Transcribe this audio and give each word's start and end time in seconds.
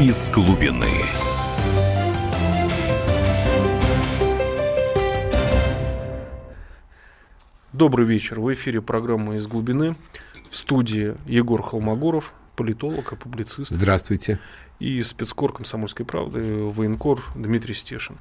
из 0.00 0.30
глубины. 0.30 0.86
Добрый 7.74 8.06
вечер. 8.06 8.40
В 8.40 8.50
эфире 8.54 8.80
программа 8.80 9.36
«Из 9.36 9.46
глубины». 9.46 9.94
В 10.48 10.56
студии 10.56 11.16
Егор 11.26 11.60
Холмогоров, 11.60 12.32
политолог 12.56 13.12
и 13.12 13.16
публицист. 13.16 13.72
Здравствуйте. 13.72 14.40
И 14.78 15.02
спецкор 15.02 15.52
комсомольской 15.52 16.06
правды, 16.06 16.40
военкор 16.40 17.22
Дмитрий 17.34 17.74
Стешин. 17.74 18.16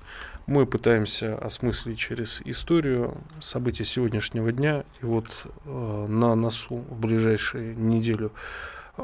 Мы 0.48 0.66
пытаемся 0.66 1.38
осмыслить 1.38 1.98
через 1.98 2.42
историю 2.44 3.16
события 3.40 3.86
сегодняшнего 3.86 4.52
дня. 4.52 4.84
И 5.02 5.06
вот 5.06 5.48
э, 5.64 6.08
на 6.10 6.36
носу 6.36 6.84
в 6.90 7.00
ближайшую 7.00 7.80
неделю 7.80 8.34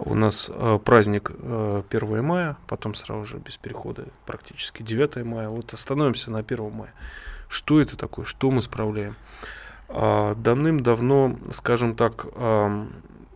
у 0.03 0.13
нас 0.13 0.51
э, 0.53 0.79
праздник 0.83 1.31
э, 1.33 1.83
1 1.89 2.23
мая, 2.23 2.57
потом 2.67 2.93
сразу 2.95 3.25
же 3.25 3.37
без 3.37 3.57
перехода 3.57 4.05
практически 4.25 4.83
9 4.83 5.23
мая. 5.25 5.49
Вот 5.49 5.73
остановимся 5.73 6.31
на 6.31 6.39
1 6.39 6.71
мая. 6.71 6.93
Что 7.47 7.79
это 7.79 7.97
такое? 7.97 8.25
Что 8.25 8.51
мы 8.51 8.61
справляем? 8.61 9.15
Э, 9.87 10.35
давным-давно, 10.37 11.37
скажем 11.51 11.95
так, 11.95 12.25
э, 12.33 12.85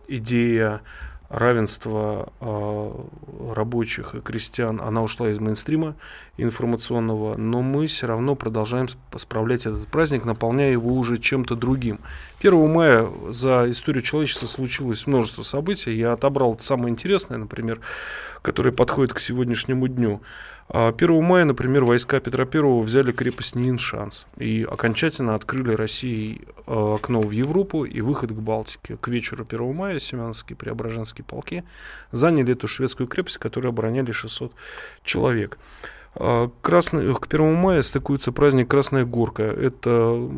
идея 0.08 0.82
равенства 1.30 2.32
э, 2.40 3.52
рабочих 3.54 4.16
и 4.16 4.20
крестьян, 4.20 4.80
она 4.80 5.02
ушла 5.02 5.30
из 5.30 5.38
мейнстрима 5.38 5.94
информационного, 6.36 7.36
но 7.36 7.62
мы 7.62 7.86
все 7.86 8.08
равно 8.08 8.34
продолжаем 8.34 8.88
справлять 9.14 9.64
этот 9.64 9.86
праздник, 9.86 10.24
наполняя 10.24 10.72
его 10.72 10.92
уже 10.92 11.18
чем-то 11.18 11.54
другим. 11.54 12.00
1 12.40 12.72
мая 12.72 13.08
за 13.28 13.70
историю 13.70 14.02
человечества 14.02 14.46
случилось 14.46 15.06
множество 15.06 15.42
событий. 15.42 15.92
Я 15.92 16.14
отобрал 16.14 16.58
самое 16.58 16.90
интересное, 16.90 17.38
например, 17.38 17.80
которое 18.42 18.72
подходит 18.72 19.14
к 19.14 19.20
сегодняшнему 19.20 19.86
дню. 19.86 20.20
1 20.72 21.10
а, 21.10 21.20
мая, 21.20 21.44
например, 21.44 21.84
войска 21.84 22.20
Петра 22.20 22.46
I 22.52 22.82
взяли 22.82 23.10
крепость 23.10 23.56
Ниншанс 23.56 24.26
и 24.36 24.62
окончательно 24.62 25.34
открыли 25.34 25.74
России 25.74 26.42
а, 26.66 26.94
окно 26.94 27.20
в 27.20 27.32
Европу 27.32 27.84
и 27.84 28.00
выход 28.00 28.30
к 28.30 28.34
Балтике. 28.34 28.96
К 28.96 29.08
вечеру 29.08 29.44
1 29.48 29.74
мая 29.74 29.98
Семеновские 29.98 30.56
Преображенские 30.56 31.24
полки 31.24 31.64
заняли 32.12 32.52
эту 32.52 32.68
шведскую 32.68 33.08
крепость, 33.08 33.38
которую 33.38 33.70
обороняли 33.70 34.12
600 34.12 34.52
человек. 35.02 35.58
А, 36.14 36.50
красный, 36.60 37.14
к 37.14 37.26
1 37.26 37.54
мая 37.54 37.82
стыкуется 37.82 38.32
праздник 38.32 38.68
Красная 38.68 39.04
Горка. 39.04 39.44
Это 39.44 40.28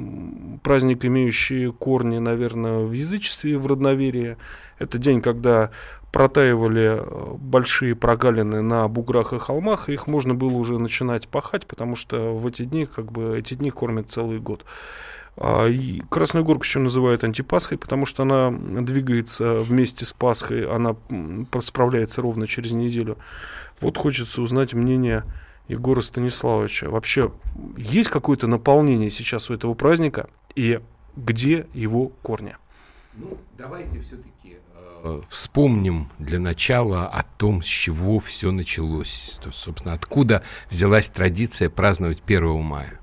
праздник, 0.62 1.05
имеющий 1.05 1.73
корни, 1.73 2.19
наверное, 2.19 2.81
в 2.81 2.92
язычестве, 2.92 3.56
в 3.59 3.67
родноверии. 3.67 4.37
Это 4.78 4.98
день, 4.98 5.23
когда 5.23 5.70
протаивали 6.12 6.98
э, 7.00 7.34
большие 7.39 7.97
прогалины 7.97 8.61
на 8.61 8.87
буграх 8.87 9.33
и 9.33 9.39
холмах, 9.39 9.89
их 9.89 10.06
можно 10.06 10.34
было 10.34 10.53
уже 10.53 10.78
начинать 10.78 11.27
пахать, 11.27 11.67
потому 11.67 11.97
что 11.97 12.37
в 12.37 12.47
эти 12.47 12.65
дни, 12.65 12.84
как 12.84 13.11
бы, 13.11 13.39
эти 13.39 13.55
дни 13.55 13.70
кормят 13.70 14.11
целый 14.11 14.39
год. 14.39 14.67
А, 15.39 15.67
и 15.67 16.03
Красную 16.11 16.45
Горку 16.45 16.65
еще 16.65 16.81
называют 16.81 17.25
антипасхой, 17.25 17.78
потому 17.78 18.05
что 18.05 18.25
она 18.25 18.50
двигается 18.50 19.61
вместе 19.61 20.05
с 20.05 20.12
Пасхой, 20.12 20.67
она 20.67 20.97
справляется 21.61 22.20
ровно 22.20 22.47
через 22.47 22.73
неделю. 22.73 23.17
Вот 23.81 23.97
хочется 23.97 24.43
узнать 24.43 24.75
мнение 24.75 25.25
Егора 25.68 26.00
Станиславовича. 26.00 26.91
Вообще, 26.91 27.32
есть 27.77 28.08
какое-то 28.08 28.46
наполнение 28.46 29.10
сейчас 29.10 29.50
у 29.50 29.55
этого 29.55 29.74
праздника, 29.74 30.28
и 30.54 30.80
где 31.16 31.66
его 31.72 32.08
корни? 32.22 32.56
Ну, 33.14 33.38
давайте 33.58 34.00
все-таки 34.00 34.56
э, 34.74 35.20
вспомним 35.28 36.08
для 36.19 36.41
начала 36.41 37.06
о 37.06 37.22
том, 37.22 37.62
с 37.62 37.66
чего 37.66 38.20
все 38.20 38.50
началось. 38.50 39.38
То, 39.42 39.52
собственно, 39.52 39.94
откуда 39.94 40.42
взялась 40.70 41.08
традиция 41.10 41.69
праздновать 41.69 42.22
1 42.26 42.62
мая. 42.62 43.00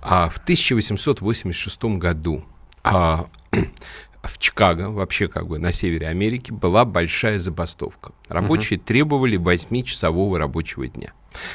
А 0.00 0.28
в 0.28 0.38
1886 0.38 1.84
году 1.98 2.44
а, 2.84 3.26
в 4.22 4.38
Чикаго, 4.38 4.90
вообще 4.90 5.28
как 5.28 5.48
бы 5.48 5.58
на 5.58 5.72
севере 5.72 6.08
Америки, 6.08 6.52
была 6.52 6.84
большая 6.84 7.38
забастовка. 7.38 8.12
Рабочие 8.28 8.78
uh-huh. 8.78 8.84
требовали 8.84 9.38
8-часового 9.38 10.38
рабочего 10.38 10.86
дня. 10.86 11.12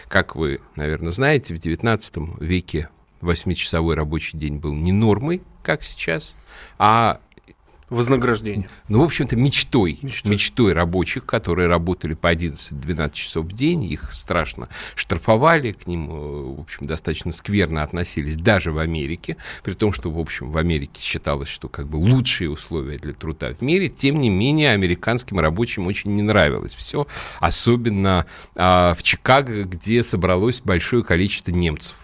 Как 0.07 0.35
вы, 0.35 0.61
наверное, 0.75 1.11
знаете, 1.11 1.53
в 1.53 1.59
19 1.59 2.39
веке 2.39 2.89
8-часовой 3.21 3.95
рабочий 3.95 4.37
день 4.37 4.57
был 4.57 4.73
не 4.73 4.91
нормой, 4.91 5.41
как 5.63 5.83
сейчас, 5.83 6.35
а 6.77 7.19
Вознаграждение. 7.93 8.67
Ну, 8.89 9.01
в 9.01 9.03
общем-то, 9.03 9.35
мечтой, 9.35 9.99
мечтой. 10.01 10.31
Мечтой 10.31 10.73
рабочих, 10.73 11.25
которые 11.25 11.67
работали 11.67 12.15
по 12.15 12.33
11-12 12.33 13.13
часов 13.13 13.45
в 13.45 13.51
день. 13.51 13.83
Их 13.83 14.11
страшно 14.13 14.67
штрафовали, 14.95 15.73
к 15.73 15.85
ним, 15.85 16.09
э, 16.09 16.55
в 16.57 16.61
общем, 16.61 16.87
достаточно 16.87 17.31
скверно 17.31 17.83
относились 17.83 18.35
даже 18.35 18.71
в 18.71 18.79
Америке. 18.79 19.37
При 19.63 19.73
том, 19.73 19.93
что, 19.93 20.09
в 20.09 20.17
общем, 20.17 20.51
в 20.51 20.57
Америке 20.57 20.99
считалось, 20.99 21.49
что 21.49 21.69
как 21.69 21.87
бы 21.87 21.97
лучшие 21.97 22.49
условия 22.49 22.97
для 22.97 23.13
труда 23.13 23.53
в 23.53 23.61
мире. 23.61 23.89
Тем 23.89 24.19
не 24.19 24.31
менее, 24.31 24.71
американским 24.71 25.39
рабочим 25.39 25.85
очень 25.85 26.15
не 26.15 26.23
нравилось 26.23 26.73
все. 26.73 27.05
Особенно 27.41 28.25
а, 28.55 28.95
в 28.95 29.03
Чикаго, 29.03 29.65
где 29.65 30.03
собралось 30.03 30.61
большое 30.61 31.03
количество 31.03 31.51
немцев 31.51 31.95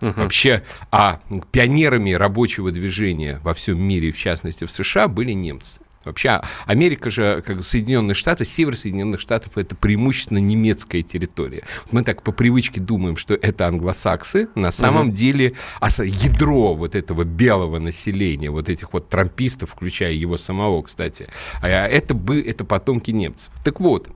Угу. 0.00 0.12
Вообще, 0.16 0.62
а 0.90 1.20
пионерами 1.52 2.12
рабочего 2.12 2.70
движения 2.70 3.40
во 3.42 3.54
всем 3.54 3.80
мире, 3.80 4.12
в 4.12 4.18
частности 4.18 4.64
в 4.64 4.70
США, 4.70 5.08
были 5.08 5.32
немцы. 5.32 5.80
Вообще, 6.04 6.40
Америка 6.64 7.10
же, 7.10 7.42
как 7.46 7.62
Соединенные 7.62 8.14
Штаты, 8.14 8.46
север 8.46 8.74
Соединенных 8.74 9.20
Штатов, 9.20 9.58
это 9.58 9.74
преимущественно 9.74 10.38
немецкая 10.38 11.02
территория. 11.02 11.64
Мы 11.92 12.02
так 12.02 12.22
по 12.22 12.32
привычке 12.32 12.80
думаем, 12.80 13.18
что 13.18 13.34
это 13.34 13.66
англосаксы. 13.66 14.48
На 14.54 14.72
самом 14.72 15.08
угу. 15.08 15.16
деле 15.16 15.52
ядро 15.82 16.74
вот 16.74 16.94
этого 16.94 17.24
белого 17.24 17.78
населения, 17.78 18.50
вот 18.50 18.70
этих 18.70 18.94
вот 18.94 19.10
трампистов, 19.10 19.72
включая 19.72 20.12
его 20.14 20.38
самого, 20.38 20.82
кстати, 20.82 21.28
а 21.60 21.68
это, 21.68 22.14
бы, 22.14 22.40
это 22.40 22.64
потомки 22.64 23.10
немцев. 23.10 23.52
Так 23.62 23.78
вот, 23.78 24.08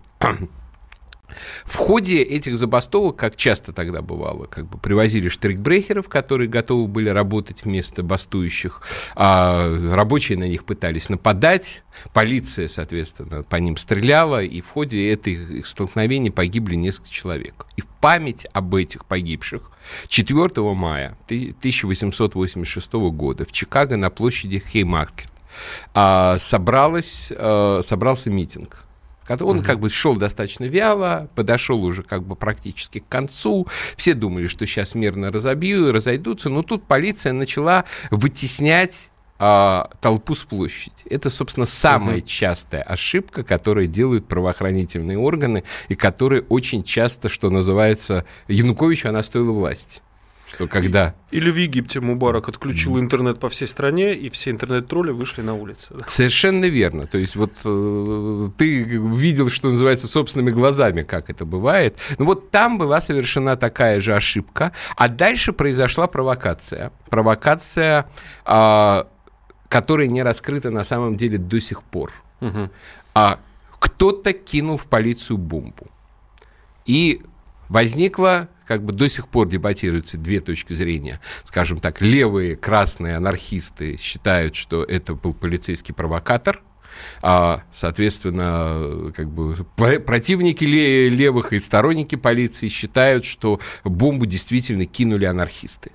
в 1.65 1.77
ходе 1.77 2.22
этих 2.22 2.56
забастовок, 2.56 3.17
как 3.17 3.37
часто 3.37 3.72
тогда 3.72 4.03
бывало, 4.03 4.47
как 4.47 4.67
бы 4.67 4.78
привозили 4.78 5.28
штрикбрехеров, 5.28 6.09
которые 6.09 6.49
готовы 6.49 6.87
были 6.87 7.09
работать 7.09 7.65
вместо 7.65 8.03
бастующих, 8.03 8.83
а 9.15 9.77
рабочие 9.93 10.39
на 10.39 10.49
них 10.49 10.65
пытались 10.65 11.09
нападать, 11.09 11.84
полиция, 12.12 12.69
соответственно, 12.69 13.43
по 13.43 13.56
ним 13.56 13.77
стреляла, 13.77 14.43
и 14.43 14.61
в 14.61 14.69
ходе 14.69 15.12
этих 15.12 15.67
столкновений 15.67 16.31
погибли 16.31 16.75
несколько 16.75 17.11
человек. 17.11 17.67
И 17.77 17.81
в 17.81 17.87
память 17.87 18.47
об 18.53 18.75
этих 18.75 19.05
погибших 19.05 19.71
4 20.09 20.75
мая 20.75 21.17
1886 21.27 22.93
года 22.93 23.44
в 23.44 23.53
Чикаго 23.53 23.97
на 23.97 24.11
площади 24.11 24.62
Хеймаркет 24.67 25.31
а, 25.93 26.37
собралась, 26.39 27.33
а, 27.37 27.81
собрался 27.83 28.31
митинг 28.31 28.84
он 29.29 29.59
угу. 29.59 29.65
как 29.65 29.81
бы 29.81 29.91
шел 29.91 30.17
достаточно 30.17 30.65
вяло, 30.65 31.29
подошел 31.35 31.83
уже 31.83 32.03
как 32.03 32.25
бы 32.25 32.37
практически 32.37 32.99
к 32.99 33.09
концу. 33.09 33.67
Все 33.97 34.15
думали, 34.15 34.47
что 34.47 34.67
сейчас 34.67 34.95
мирно 34.95 35.31
разобью, 35.33 35.93
разойдутся, 35.93 36.51
но 36.51 36.62
тут 36.62 36.85
полиция 36.85 37.33
начала 37.33 37.85
вытеснять 38.11 39.11
а, 39.39 39.91
толпу 40.01 40.35
с 40.35 40.45
площади. 40.45 40.95
Это, 41.11 41.29
собственно, 41.29 41.67
самая 41.67 42.19
угу. 42.19 42.27
частая 42.27 42.83
ошибка, 42.83 43.43
которую 43.43 43.89
делают 43.89 44.29
правоохранительные 44.29 45.19
органы 45.19 45.65
и 45.89 45.95
которые 45.95 46.43
очень 46.43 46.85
часто, 46.85 47.29
что 47.29 47.51
называется, 47.51 48.25
Януковичу 48.49 49.09
она 49.09 49.23
стоила 49.23 49.53
власти 49.53 50.01
что 50.54 50.69
когда... 50.69 51.15
Или 51.31 51.50
в 51.50 51.56
Египте 51.56 52.00
Мубарак 52.00 52.48
отключил 52.48 52.98
интернет 52.98 53.41
по 53.41 53.48
всей 53.48 53.66
стране, 53.66 54.15
и 54.15 54.28
все 54.28 54.50
интернет-тролли 54.50 55.10
вышли 55.10 55.42
на 55.42 55.54
улицы. 55.54 55.94
Совершенно 56.06 56.66
верно. 56.66 57.06
То 57.06 57.19
есть 57.19 57.37
вот 57.37 57.53
э, 57.65 58.48
ты 58.56 58.84
видел, 58.84 59.50
что 59.50 59.70
называется, 59.70 60.06
собственными 60.06 60.50
глазами, 60.50 61.02
как 61.02 61.31
это 61.31 61.44
бывает. 61.44 61.99
Ну 62.19 62.26
вот 62.26 62.50
там 62.50 62.79
была 62.79 63.00
совершена 63.00 63.56
такая 63.56 64.00
же 64.00 64.14
ошибка, 64.14 64.73
а 64.96 65.08
дальше 65.08 65.52
произошла 65.52 66.06
провокация. 66.06 66.93
Провокация, 67.11 68.06
э, 68.46 69.05
которая 69.69 70.06
не 70.06 70.23
раскрыта 70.23 70.70
на 70.70 70.84
самом 70.84 71.17
деле 71.17 71.38
до 71.38 71.61
сих 71.61 71.82
пор. 71.82 72.12
Угу. 72.40 72.70
А 73.14 73.40
кто-то 73.81 74.32
кинул 74.32 74.76
в 74.76 74.87
полицию 74.87 75.38
бомбу. 75.38 75.88
И 76.87 77.23
возникла 77.69 78.49
как 78.66 78.84
бы 78.84 78.93
до 78.93 79.08
сих 79.08 79.28
пор 79.28 79.49
дебатируются 79.49 80.16
две 80.19 80.40
точки 80.40 80.75
зрения. 80.75 81.20
Скажем 81.44 81.78
так, 81.78 82.00
левые 82.00 82.56
красные 82.56 83.16
анархисты 83.16 83.96
считают, 83.99 84.55
что 84.55 84.84
это 84.84 85.14
был 85.14 85.34
полицейский 85.34 85.94
провокатор, 85.94 86.62
а, 87.22 87.64
соответственно, 87.72 89.12
как 89.14 89.28
бы 89.28 89.55
противники 89.76 90.64
левых 90.64 91.52
и 91.52 91.61
сторонники 91.61 92.14
полиции 92.14 92.69
считают, 92.69 93.25
что 93.25 93.61
бомбу 93.84 94.26
действительно 94.26 94.87
кинули 94.87 95.25
анархисты. 95.25 95.93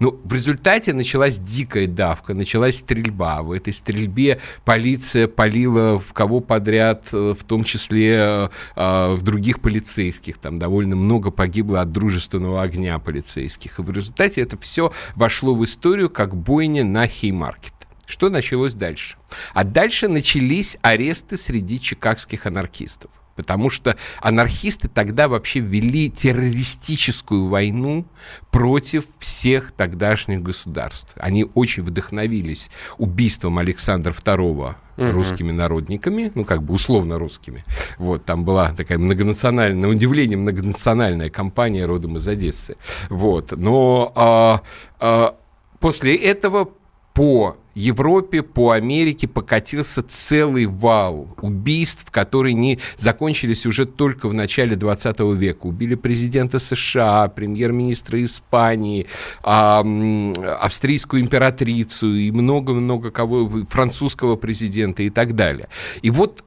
Ну, 0.00 0.20
в 0.24 0.32
результате 0.32 0.92
началась 0.92 1.38
дикая 1.38 1.86
давка, 1.86 2.34
началась 2.34 2.78
стрельба. 2.78 3.42
В 3.42 3.52
этой 3.52 3.72
стрельбе 3.72 4.40
полиция 4.64 5.28
полила 5.28 5.98
в 5.98 6.12
кого 6.12 6.40
подряд, 6.40 7.06
э, 7.12 7.34
в 7.38 7.44
том 7.44 7.64
числе 7.64 8.16
э, 8.16 8.48
э, 8.76 9.14
в 9.14 9.22
других 9.22 9.60
полицейских. 9.60 10.38
Там 10.38 10.58
довольно 10.58 10.96
много 10.96 11.30
погибло 11.30 11.80
от 11.80 11.92
дружественного 11.92 12.62
огня 12.62 12.98
полицейских. 12.98 13.78
И 13.78 13.82
в 13.82 13.90
результате 13.90 14.40
это 14.40 14.58
все 14.58 14.92
вошло 15.14 15.54
в 15.54 15.64
историю 15.64 16.10
как 16.10 16.36
бойня 16.36 16.84
на 16.84 17.06
Хеймаркет. 17.06 17.74
Что 18.06 18.30
началось 18.30 18.74
дальше? 18.74 19.18
А 19.52 19.64
дальше 19.64 20.08
начались 20.08 20.78
аресты 20.80 21.36
среди 21.36 21.78
чикагских 21.78 22.46
анархистов 22.46 23.10
потому 23.38 23.70
что 23.70 23.96
анархисты 24.20 24.88
тогда 24.88 25.28
вообще 25.28 25.60
вели 25.60 26.10
террористическую 26.10 27.46
войну 27.46 28.04
против 28.50 29.04
всех 29.20 29.70
тогдашних 29.70 30.42
государств. 30.42 31.14
Они 31.18 31.46
очень 31.54 31.84
вдохновились 31.84 32.68
убийством 32.98 33.58
Александра 33.58 34.12
II 34.12 34.74
угу. 34.96 35.12
русскими 35.12 35.52
народниками, 35.52 36.32
ну, 36.34 36.42
как 36.42 36.64
бы 36.64 36.74
условно 36.74 37.16
русскими. 37.16 37.64
Вот, 37.96 38.24
там 38.24 38.44
была 38.44 38.72
такая 38.72 38.98
многонациональная, 38.98 39.80
на 39.82 39.88
удивление, 39.88 40.36
многонациональная 40.36 41.30
компания 41.30 41.86
родом 41.86 42.16
из 42.16 42.26
Одессы. 42.26 42.76
Вот, 43.08 43.52
но 43.52 44.12
а, 44.16 44.62
а, 44.98 45.36
после 45.78 46.16
этого 46.16 46.70
по 47.18 47.56
Европе, 47.74 48.42
по 48.44 48.70
Америке 48.70 49.26
покатился 49.26 50.04
целый 50.04 50.66
вал 50.66 51.34
убийств, 51.42 52.12
которые 52.12 52.54
не 52.54 52.78
закончились 52.96 53.66
уже 53.66 53.86
только 53.86 54.28
в 54.28 54.34
начале 54.34 54.76
20 54.76 55.18
века. 55.34 55.66
Убили 55.66 55.96
президента 55.96 56.60
США, 56.60 57.26
премьер-министра 57.26 58.22
Испании, 58.22 59.08
австрийскую 59.42 61.20
императрицу 61.20 62.14
и 62.14 62.30
много-много 62.30 63.10
кого, 63.10 63.64
французского 63.68 64.36
президента 64.36 65.02
и 65.02 65.10
так 65.10 65.34
далее. 65.34 65.68
И 66.02 66.10
вот 66.10 66.44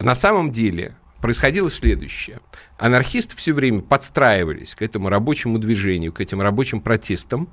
на 0.00 0.14
самом 0.14 0.52
деле 0.52 0.96
происходило 1.20 1.68
следующее. 1.70 2.40
Анархисты 2.78 3.36
все 3.36 3.52
время 3.52 3.82
подстраивались 3.82 4.74
к 4.74 4.80
этому 4.80 5.10
рабочему 5.10 5.58
движению, 5.58 6.14
к 6.14 6.22
этим 6.22 6.40
рабочим 6.40 6.80
протестам 6.80 7.50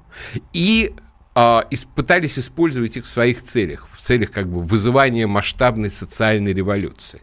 и 0.54 0.94
а, 1.34 1.68
пытались 1.96 2.38
использовать 2.38 2.98
их 2.98 3.06
в 3.06 3.08
своих 3.08 3.42
целях, 3.42 3.88
в 3.94 4.02
целях 4.02 4.32
как 4.32 4.48
бы 4.48 4.62
вызывания 4.62 5.28
масштабной 5.28 5.90
социальной 5.90 6.54
революции. 6.54 7.22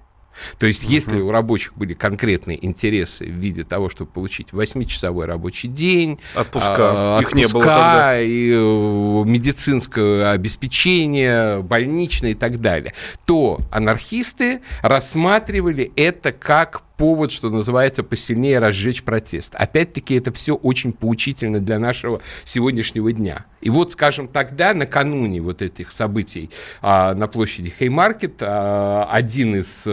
То 0.58 0.66
есть, 0.66 0.84
uh-huh. 0.84 0.92
если 0.92 1.20
у 1.20 1.30
рабочих 1.30 1.76
были 1.76 1.94
конкретные 1.94 2.64
интересы 2.64 3.26
в 3.26 3.34
виде 3.34 3.64
того, 3.64 3.88
чтобы 3.88 4.10
получить 4.10 4.50
8-часовой 4.50 5.26
рабочий 5.26 5.68
день, 5.68 6.20
отпуска, 6.34 7.18
а, 7.18 7.20
их 7.20 7.28
отпуска 7.28 7.36
не 7.36 7.52
было 7.52 7.64
тогда. 7.64 8.20
и 8.20 8.50
э, 8.52 9.24
медицинское 9.26 10.30
обеспечение, 10.30 11.60
больничное 11.62 12.30
и 12.30 12.34
так 12.34 12.60
далее, 12.60 12.94
то 13.24 13.60
анархисты 13.70 14.60
рассматривали 14.82 15.92
это 15.96 16.32
как 16.32 16.82
повод, 16.98 17.30
что 17.30 17.48
называется, 17.48 18.02
посильнее 18.02 18.58
разжечь 18.58 19.04
протест. 19.04 19.54
Опять-таки, 19.54 20.16
это 20.16 20.32
все 20.32 20.56
очень 20.56 20.92
поучительно 20.92 21.60
для 21.60 21.78
нашего 21.78 22.20
сегодняшнего 22.44 23.12
дня. 23.12 23.46
И 23.60 23.70
вот, 23.70 23.92
скажем, 23.92 24.26
тогда, 24.28 24.74
накануне 24.74 25.40
вот 25.40 25.62
этих 25.62 25.92
событий 25.92 26.50
а, 26.82 27.14
на 27.14 27.28
площади 27.28 27.72
Хеймаркет, 27.76 28.38
а, 28.40 29.08
один 29.10 29.56
из 29.56 29.84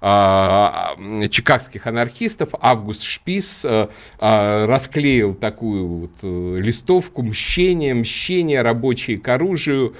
а, 0.00 0.96
чикагских 1.30 1.86
анархистов, 1.86 2.50
Август 2.58 3.02
Шпис, 3.02 3.60
а, 3.64 3.90
а, 4.18 4.66
расклеил 4.66 5.34
такую 5.34 5.86
вот 5.86 6.12
а, 6.22 6.56
листовку 6.56 7.22
«Мщение, 7.22 7.94
мщение, 7.94 8.62
рабочие 8.62 9.18
к 9.18 9.28
оружию», 9.28 9.94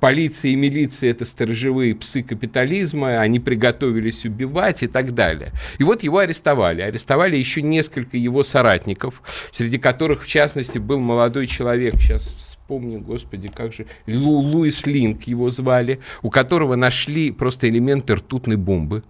полиция 0.00 0.52
и 0.52 0.56
милиция– 0.56 1.10
это 1.12 1.24
сторожевые 1.24 1.94
псы 1.94 2.22
капитализма, 2.22 3.20
они 3.20 3.40
приготовились 3.40 4.24
убивать 4.24 4.82
и 4.82 4.86
так 4.86 5.14
далее. 5.14 5.52
И 5.78 5.84
вот 5.84 6.02
его 6.02 6.18
арестовали. 6.18 6.82
Арестовали 6.82 7.36
еще 7.36 7.62
несколько 7.62 8.16
его 8.16 8.42
соратников, 8.42 9.22
среди 9.50 9.78
которых, 9.78 10.22
в 10.22 10.26
частности, 10.26 10.78
был 10.78 10.98
молодой 10.98 11.46
человек, 11.46 11.94
сейчас 11.96 12.22
вспомню, 12.22 13.00
господи, 13.00 13.48
как 13.48 13.72
же, 13.72 13.86
Лу, 14.06 14.38
Луис 14.38 14.86
Линк 14.86 15.24
его 15.24 15.50
звали, 15.50 16.00
у 16.22 16.30
которого 16.30 16.76
нашли 16.76 17.30
просто 17.30 17.68
элементы 17.68 18.14
ртутной 18.14 18.56
бомбы. 18.56 19.02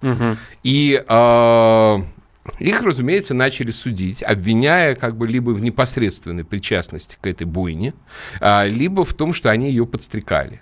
Угу. 0.00 0.36
И 0.62 1.04
э, 1.06 1.96
их, 2.58 2.82
разумеется, 2.82 3.34
начали 3.34 3.70
судить, 3.70 4.22
обвиняя 4.22 4.94
как 4.94 5.16
бы 5.16 5.26
либо 5.26 5.50
в 5.50 5.62
непосредственной 5.62 6.44
причастности 6.44 7.16
к 7.20 7.26
этой 7.26 7.44
бойне, 7.44 7.94
а, 8.40 8.64
либо 8.66 9.04
в 9.04 9.14
том, 9.14 9.32
что 9.32 9.50
они 9.50 9.68
ее 9.68 9.86
подстрекали. 9.86 10.60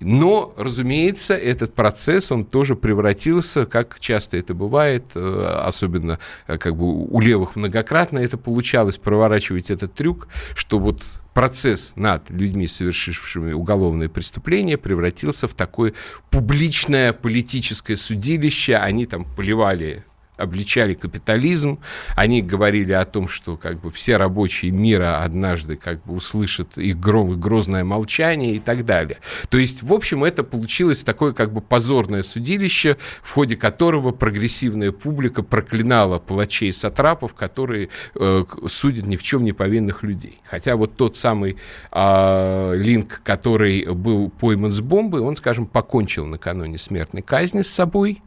Но, 0.00 0.52
разумеется, 0.56 1.34
этот 1.34 1.74
процесс, 1.74 2.32
он 2.32 2.44
тоже 2.44 2.76
превратился, 2.76 3.66
как 3.66 3.98
часто 4.00 4.36
это 4.36 4.54
бывает, 4.54 5.04
э, 5.14 5.60
особенно 5.64 6.18
э, 6.46 6.58
как 6.58 6.76
бы 6.76 7.04
у 7.04 7.20
левых 7.20 7.56
многократно 7.56 8.18
это 8.18 8.38
получалось, 8.38 8.98
проворачивать 8.98 9.70
этот 9.70 9.94
трюк, 9.94 10.28
что 10.54 10.78
вот 10.78 11.04
процесс 11.34 11.92
над 11.96 12.30
людьми, 12.30 12.66
совершившими 12.66 13.52
уголовное 13.52 14.08
преступление, 14.08 14.78
превратился 14.78 15.48
в 15.48 15.54
такое 15.54 15.94
публичное 16.30 17.12
политическое 17.12 17.96
судилище. 17.96 18.76
Они 18.76 19.06
там 19.06 19.24
поливали 19.24 20.04
обличали 20.42 20.94
капитализм, 20.94 21.78
они 22.16 22.42
говорили 22.42 22.92
о 22.92 23.04
том, 23.04 23.28
что 23.28 23.56
как 23.56 23.80
бы 23.80 23.90
все 23.90 24.16
рабочие 24.16 24.70
мира 24.70 25.22
однажды 25.22 25.76
как 25.76 26.02
бы 26.04 26.14
услышат 26.14 26.76
их 26.76 26.98
гром, 26.98 27.38
грозное 27.38 27.84
молчание 27.84 28.56
и 28.56 28.58
так 28.58 28.84
далее. 28.84 29.18
То 29.48 29.58
есть, 29.58 29.82
в 29.82 29.92
общем, 29.92 30.24
это 30.24 30.44
получилось 30.44 31.00
такое 31.00 31.32
как 31.32 31.52
бы 31.52 31.60
позорное 31.60 32.22
судилище, 32.22 32.96
в 33.22 33.32
ходе 33.32 33.56
которого 33.56 34.12
прогрессивная 34.12 34.92
публика 34.92 35.42
проклинала 35.42 36.18
палачей 36.18 36.70
и 36.70 36.72
сатрапов, 36.72 37.34
которые 37.34 37.88
э, 38.14 38.44
судят 38.66 39.06
ни 39.06 39.16
в 39.16 39.22
чем 39.22 39.44
не 39.44 39.52
повинных 39.52 40.02
людей. 40.02 40.40
Хотя 40.44 40.76
вот 40.76 40.96
тот 40.96 41.16
самый 41.16 41.56
э, 41.92 42.74
Линк, 42.76 43.22
который 43.24 43.86
был 43.86 44.30
пойман 44.30 44.72
с 44.72 44.80
бомбой, 44.80 45.20
он, 45.20 45.36
скажем, 45.36 45.66
покончил 45.66 46.26
накануне 46.26 46.78
смертной 46.78 47.22
казни 47.22 47.62
с 47.62 47.68
собой, 47.68 48.22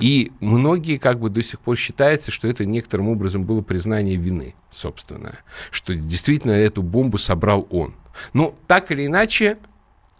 и 0.00 0.32
многие 0.40 0.98
как 0.98 1.20
бы 1.20 1.30
до 1.30 1.42
сих 1.42 1.60
пор 1.60 1.76
считается, 1.76 2.30
что 2.30 2.48
это 2.48 2.64
некоторым 2.64 3.08
образом 3.08 3.44
было 3.44 3.62
признание 3.62 4.16
вины, 4.16 4.54
собственно, 4.70 5.38
что 5.70 5.94
действительно 5.94 6.52
эту 6.52 6.82
бомбу 6.82 7.18
собрал 7.18 7.66
он. 7.70 7.94
Но 8.32 8.54
так 8.66 8.90
или 8.90 9.06
иначе, 9.06 9.58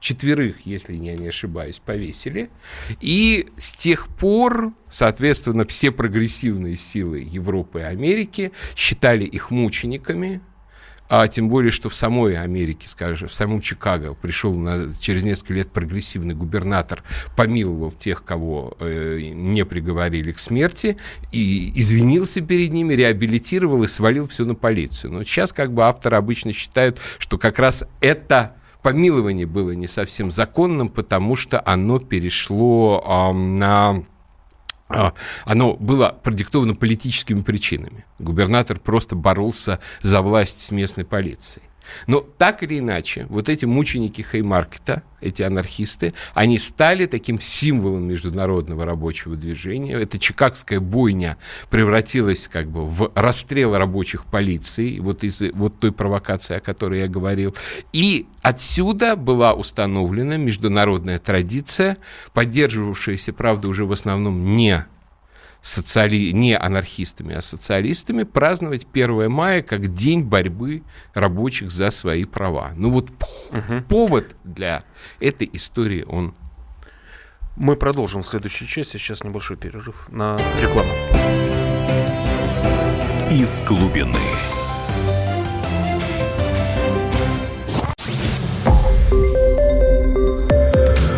четверых, 0.00 0.66
если 0.66 0.94
я 0.94 1.16
не 1.16 1.28
ошибаюсь, 1.28 1.80
повесили. 1.84 2.50
И 3.00 3.48
с 3.56 3.72
тех 3.72 4.08
пор, 4.08 4.72
соответственно, 4.90 5.64
все 5.64 5.90
прогрессивные 5.90 6.76
силы 6.76 7.20
Европы 7.20 7.80
и 7.80 7.84
Америки 7.84 8.52
считали 8.76 9.24
их 9.24 9.50
мучениками, 9.50 10.40
а 11.08 11.26
тем 11.28 11.48
более, 11.48 11.72
что 11.72 11.88
в 11.88 11.94
самой 11.94 12.36
Америке, 12.36 12.88
скажем, 12.88 13.28
в 13.28 13.32
самом 13.32 13.60
Чикаго 13.60 14.14
пришел 14.14 14.54
на, 14.54 14.92
через 15.00 15.22
несколько 15.22 15.54
лет 15.54 15.70
прогрессивный 15.70 16.34
губернатор, 16.34 17.02
помиловал 17.36 17.92
тех, 17.92 18.24
кого 18.24 18.76
э, 18.80 19.30
не 19.32 19.64
приговорили 19.64 20.32
к 20.32 20.38
смерти, 20.38 20.96
и 21.32 21.72
извинился 21.80 22.40
перед 22.40 22.72
ними, 22.72 22.94
реабилитировал 22.94 23.82
и 23.84 23.88
свалил 23.88 24.28
все 24.28 24.44
на 24.44 24.54
полицию. 24.54 25.12
Но 25.12 25.24
сейчас 25.24 25.52
как 25.52 25.72
бы 25.72 25.84
авторы 25.84 26.16
обычно 26.16 26.52
считают, 26.52 27.00
что 27.18 27.38
как 27.38 27.58
раз 27.58 27.84
это 28.00 28.54
помилование 28.82 29.46
было 29.46 29.72
не 29.72 29.88
совсем 29.88 30.30
законным, 30.30 30.88
потому 30.88 31.36
что 31.36 31.62
оно 31.64 31.98
перешло 31.98 33.02
э, 33.04 33.36
на 33.36 34.04
оно 35.44 35.74
было 35.74 36.18
продиктовано 36.22 36.74
политическими 36.74 37.40
причинами. 37.40 38.04
Губернатор 38.18 38.78
просто 38.78 39.16
боролся 39.16 39.80
за 40.02 40.22
власть 40.22 40.60
с 40.60 40.70
местной 40.70 41.04
полицией. 41.04 41.67
Но 42.06 42.20
так 42.20 42.62
или 42.62 42.78
иначе, 42.78 43.26
вот 43.28 43.48
эти 43.48 43.64
мученики 43.64 44.22
Хеймаркета, 44.22 45.02
эти 45.20 45.42
анархисты, 45.42 46.14
они 46.34 46.58
стали 46.58 47.06
таким 47.06 47.40
символом 47.40 48.04
международного 48.04 48.84
рабочего 48.84 49.36
движения. 49.36 49.94
Эта 49.94 50.18
чикагская 50.18 50.80
бойня 50.80 51.36
превратилась 51.70 52.48
как 52.48 52.70
бы 52.70 52.86
в 52.86 53.10
расстрел 53.14 53.76
рабочих 53.76 54.24
полиции, 54.26 54.98
вот 55.00 55.24
из 55.24 55.40
вот 55.52 55.78
той 55.80 55.92
провокации, 55.92 56.56
о 56.56 56.60
которой 56.60 57.00
я 57.00 57.08
говорил. 57.08 57.54
И 57.92 58.26
отсюда 58.42 59.16
была 59.16 59.54
установлена 59.54 60.36
международная 60.36 61.18
традиция, 61.18 61.96
поддерживавшаяся, 62.32 63.32
правда, 63.32 63.68
уже 63.68 63.84
в 63.84 63.92
основном 63.92 64.56
не 64.56 64.84
социали... 65.68 66.30
не 66.32 66.56
анархистами, 66.56 67.34
а 67.34 67.42
социалистами, 67.42 68.22
праздновать 68.22 68.86
1 68.92 69.30
мая 69.30 69.62
как 69.62 69.94
день 69.94 70.22
борьбы 70.22 70.82
рабочих 71.14 71.70
за 71.70 71.90
свои 71.90 72.24
права. 72.24 72.72
Ну 72.74 72.90
вот 72.90 73.10
угу. 73.50 73.82
повод 73.88 74.34
для 74.44 74.82
этой 75.20 75.48
истории 75.52 76.04
он. 76.06 76.34
Мы 77.56 77.76
продолжим 77.76 78.22
в 78.22 78.26
следующей 78.26 78.66
части. 78.66 78.96
Сейчас 78.96 79.24
небольшой 79.24 79.56
перерыв 79.56 80.08
на 80.10 80.38
рекламу. 80.62 80.92
Из 83.30 83.62
глубины. 83.64 84.18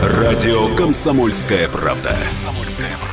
Радио 0.03 0.75
«Комсомольская 0.77 1.69
правда». 1.69 2.17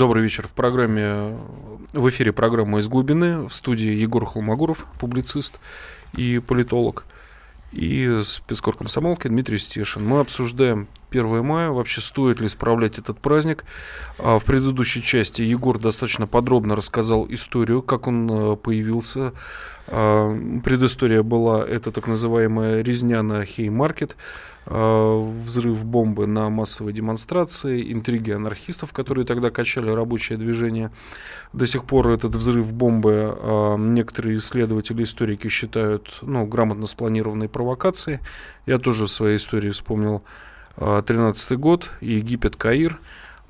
Добрый 0.00 0.22
вечер. 0.22 0.48
В 0.48 0.52
программе, 0.52 1.36
в 1.92 2.08
эфире 2.08 2.32
программа 2.32 2.78
«Из 2.78 2.88
глубины». 2.88 3.46
В 3.46 3.54
студии 3.54 3.90
Егор 3.90 4.24
Холмогоров, 4.24 4.86
публицист 4.98 5.60
и 6.14 6.38
политолог. 6.38 7.04
И 7.70 8.20
спецкор 8.22 8.78
комсомолки 8.78 9.28
Дмитрий 9.28 9.58
Стешин. 9.58 10.06
Мы 10.06 10.20
обсуждаем 10.20 10.88
1 11.10 11.44
мая. 11.44 11.68
Вообще 11.68 12.00
стоит 12.00 12.40
ли 12.40 12.48
справлять 12.48 12.98
этот 12.98 13.18
праздник? 13.18 13.66
А, 14.16 14.38
в 14.38 14.44
предыдущей 14.46 15.02
части 15.02 15.42
Егор 15.42 15.78
достаточно 15.78 16.26
подробно 16.26 16.76
рассказал 16.76 17.26
историю, 17.28 17.82
как 17.82 18.06
он 18.06 18.30
э, 18.30 18.56
появился. 18.56 19.34
А, 19.90 20.32
предыстория 20.64 21.22
была 21.22 21.66
это 21.66 21.90
так 21.90 22.06
называемая 22.06 22.82
резня 22.82 23.22
на 23.22 23.44
Хеймаркет, 23.44 24.16
а, 24.66 25.20
взрыв 25.20 25.84
бомбы 25.84 26.26
на 26.26 26.48
массовой 26.48 26.92
демонстрации, 26.92 27.92
интриги 27.92 28.30
анархистов, 28.30 28.92
которые 28.92 29.26
тогда 29.26 29.50
качали 29.50 29.90
рабочее 29.90 30.38
движение. 30.38 30.92
До 31.52 31.66
сих 31.66 31.84
пор 31.84 32.08
этот 32.10 32.36
взрыв 32.36 32.72
бомбы 32.72 33.76
некоторые 33.78 34.36
исследователи, 34.36 35.02
историки 35.02 35.48
считают 35.48 36.18
ну, 36.22 36.46
грамотно 36.46 36.86
спланированной 36.86 37.48
провокацией. 37.48 38.20
Я 38.66 38.78
тоже 38.78 39.06
в 39.06 39.10
своей 39.10 39.36
истории 39.36 39.70
вспомнил 39.70 40.22
13 40.76 41.58
год, 41.58 41.90
Египет, 42.00 42.54
Каир, 42.54 42.98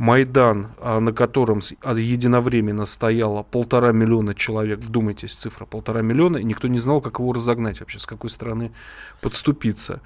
Майдан, 0.00 0.68
а, 0.78 0.98
на 0.98 1.12
котором 1.12 1.60
а, 1.82 1.92
единовременно 1.92 2.86
стояло 2.86 3.42
полтора 3.42 3.92
миллиона 3.92 4.34
человек, 4.34 4.78
вдумайтесь, 4.78 5.34
цифра 5.34 5.66
полтора 5.66 6.00
миллиона, 6.00 6.38
и 6.38 6.42
никто 6.44 6.68
не 6.68 6.78
знал, 6.78 7.02
как 7.02 7.18
его 7.18 7.34
разогнать 7.34 7.80
вообще, 7.80 7.98
с 7.98 8.06
какой 8.06 8.30
стороны 8.30 8.72
подступиться. 9.20 10.00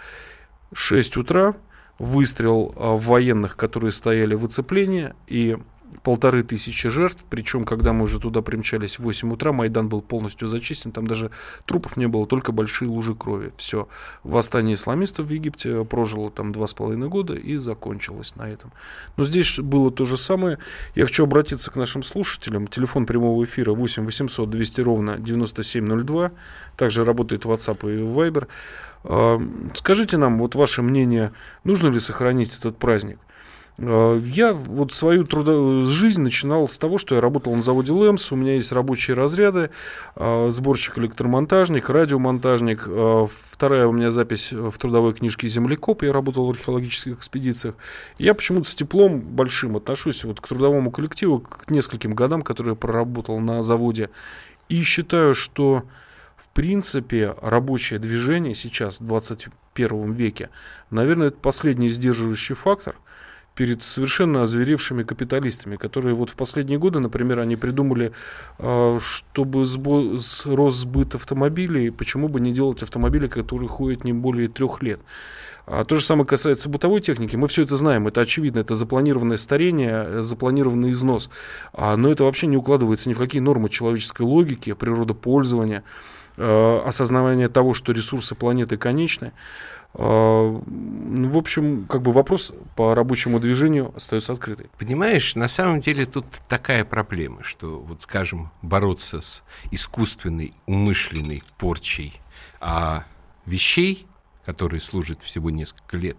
6 0.72 1.16
утра, 1.16 1.54
выстрел 2.00 2.74
а, 2.74 2.96
в 2.96 3.04
военных, 3.04 3.56
которые 3.56 3.92
стояли 3.92 4.34
в 4.34 4.44
оцеплении, 4.44 5.14
и 5.28 5.58
полторы 6.02 6.42
тысячи 6.42 6.88
жертв, 6.88 7.24
причем, 7.28 7.64
когда 7.64 7.92
мы 7.92 8.04
уже 8.04 8.20
туда 8.20 8.42
примчались 8.42 8.98
в 8.98 9.02
8 9.02 9.32
утра, 9.32 9.52
Майдан 9.52 9.88
был 9.88 10.02
полностью 10.02 10.48
зачистен, 10.48 10.92
там 10.92 11.06
даже 11.06 11.30
трупов 11.66 11.96
не 11.96 12.06
было, 12.08 12.26
только 12.26 12.52
большие 12.52 12.88
лужи 12.88 13.14
крови. 13.14 13.52
Все. 13.56 13.88
Восстание 14.22 14.74
исламистов 14.74 15.26
в 15.26 15.30
Египте 15.30 15.84
прожило 15.84 16.30
там 16.30 16.52
два 16.52 16.66
с 16.66 16.74
половиной 16.74 17.08
года 17.08 17.34
и 17.34 17.56
закончилось 17.56 18.36
на 18.36 18.48
этом. 18.48 18.72
Но 19.16 19.24
здесь 19.24 19.58
было 19.58 19.90
то 19.90 20.04
же 20.04 20.16
самое. 20.16 20.58
Я 20.94 21.04
хочу 21.06 21.24
обратиться 21.24 21.70
к 21.70 21.76
нашим 21.76 22.02
слушателям. 22.02 22.66
Телефон 22.66 23.06
прямого 23.06 23.44
эфира 23.44 23.72
8 23.72 24.04
800 24.04 24.50
200 24.50 24.80
ровно 24.80 25.18
9702. 25.18 26.32
Также 26.76 27.04
работает 27.04 27.44
WhatsApp 27.44 27.78
и 27.82 28.02
Viber. 28.02 28.48
А, 29.04 29.40
скажите 29.74 30.16
нам, 30.16 30.38
вот 30.38 30.54
ваше 30.54 30.82
мнение, 30.82 31.32
нужно 31.62 31.88
ли 31.88 32.00
сохранить 32.00 32.56
этот 32.58 32.78
праздник? 32.78 33.18
Э, 33.78 34.20
я 34.24 34.52
вот 34.52 34.92
свою 34.92 35.24
трудо... 35.24 35.84
жизнь 35.84 36.22
начинал 36.22 36.68
с 36.68 36.78
того, 36.78 36.98
что 36.98 37.16
я 37.16 37.20
работал 37.20 37.54
на 37.54 37.62
заводе 37.62 37.92
Лэмс, 37.92 38.32
у 38.32 38.36
меня 38.36 38.54
есть 38.54 38.72
рабочие 38.72 39.16
разряды, 39.16 39.70
э, 40.16 40.48
сборщик 40.50 40.98
электромонтажник, 40.98 41.90
радиомонтажник, 41.90 42.84
э, 42.86 43.26
вторая 43.50 43.86
у 43.86 43.92
меня 43.92 44.10
запись 44.10 44.52
в 44.52 44.76
трудовой 44.78 45.14
книжке 45.14 45.48
«Землекоп», 45.48 46.02
я 46.02 46.12
работал 46.12 46.46
в 46.46 46.50
археологических 46.50 47.14
экспедициях. 47.14 47.74
Я 48.18 48.34
почему-то 48.34 48.70
с 48.70 48.74
теплом 48.74 49.20
большим 49.20 49.76
отношусь 49.76 50.24
вот 50.24 50.40
к 50.40 50.46
трудовому 50.46 50.90
коллективу, 50.90 51.40
к 51.40 51.70
нескольким 51.70 52.12
годам, 52.12 52.42
которые 52.42 52.72
я 52.72 52.76
проработал 52.76 53.40
на 53.40 53.62
заводе, 53.62 54.10
и 54.68 54.82
считаю, 54.82 55.34
что 55.34 55.82
в 56.36 56.48
принципе, 56.48 57.34
рабочее 57.42 57.98
движение 58.00 58.54
сейчас, 58.54 59.00
в 59.00 59.04
21 59.04 60.12
веке, 60.12 60.50
наверное, 60.90 61.28
это 61.28 61.36
последний 61.36 61.88
сдерживающий 61.88 62.54
фактор– 62.54 62.96
перед 63.54 63.82
совершенно 63.82 64.42
озверевшими 64.42 65.02
капиталистами, 65.02 65.76
которые 65.76 66.14
вот 66.14 66.30
в 66.30 66.36
последние 66.36 66.78
годы, 66.78 66.98
например, 66.98 67.40
они 67.40 67.56
придумали, 67.56 68.12
а, 68.58 68.98
чтобы 69.00 69.64
с 69.64 70.46
рост 70.46 70.78
сбыт 70.78 71.14
автомобилей, 71.14 71.90
почему 71.90 72.28
бы 72.28 72.40
не 72.40 72.52
делать 72.52 72.82
автомобили, 72.82 73.28
которые 73.28 73.68
ходят 73.68 74.04
не 74.04 74.12
более 74.12 74.48
трех 74.48 74.82
лет. 74.82 75.00
А 75.66 75.84
то 75.84 75.94
же 75.94 76.02
самое 76.02 76.26
касается 76.26 76.68
бытовой 76.68 77.00
техники. 77.00 77.36
Мы 77.36 77.48
все 77.48 77.62
это 77.62 77.76
знаем, 77.76 78.06
это 78.06 78.20
очевидно, 78.20 78.58
это 78.58 78.74
запланированное 78.74 79.38
старение, 79.38 80.20
запланированный 80.20 80.90
износ. 80.90 81.30
А, 81.72 81.96
но 81.96 82.10
это 82.10 82.24
вообще 82.24 82.46
не 82.48 82.56
укладывается 82.56 83.08
ни 83.08 83.14
в 83.14 83.18
какие 83.18 83.40
нормы 83.40 83.70
человеческой 83.70 84.22
логики, 84.22 84.74
природопользования, 84.74 85.82
а, 86.36 86.82
осознавания 86.84 87.48
того, 87.48 87.72
что 87.72 87.92
ресурсы 87.92 88.34
планеты 88.34 88.76
конечны. 88.76 89.32
А, 89.94 90.60
ну, 90.66 91.28
в 91.28 91.38
общем, 91.38 91.86
как 91.86 92.02
бы 92.02 92.12
вопрос 92.12 92.52
по 92.76 92.94
рабочему 92.94 93.38
движению 93.38 93.92
остается 93.94 94.32
открытый. 94.32 94.68
Понимаешь, 94.78 95.36
на 95.36 95.48
самом 95.48 95.80
деле 95.80 96.06
тут 96.06 96.26
такая 96.48 96.84
проблема, 96.84 97.44
что, 97.44 97.78
вот 97.78 98.02
скажем, 98.02 98.50
бороться 98.62 99.20
с 99.20 99.42
искусственной, 99.70 100.52
умышленной 100.66 101.42
порчей 101.58 102.20
а, 102.60 103.04
вещей, 103.46 104.06
которые 104.44 104.80
служат 104.80 105.22
всего 105.22 105.50
несколько 105.50 105.96
лет, 105.96 106.16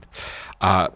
а 0.60 0.94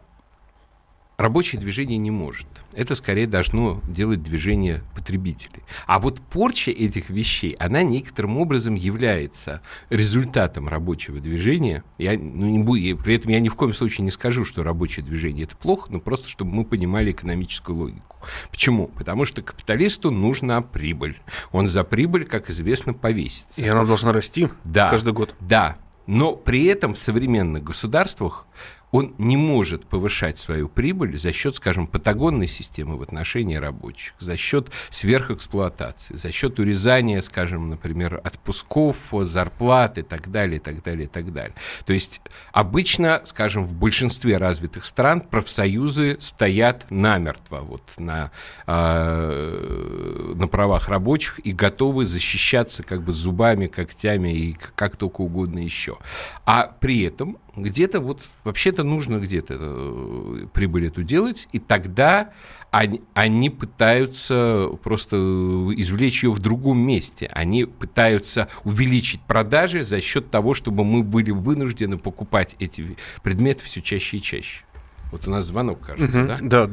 рабочее 1.17 1.59
движение 1.59 1.97
не 1.97 2.11
может. 2.11 2.47
Это 2.79 2.95
скорее 2.95 3.27
должно 3.27 3.81
делать 3.89 4.23
движение 4.23 4.83
потребителей. 4.95 5.63
А 5.85 5.99
вот 5.99 6.21
порча 6.21 6.71
этих 6.71 7.09
вещей, 7.09 7.51
она 7.59 7.83
некоторым 7.83 8.37
образом 8.37 8.75
является 8.75 9.61
результатом 9.89 10.69
рабочего 10.69 11.19
движения. 11.19 11.83
Я, 11.97 12.13
ну, 12.17 12.49
не 12.49 12.63
буду, 12.63 13.03
при 13.03 13.15
этом 13.15 13.31
я 13.31 13.41
ни 13.41 13.49
в 13.49 13.55
коем 13.55 13.73
случае 13.73 14.05
не 14.05 14.11
скажу, 14.11 14.45
что 14.45 14.63
рабочее 14.63 15.05
движение 15.05 15.43
это 15.43 15.57
плохо, 15.57 15.91
но 15.91 15.99
просто 15.99 16.29
чтобы 16.29 16.53
мы 16.53 16.63
понимали 16.63 17.11
экономическую 17.11 17.77
логику. 17.77 18.15
Почему? 18.49 18.87
Потому 18.87 19.25
что 19.25 19.41
капиталисту 19.41 20.09
нужна 20.09 20.61
прибыль. 20.61 21.19
Он 21.51 21.67
за 21.67 21.83
прибыль, 21.83 22.23
как 22.23 22.49
известно, 22.49 22.93
повесится. 22.93 23.61
И 23.61 23.67
она 23.67 23.83
должна 23.83 24.13
расти 24.13 24.47
да, 24.63 24.89
каждый 24.89 25.11
год. 25.11 25.35
Да, 25.41 25.75
но 26.09 26.33
при 26.33 26.63
этом 26.65 26.93
в 26.93 26.97
современных 26.97 27.63
государствах 27.63 28.47
он 28.91 29.13
не 29.17 29.37
может 29.37 29.85
повышать 29.85 30.37
свою 30.37 30.67
прибыль 30.67 31.19
за 31.19 31.31
счет, 31.31 31.55
скажем, 31.55 31.87
патагонной 31.87 32.47
системы 32.47 32.97
в 32.97 33.01
отношении 33.01 33.55
рабочих, 33.55 34.13
за 34.19 34.35
счет 34.37 34.69
сверхэксплуатации, 34.89 36.15
за 36.15 36.31
счет 36.31 36.59
урезания, 36.59 37.21
скажем, 37.21 37.69
например, 37.69 38.19
отпусков, 38.23 39.09
зарплат 39.11 39.97
и 39.97 40.01
так 40.01 40.31
далее, 40.31 40.57
и 40.57 40.59
так 40.59 40.81
далее, 40.83 41.05
и 41.05 41.09
так 41.09 41.31
далее. 41.31 41.55
То 41.85 41.93
есть 41.93 42.21
обычно, 42.51 43.21
скажем, 43.25 43.63
в 43.63 43.73
большинстве 43.73 44.37
развитых 44.37 44.85
стран 44.85 45.21
профсоюзы 45.21 46.17
стоят 46.19 46.85
намертво 46.89 47.59
вот, 47.59 47.83
на, 47.97 48.31
э, 48.65 50.33
на 50.35 50.47
правах 50.47 50.89
рабочих 50.89 51.39
и 51.45 51.51
готовы 51.51 52.05
защищаться 52.05 52.83
как 52.83 53.03
бы 53.03 53.11
зубами, 53.11 53.67
когтями 53.67 54.29
и 54.29 54.57
как 54.75 54.97
только 54.97 55.21
угодно 55.21 55.59
еще. 55.59 55.97
А 56.45 56.75
при 56.79 57.01
этом 57.01 57.37
где-то 57.55 57.99
вот 57.99 58.23
вообще-то 58.43 58.78
нужно 58.83 59.17
где-то 59.17 59.55
э, 59.59 60.45
прибыль 60.53 60.87
эту 60.87 61.03
делать, 61.03 61.47
и 61.51 61.59
тогда 61.59 62.31
они, 62.71 63.01
они 63.13 63.49
пытаются 63.49 64.69
просто 64.83 65.15
извлечь 65.17 66.23
ее 66.23 66.31
в 66.31 66.39
другом 66.39 66.79
месте. 66.79 67.29
Они 67.33 67.65
пытаются 67.65 68.47
увеличить 68.63 69.21
продажи 69.21 69.83
за 69.83 70.01
счет 70.01 70.29
того, 70.29 70.53
чтобы 70.53 70.83
мы 70.83 71.03
были 71.03 71.31
вынуждены 71.31 71.97
покупать 71.97 72.55
эти 72.59 72.95
предметы 73.23 73.63
все 73.63 73.81
чаще 73.81 74.17
и 74.17 74.21
чаще. 74.21 74.63
Вот 75.11 75.27
у 75.27 75.31
нас 75.31 75.45
звонок, 75.45 75.79
кажется, 75.81 76.19
угу, 76.19 76.27
да? 76.27 76.67
Да, 76.67 76.69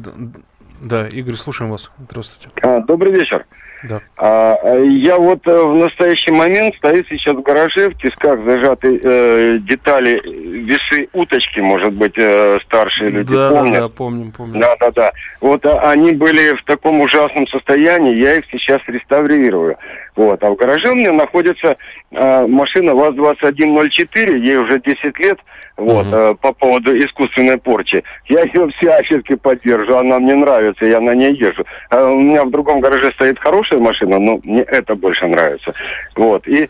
Да, 0.83 1.09
Игорь, 1.09 1.37
слушаем 1.37 1.71
вас. 1.71 1.91
Здравствуйте. 1.99 2.51
А, 2.63 2.81
добрый 2.81 3.13
вечер. 3.13 3.47
Да. 3.85 4.01
А, 4.17 4.57
я 4.85 5.19
вот 5.19 5.47
э, 5.47 5.63
в 5.63 5.75
настоящий 5.77 6.33
момент 6.33 6.75
стою 6.77 7.05
сейчас 7.09 7.37
в 7.37 7.43
гараже, 7.43 7.91
в 7.91 7.99
тисках 7.99 8.41
зажаты 8.45 9.01
э, 9.03 9.59
детали, 9.61 10.21
весы 10.25 11.09
уточки, 11.13 11.61
может 11.61 11.93
быть, 11.93 12.15
э, 12.17 12.59
старшие 12.65 13.11
люди 13.11 13.35
да, 13.35 13.51
помнят. 13.51 13.75
Да, 13.75 13.81
да, 13.81 13.89
помним, 13.89 14.33
помним. 14.33 14.61
Да, 14.61 14.77
да, 14.81 14.91
да. 14.91 15.11
Вот 15.41 15.65
а, 15.67 15.91
они 15.91 16.13
были 16.13 16.55
в 16.55 16.65
таком 16.65 17.01
ужасном 17.01 17.47
состоянии, 17.49 18.19
я 18.19 18.37
их 18.37 18.45
сейчас 18.51 18.81
реставрирую. 18.87 19.77
Вот. 20.17 20.43
А 20.43 20.51
в 20.51 20.57
гараже 20.57 20.91
у 20.91 20.95
меня 20.95 21.13
находится 21.13 21.77
э, 22.11 22.47
машина 22.47 22.95
ВАЗ-2104, 22.95 24.39
ей 24.39 24.57
уже 24.57 24.81
10 24.81 25.19
лет, 25.19 25.39
вот, 25.77 26.07
угу. 26.07 26.17
э, 26.17 26.35
по 26.41 26.53
поводу 26.53 26.99
искусственной 26.99 27.59
порчи. 27.59 28.03
Я 28.27 28.43
ее 28.45 28.69
всячески 28.71 29.35
поддерживаю, 29.35 29.99
она 29.99 30.19
мне 30.19 30.35
нравится, 30.35 30.87
я 30.87 31.01
на 31.01 31.15
ней 31.15 31.35
езжу. 31.35 31.67
А 31.91 32.03
у 32.07 32.19
меня 32.19 32.45
в 32.45 32.51
другом 32.51 32.81
гараже 32.81 33.13
стоит 33.13 33.39
хорошая 33.67 33.79
машина, 33.81 34.19
но 34.19 34.41
мне 34.45 34.63
это 34.63 34.95
больше 34.95 35.27
нравится. 35.27 35.75
Вот. 36.15 36.47
И 36.47 36.69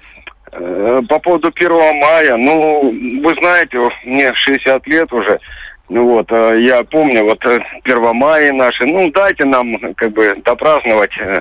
э, 0.53 1.03
по 1.09 1.19
поводу 1.19 1.53
1 1.55 1.71
мая, 1.71 2.37
ну, 2.37 2.93
вы 3.23 3.35
знаете, 3.35 3.79
мне 4.05 4.33
60 4.35 4.87
лет 4.87 5.13
уже, 5.13 5.39
ну 5.89 6.09
вот, 6.09 6.31
э, 6.31 6.61
я 6.61 6.83
помню, 6.85 7.25
вот 7.25 7.45
1 7.45 7.63
э, 7.85 8.13
мая 8.13 8.53
наши, 8.53 8.85
ну 8.87 9.11
дайте 9.11 9.45
нам 9.45 9.95
как 9.95 10.13
бы 10.13 10.33
допраздновать, 10.45 11.17
э, 11.19 11.41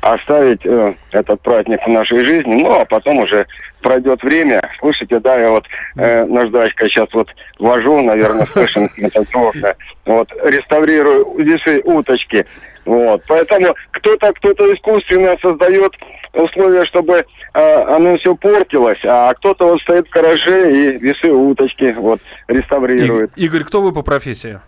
оставить 0.00 0.66
этот 1.12 1.40
праздник 1.42 1.80
в 1.86 1.90
нашей 1.90 2.24
жизни, 2.24 2.54
ну 2.62 2.80
а 2.80 2.84
потом 2.84 3.18
уже 3.18 3.46
пройдет 3.82 4.22
время. 4.22 4.62
Слышите, 4.78 5.18
да, 5.20 5.38
я 5.38 5.50
вот 5.50 5.66
э, 5.96 6.24
наждачка 6.24 6.88
сейчас 6.88 7.08
вот 7.12 7.28
вожу, 7.58 8.00
наверное, 8.00 8.46
слышим, 8.46 8.90
вот, 10.06 10.32
реставрирую 10.44 11.36
весы 11.38 11.82
уточки. 11.84 12.46
Вот, 12.84 13.22
поэтому 13.28 13.74
кто-то 13.92 14.32
кто-то 14.32 14.74
искусственно 14.74 15.36
создает 15.40 15.92
условия, 16.32 16.84
чтобы 16.86 17.24
э, 17.54 17.82
оно 17.82 18.16
все 18.18 18.34
портилось, 18.34 18.98
а 19.04 19.32
кто-то 19.34 19.66
вот 19.66 19.80
стоит 19.82 20.08
в 20.08 20.10
гараже 20.10 20.70
и 20.70 20.98
весы 20.98 21.30
уточки 21.30 21.94
вот 21.96 22.20
реставрирует. 22.48 23.32
И, 23.36 23.44
Игорь, 23.44 23.64
кто 23.64 23.82
вы 23.82 23.92
по 23.92 24.02
профессии? 24.02 24.60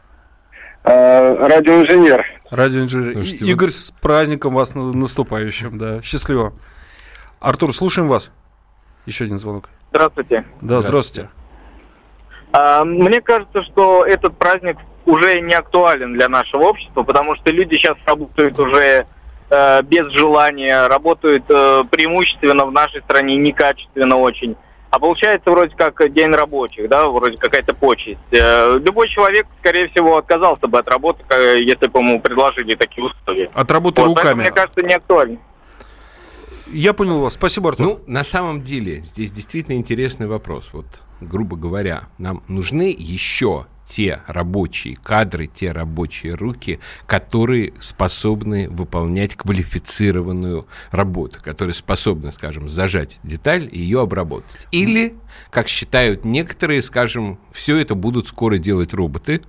Э, 0.85 1.47
радиоинженер. 1.47 2.25
Радиоинженер. 2.51 3.13
Слушайте, 3.13 3.47
Игорь, 3.47 3.69
вот... 3.69 3.75
с 3.75 3.91
праздником 3.91 4.55
вас 4.55 4.75
наступающим, 4.75 5.79
да. 5.79 6.03
Счастливо. 6.03 6.53
Артур, 7.41 7.75
слушаем 7.75 8.09
вас. 8.09 8.31
Еще 9.07 9.25
один 9.25 9.39
звонок. 9.39 9.71
Здравствуйте. 9.91 10.45
Да, 10.61 10.81
здравствуйте. 10.81 11.29
А, 11.31 11.44
мне 12.85 13.21
кажется, 13.21 13.63
что 13.65 14.05
этот 14.05 14.37
праздник 14.39 14.77
уже 15.07 15.41
не 15.41 15.55
актуален 15.55 16.15
для 16.15 16.29
нашего 16.29 16.65
общества, 16.65 17.03
потому 17.03 17.37
что 17.37 17.51
люди 17.51 17.75
сейчас 17.75 17.97
работают 18.07 18.59
уже 18.59 19.07
э, 19.51 19.83
без 19.83 20.07
желания, 20.13 20.87
работают 20.87 21.45
э, 21.49 21.85
преимущественно 21.91 22.65
в 22.67 22.73
нашей 22.73 23.03
стране 23.03 23.37
некачественно 23.37 24.17
очень. 24.17 24.57
А 24.91 24.99
получается 25.01 25.51
вроде 25.51 25.75
как 25.75 26.13
день 26.13 26.31
рабочих, 26.31 26.89
да, 26.89 27.09
вроде 27.09 27.37
какая-то 27.37 27.75
почесть. 27.75 28.21
Э, 28.31 28.79
любой 28.79 29.09
человек, 29.09 29.47
скорее 29.59 29.89
всего, 29.89 30.17
отказался 30.17 30.69
бы 30.69 30.79
от 30.79 30.89
работы, 30.89 31.25
если 31.59 31.89
бы 31.89 32.01
ему 32.01 32.21
предложили 32.21 32.75
такие 32.75 33.05
условия. 33.05 33.51
От 33.55 33.71
работы 33.71 34.01
вот, 34.01 34.09
руками. 34.09 34.41
мне 34.41 34.51
кажется, 34.51 34.83
не 34.83 34.95
актуально. 34.95 35.39
Я 36.75 36.93
понял 36.93 37.21
вас. 37.21 37.35
Спасибо, 37.35 37.71
Артур. 37.71 37.87
Ну, 37.87 38.01
на 38.09 38.25
самом 38.25 38.61
деле, 38.61 39.05
здесь 39.05 39.31
действительно 39.31 39.77
интересный 39.77 40.27
вопрос. 40.27 40.71
Вот, 40.73 40.87
грубо 41.21 41.57
говоря, 41.57 42.09
нам 42.19 42.43
нужны 42.49 42.95
еще 42.99 43.67
те 43.89 44.23
рабочие 44.27 44.97
кадры, 44.97 45.47
те 45.47 45.71
рабочие 45.71 46.35
руки, 46.35 46.81
которые 47.07 47.75
способны 47.79 48.69
выполнять 48.69 49.37
квалифицированную 49.37 50.67
работу, 50.91 51.39
которые 51.41 51.75
способны, 51.75 52.33
скажем, 52.33 52.69
зажать 52.69 53.21
деталь 53.23 53.69
и 53.71 53.79
ее 53.79 54.01
обработать. 54.01 54.51
Или, 54.73 55.15
как 55.51 55.69
считают 55.69 56.25
некоторые, 56.25 56.83
скажем, 56.83 57.39
все 57.53 57.77
это 57.77 57.95
будут 57.95 58.27
скоро 58.27 58.59
делать 58.59 58.93
роботы, 58.95 59.43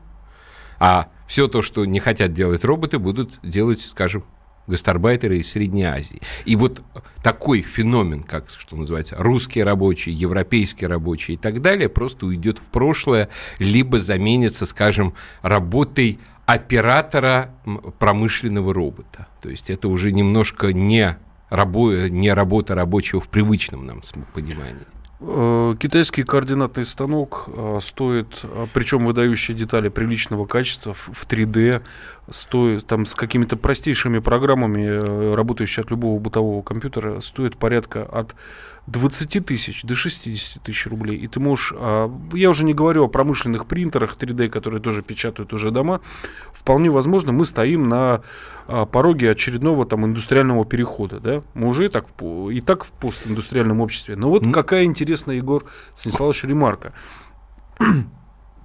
а 0.77 1.07
все 1.25 1.47
то, 1.47 1.63
что 1.63 1.85
не 1.85 1.99
хотят 1.99 2.33
делать 2.33 2.63
роботы, 2.63 2.99
будут 2.99 3.39
делать, 3.41 3.81
скажем, 3.81 4.23
гастарбайтеры 4.67 5.37
из 5.37 5.51
Средней 5.51 5.83
Азии. 5.83 6.21
И 6.45 6.55
вот 6.55 6.81
такой 7.23 7.61
феномен, 7.61 8.23
как, 8.23 8.49
что 8.49 8.75
называется, 8.75 9.15
русские 9.17 9.63
рабочие, 9.63 10.15
европейские 10.15 10.89
рабочие 10.89 11.35
и 11.35 11.37
так 11.37 11.61
далее, 11.61 11.89
просто 11.89 12.25
уйдет 12.25 12.57
в 12.57 12.69
прошлое, 12.69 13.29
либо 13.59 13.99
заменится, 13.99 14.65
скажем, 14.65 15.13
работой 15.41 16.19
оператора 16.45 17.51
промышленного 17.99 18.73
робота. 18.73 19.27
То 19.41 19.49
есть 19.49 19.69
это 19.69 19.87
уже 19.87 20.11
немножко 20.11 20.73
не, 20.73 21.17
рабо- 21.49 22.09
не 22.09 22.31
работа 22.31 22.75
рабочего 22.75 23.19
в 23.19 23.29
привычном 23.29 23.85
нам 23.85 24.01
понимании. 24.33 24.85
Э, 25.21 25.75
китайский 25.79 26.23
координатный 26.23 26.85
станок 26.85 27.45
э, 27.47 27.79
стоит, 27.81 28.41
э, 28.43 28.67
причем 28.73 29.05
выдающие 29.05 29.55
детали 29.55 29.89
приличного 29.89 30.45
качества 30.45 30.93
в 30.93 31.25
3D, 31.27 31.81
стоит 32.29 32.87
там 32.87 33.05
с 33.05 33.15
какими-то 33.15 33.57
простейшими 33.57 34.19
программами, 34.19 35.33
работающие 35.33 35.83
от 35.83 35.91
любого 35.91 36.19
бытового 36.19 36.61
компьютера, 36.61 37.19
стоит 37.19 37.57
порядка 37.57 38.03
от 38.03 38.35
20 38.87 39.45
тысяч 39.45 39.83
до 39.83 39.95
60 39.95 40.61
тысяч 40.61 40.87
рублей. 40.87 41.17
И 41.17 41.27
ты 41.27 41.39
можешь, 41.39 41.73
а, 41.75 42.11
я 42.33 42.49
уже 42.49 42.63
не 42.63 42.73
говорю 42.73 43.05
о 43.05 43.07
промышленных 43.07 43.65
принтерах 43.65 44.15
3D, 44.15 44.49
которые 44.49 44.81
тоже 44.81 45.01
печатают 45.01 45.53
уже 45.53 45.71
дома, 45.71 46.01
вполне 46.53 46.89
возможно, 46.89 47.31
мы 47.31 47.45
стоим 47.45 47.89
на 47.89 48.21
а, 48.67 48.85
пороге 48.85 49.31
очередного 49.31 49.85
там 49.85 50.05
индустриального 50.05 50.65
перехода, 50.65 51.19
да, 51.19 51.41
мы 51.55 51.67
уже 51.67 51.85
и 51.85 51.89
так, 51.89 52.05
в, 52.19 52.49
и 52.49 52.61
так 52.61 52.83
в 52.83 52.91
постиндустриальном 52.91 53.81
обществе. 53.81 54.15
Но 54.15 54.29
вот 54.29 54.43
mm. 54.43 54.51
какая 54.51 54.83
интересная, 54.83 55.35
Егор 55.35 55.65
Станиславович, 55.95 56.43
ремарка. 56.43 56.93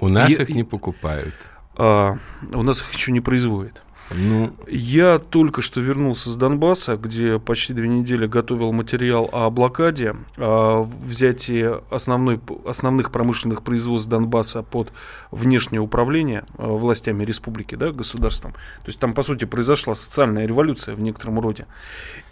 У 0.01 0.09
нас 0.09 0.31
я, 0.31 0.43
их 0.43 0.51
не 0.51 0.65
покупают. 0.65 1.35
А, 1.83 2.19
у 2.53 2.63
нас 2.63 2.83
их 2.83 2.93
еще 2.93 3.11
не 3.11 3.23
производят. 3.23 3.83
Ну... 4.15 4.53
Я 4.69 5.19
только 5.19 5.63
что 5.63 5.81
вернулся 5.81 6.31
с 6.31 6.37
Донбасса, 6.37 6.99
где 6.99 7.39
почти 7.39 7.73
две 7.73 7.89
недели 7.89 8.27
готовил 8.27 8.73
материал 8.73 9.31
о 9.33 9.49
блокаде, 9.49 10.15
о 10.37 10.83
взятии 10.83 11.71
основной, 11.91 12.39
основных 12.67 13.11
промышленных 13.11 13.63
производств 13.63 14.11
Донбасса 14.11 14.63
под 14.63 14.93
внешнее 15.31 15.81
управление 15.81 16.45
э, 16.59 16.67
властями 16.67 17.25
республики, 17.25 17.77
да, 17.77 17.93
государством. 17.93 18.53
То 18.53 18.89
есть 18.89 18.99
там, 18.99 19.15
по 19.15 19.23
сути, 19.23 19.47
произошла 19.47 19.95
социальная 19.95 20.45
революция 20.47 20.95
в 20.95 21.01
некотором 21.01 21.41
роде. 21.41 21.67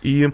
И 0.03 0.27
а, 0.27 0.31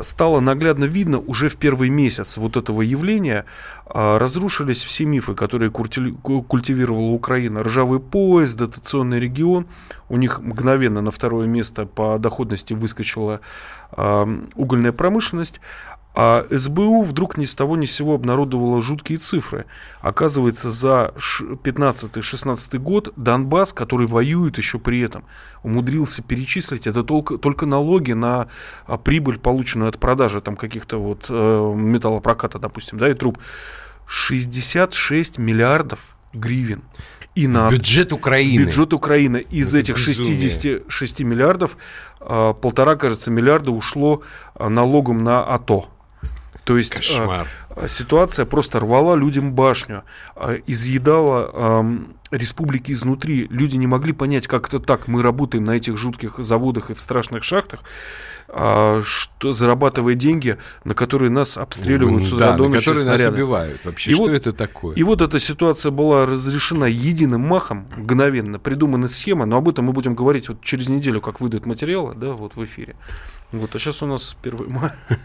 стало 0.00 0.40
наглядно 0.40 0.84
видно 0.84 1.18
уже 1.18 1.48
в 1.48 1.56
первый 1.56 1.90
месяц 1.90 2.38
вот 2.38 2.56
этого 2.56 2.82
явления, 2.82 3.44
а, 3.92 4.18
разрушились 4.18 4.84
все 4.84 5.04
мифы, 5.04 5.34
которые 5.34 5.70
культивировала 5.70 7.10
Украина. 7.10 7.62
Ржавый 7.62 7.98
поезд, 7.98 8.56
дотационный 8.56 9.18
регион, 9.18 9.66
у 10.08 10.16
них 10.16 10.40
мгновенно 10.40 11.00
на 11.00 11.10
второе 11.10 11.48
место 11.48 11.86
по 11.86 12.18
доходности 12.18 12.72
выскочила 12.72 13.40
а, 13.90 14.28
угольная 14.54 14.92
промышленность, 14.92 15.60
а 16.12 16.44
СБУ 16.50 17.02
вдруг 17.02 17.38
ни 17.38 17.44
с 17.44 17.54
того 17.54 17.76
ни 17.76 17.86
с 17.86 17.92
сего 17.92 18.14
обнародовала 18.14 18.82
жуткие 18.82 19.18
цифры. 19.18 19.66
Оказывается, 20.00 20.70
за 20.70 21.14
15-16 21.16 22.78
год 22.78 23.12
Донбасс, 23.16 23.72
который 23.72 24.06
воюет 24.06 24.58
еще 24.58 24.78
при 24.78 25.00
этом, 25.00 25.24
умудрился 25.62 26.22
перечислить 26.22 26.86
это 26.86 27.04
только, 27.04 27.38
только 27.38 27.66
налоги 27.66 28.12
на 28.12 28.48
а, 28.86 28.98
прибыль, 28.98 29.38
полученную 29.38 29.88
от 29.88 29.98
продажи 29.98 30.40
там 30.40 30.56
каких-то 30.56 30.98
вот 30.98 31.26
э, 31.28 31.74
металлопроката, 31.76 32.58
допустим, 32.58 32.98
да, 32.98 33.08
и 33.08 33.14
труб. 33.14 33.38
66 34.06 35.38
миллиардов 35.38 36.16
гривен. 36.32 36.82
И 37.36 37.46
на 37.46 37.70
бюджет 37.70 38.12
Украины. 38.12 38.64
Бюджет 38.64 38.92
Украины. 38.92 39.46
Из 39.50 39.72
это 39.74 39.92
этих 39.92 39.96
безумие. 39.96 40.40
66 40.40 41.20
миллиардов 41.20 41.76
а, 42.18 42.52
полтора, 42.52 42.96
кажется, 42.96 43.30
миллиарда 43.30 43.70
ушло 43.70 44.22
а, 44.54 44.68
налогом 44.68 45.22
на 45.22 45.44
АТО. 45.44 45.88
То 46.70 46.76
есть 46.76 46.94
Кошмар. 46.94 47.48
А, 47.70 47.88
ситуация 47.88 48.46
просто 48.46 48.78
рвала 48.78 49.16
людям 49.16 49.54
башню, 49.54 50.04
а, 50.36 50.54
изъедала 50.68 51.84
республики 52.30 52.92
изнутри. 52.92 53.48
Люди 53.50 53.76
не 53.76 53.88
могли 53.88 54.12
понять, 54.12 54.46
как 54.46 54.68
это 54.68 54.78
так. 54.78 55.08
Мы 55.08 55.20
работаем 55.20 55.64
на 55.64 55.72
этих 55.72 55.96
жутких 55.96 56.38
заводах 56.38 56.90
и 56.90 56.94
в 56.94 57.00
страшных 57.00 57.42
шахтах, 57.42 57.80
а, 58.46 59.02
что 59.04 59.50
зарабатывая 59.50 60.14
деньги, 60.14 60.58
на 60.84 60.94
которые 60.94 61.30
нас 61.30 61.58
обстреливают 61.58 62.28
сюда 62.28 62.52
да, 62.52 62.56
ночи 62.56 62.78
которые 62.78 63.02
снаряды. 63.02 63.24
нас 63.24 63.34
убивают. 63.34 63.84
Вообще, 63.84 64.12
и 64.12 64.14
что 64.14 64.22
вот, 64.22 64.30
это 64.30 64.52
такое? 64.52 64.94
И 64.94 65.02
вот 65.02 65.22
эта 65.22 65.40
ситуация 65.40 65.90
была 65.90 66.26
разрешена 66.26 66.84
единым 66.86 67.40
махом, 67.40 67.88
мгновенно, 67.96 68.60
придумана 68.60 69.08
схема, 69.08 69.44
но 69.44 69.56
об 69.56 69.68
этом 69.68 69.86
мы 69.86 69.92
будем 69.92 70.14
говорить 70.14 70.48
вот 70.48 70.62
через 70.62 70.88
неделю, 70.88 71.20
как 71.20 71.40
выйдут 71.40 71.66
материалы, 71.66 72.14
да, 72.14 72.30
вот 72.30 72.54
в 72.54 72.62
эфире. 72.62 72.94
Вот, 73.50 73.74
а 73.74 73.78
сейчас 73.80 74.04
у 74.04 74.06
нас 74.06 74.36
1 74.40 74.70
мая. 74.70 74.96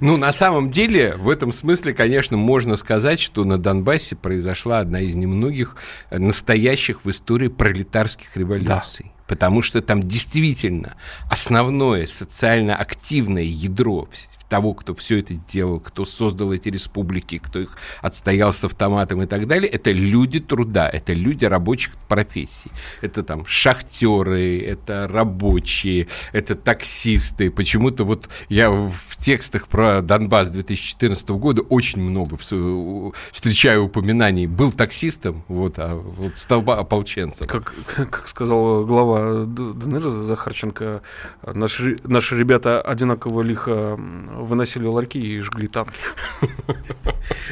Ну, 0.00 0.16
на 0.16 0.32
самом 0.32 0.70
деле, 0.70 1.14
в 1.16 1.28
этом 1.28 1.52
смысле, 1.52 1.92
конечно, 1.92 2.36
можно 2.36 2.76
сказать, 2.76 3.20
что 3.20 3.44
на 3.44 3.58
Донбассе 3.58 4.16
произошла 4.16 4.80
одна 4.80 5.00
из 5.00 5.14
немногих 5.14 5.76
настоящих 6.10 7.04
в 7.04 7.10
истории 7.10 7.48
пролетарских 7.48 8.36
революций. 8.36 9.06
Да. 9.06 9.19
Потому 9.30 9.62
что 9.62 9.80
там 9.80 10.08
действительно 10.08 10.96
основное 11.30 12.08
социально 12.08 12.74
активное 12.74 13.44
ядро 13.44 14.08
того, 14.50 14.74
кто 14.74 14.94
все 14.94 15.20
это 15.20 15.34
делал, 15.34 15.78
кто 15.78 16.04
создал 16.04 16.52
эти 16.52 16.68
республики, 16.68 17.38
кто 17.38 17.60
их 17.60 17.78
отстоял 18.02 18.52
с 18.52 18.64
автоматом 18.64 19.22
и 19.22 19.26
так 19.26 19.46
далее, 19.46 19.70
это 19.70 19.92
люди 19.92 20.40
труда, 20.40 20.90
это 20.90 21.12
люди 21.12 21.44
рабочих 21.44 21.96
профессий. 22.08 22.72
Это 23.00 23.22
там 23.22 23.46
шахтеры, 23.46 24.58
это 24.58 25.06
рабочие, 25.08 26.08
это 26.32 26.56
таксисты. 26.56 27.50
Почему-то 27.50 28.04
вот 28.04 28.28
я 28.48 28.70
в 28.70 29.16
текстах 29.18 29.68
про 29.68 30.02
Донбасс 30.02 30.48
2014 30.48 31.28
года 31.30 31.62
очень 31.62 32.00
много 32.00 32.36
встречаю 32.36 33.84
упоминаний. 33.84 34.46
Был 34.46 34.72
таксистом, 34.72 35.44
вот, 35.46 35.78
а 35.78 35.94
вот 35.94 36.36
стал 36.36 36.68
ополченцем. 36.68 37.46
Как, 37.46 37.72
как 37.86 38.26
сказал 38.26 38.84
глава 38.84 39.19
ДНР 39.46 40.10
Захарченко, 40.10 41.02
наши, 41.44 41.96
наши 42.04 42.38
ребята 42.38 42.80
одинаково 42.80 43.42
лихо 43.42 43.96
выносили 43.98 44.86
ларьки 44.86 45.18
и 45.18 45.40
жгли 45.40 45.68
танки. 45.68 46.00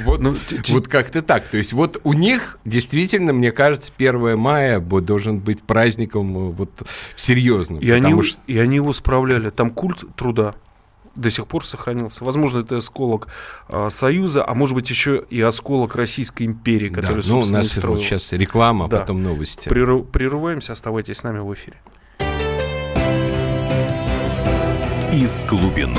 Вот, 0.05 0.21
ну, 0.21 0.35
вот 0.69 0.89
как-то 0.89 1.23
так. 1.23 1.49
То 1.49 1.57
есть 1.57 1.73
вот 1.73 2.01
у 2.05 2.13
них 2.13 2.59
действительно, 2.65 3.33
мне 3.33 3.53
кажется, 3.53 3.93
1 3.97 4.39
мая 4.39 4.81
должен 4.81 5.39
быть 5.41 5.63
праздником 5.63 6.37
э, 6.37 6.51
вот 6.51 6.71
серьезным. 7.17 7.81
И, 7.81 7.91
они, 7.91 8.23
что... 8.23 8.41
и 8.47 8.59
они 8.59 8.77
его 8.77 8.93
справляли. 8.93 9.51
Там 9.51 9.71
культ 9.71 10.05
труда 10.17 10.55
до 11.19 11.31
сих 11.31 11.47
пор 11.47 11.67
сохранился. 11.67 12.25
Возможно, 12.25 12.61
это 12.61 12.77
осколок 12.77 13.29
э, 13.69 13.89
Союза, 13.91 14.45
а 14.47 14.55
может 14.55 14.75
быть 14.75 14.89
еще 14.89 15.25
и 15.29 15.41
осколок 15.41 15.97
Российской 15.97 16.45
империи, 16.45 16.89
который, 16.89 17.23
да, 17.23 17.29
ну, 17.29 17.41
у 17.41 17.47
нас 17.47 17.77
вот 17.77 18.01
сейчас 18.01 18.33
реклама, 18.33 18.87
а 18.87 18.89
да. 18.89 19.01
потом 19.01 19.23
новости. 19.23 19.69
Прерыв, 19.69 20.07
прерываемся, 20.09 20.73
оставайтесь 20.73 21.19
с 21.19 21.25
нами 21.25 21.41
в 21.41 21.53
эфире. 21.55 21.79
Из 25.13 25.45
глубины. 25.45 25.99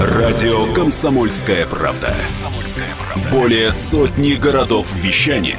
Радио 0.00 0.72
«Комсомольская 0.74 1.66
правда». 1.66 2.14
Более 3.32 3.70
сотни 3.72 4.34
городов 4.34 4.92
вещания 4.94 5.58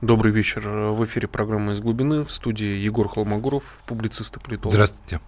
Добрый 0.00 0.32
вечер. 0.32 0.66
В 0.66 1.04
эфире 1.04 1.28
программы 1.28 1.72
«Из 1.72 1.80
глубины». 1.80 2.24
В 2.24 2.32
студии 2.32 2.78
Егор 2.78 3.06
Холмогоров, 3.06 3.82
публицист 3.86 4.34
и 4.34 4.40
политолог. 4.40 4.72
Здравствуйте. 4.72 5.20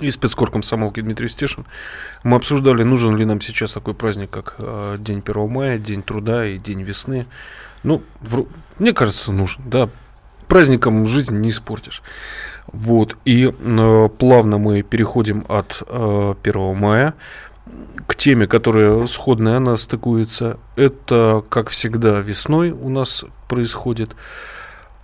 И 0.00 0.10
спецкор 0.10 0.50
комсомолки 0.50 1.00
Дмитрий 1.00 1.28
Стешин. 1.28 1.66
Мы 2.24 2.36
обсуждали, 2.36 2.82
нужен 2.82 3.16
ли 3.16 3.24
нам 3.24 3.40
сейчас 3.40 3.74
такой 3.74 3.94
праздник, 3.94 4.28
как 4.30 4.56
э, 4.58 4.96
День 4.98 5.22
1 5.24 5.48
мая, 5.48 5.78
День 5.78 6.02
труда 6.02 6.44
и 6.44 6.58
День 6.58 6.82
весны. 6.82 7.26
Ну, 7.84 8.02
в, 8.20 8.46
мне 8.80 8.92
кажется, 8.92 9.30
нужен. 9.30 9.62
Да, 9.66 9.88
праздником 10.48 11.06
жизнь 11.06 11.36
не 11.38 11.50
испортишь. 11.50 12.02
Вот, 12.66 13.16
и 13.24 13.54
э, 13.56 14.08
плавно 14.18 14.58
мы 14.58 14.82
переходим 14.82 15.44
от 15.46 15.80
э, 15.86 16.34
1 16.42 16.76
мая 16.76 17.14
к 18.06 18.16
теме, 18.16 18.46
которая 18.46 19.06
сходная, 19.06 19.58
она 19.58 19.76
стыкуется. 19.76 20.58
Это, 20.76 21.44
как 21.48 21.68
всегда, 21.70 22.20
весной 22.20 22.70
у 22.70 22.88
нас 22.88 23.24
происходит, 23.48 24.16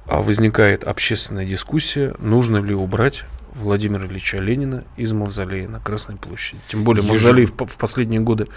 а 0.07 0.21
возникает 0.21 0.85
общественная 0.85 1.44
дискуссия, 1.44 2.14
нужно 2.18 2.59
ли 2.59 2.75
убрать 2.75 3.25
Владимира 3.55 4.07
Ильича 4.07 4.38
Ленина 4.38 4.85
из 4.97 5.12
мавзолея 5.12 5.68
на 5.68 5.81
Красной 5.81 6.16
площади. 6.16 6.61
Тем 6.68 6.85
более 6.85 7.05
мавзолей 7.05 7.47
в, 7.47 7.53
в 7.53 7.77
последние 7.77 8.21
годы 8.21 8.49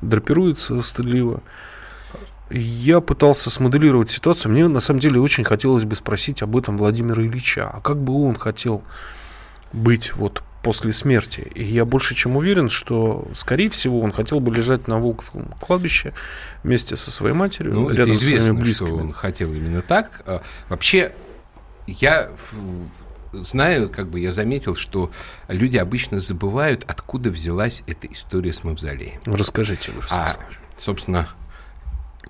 драпируется 0.00 0.80
стыдливо 0.82 1.42
я 2.50 3.00
пытался 3.00 3.50
смоделировать 3.50 4.10
ситуацию. 4.10 4.52
Мне 4.52 4.66
на 4.66 4.80
самом 4.80 5.00
деле 5.00 5.20
очень 5.20 5.44
хотелось 5.44 5.84
бы 5.84 5.94
спросить 5.94 6.42
об 6.42 6.56
этом 6.56 6.76
Владимира 6.76 7.22
Ильича. 7.22 7.70
А 7.72 7.80
как 7.80 7.98
бы 7.98 8.12
он 8.12 8.34
хотел 8.34 8.82
быть 9.72 10.14
вот 10.16 10.42
после 10.62 10.92
смерти? 10.92 11.50
И 11.54 11.64
я 11.64 11.84
больше 11.84 12.14
чем 12.14 12.36
уверен, 12.36 12.68
что, 12.70 13.28
скорее 13.32 13.68
всего, 13.68 14.00
он 14.00 14.12
хотел 14.12 14.40
бы 14.40 14.54
лежать 14.54 14.88
на 14.88 14.98
Волковском 14.98 15.54
кладбище 15.60 16.12
вместе 16.62 16.96
со 16.96 17.10
своей 17.10 17.34
матерью, 17.34 17.74
ну, 17.74 17.90
рядом 17.90 18.12
это 18.12 18.12
известно, 18.12 18.40
с 18.40 18.44
своими 18.44 18.60
близкими. 18.60 18.86
Что 18.88 18.96
он 18.96 19.12
хотел 19.12 19.52
именно 19.52 19.82
так. 19.82 20.22
А, 20.26 20.42
вообще, 20.68 21.12
я 21.86 22.30
знаю, 23.32 23.88
как 23.88 24.08
бы 24.08 24.20
я 24.20 24.32
заметил, 24.32 24.74
что 24.74 25.10
люди 25.48 25.76
обычно 25.76 26.20
забывают, 26.20 26.84
откуда 26.86 27.30
взялась 27.30 27.82
эта 27.86 28.06
история 28.06 28.52
с 28.52 28.64
мавзолеем. 28.64 29.20
Расскажите, 29.24 29.92
вы, 29.92 30.02
а, 30.10 30.36
собственно, 30.76 31.28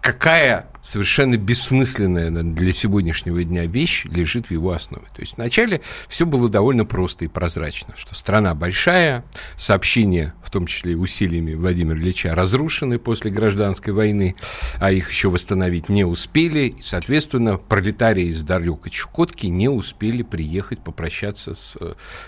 какая 0.01 0.70
совершенно 0.83 1.37
бессмысленная 1.37 2.31
для 2.31 2.73
сегодняшнего 2.73 3.43
дня 3.45 3.67
вещь 3.67 4.05
лежит 4.07 4.47
в 4.47 4.51
его 4.51 4.73
основе. 4.73 5.07
То 5.15 5.21
есть 5.21 5.37
вначале 5.37 5.81
все 6.09 6.27
было 6.27 6.49
довольно 6.49 6.85
просто 6.85 7.25
и 7.25 7.29
прозрачно, 7.29 7.95
что 7.97 8.15
страна 8.15 8.55
большая, 8.55 9.25
сообщения, 9.57 10.35
в 10.43 10.51
том 10.51 10.67
числе 10.67 10.97
усилиями 10.97 11.55
Владимира 11.55 11.99
Ильича, 11.99 12.35
разрушены 12.35 12.99
после 12.99 13.31
гражданской 13.31 13.93
войны, 13.93 14.37
а 14.79 14.91
их 14.91 15.11
еще 15.11 15.29
восстановить 15.29 15.89
не 15.89 16.05
успели, 16.05 16.75
и, 16.79 16.83
соответственно, 16.83 17.57
пролетарии 17.57 18.27
из 18.27 18.43
далекой 18.43 18.91
Чукотки 18.91 19.47
не 19.47 19.69
успели 19.69 20.23
приехать 20.23 20.81
попрощаться 20.81 21.55
с 21.55 21.77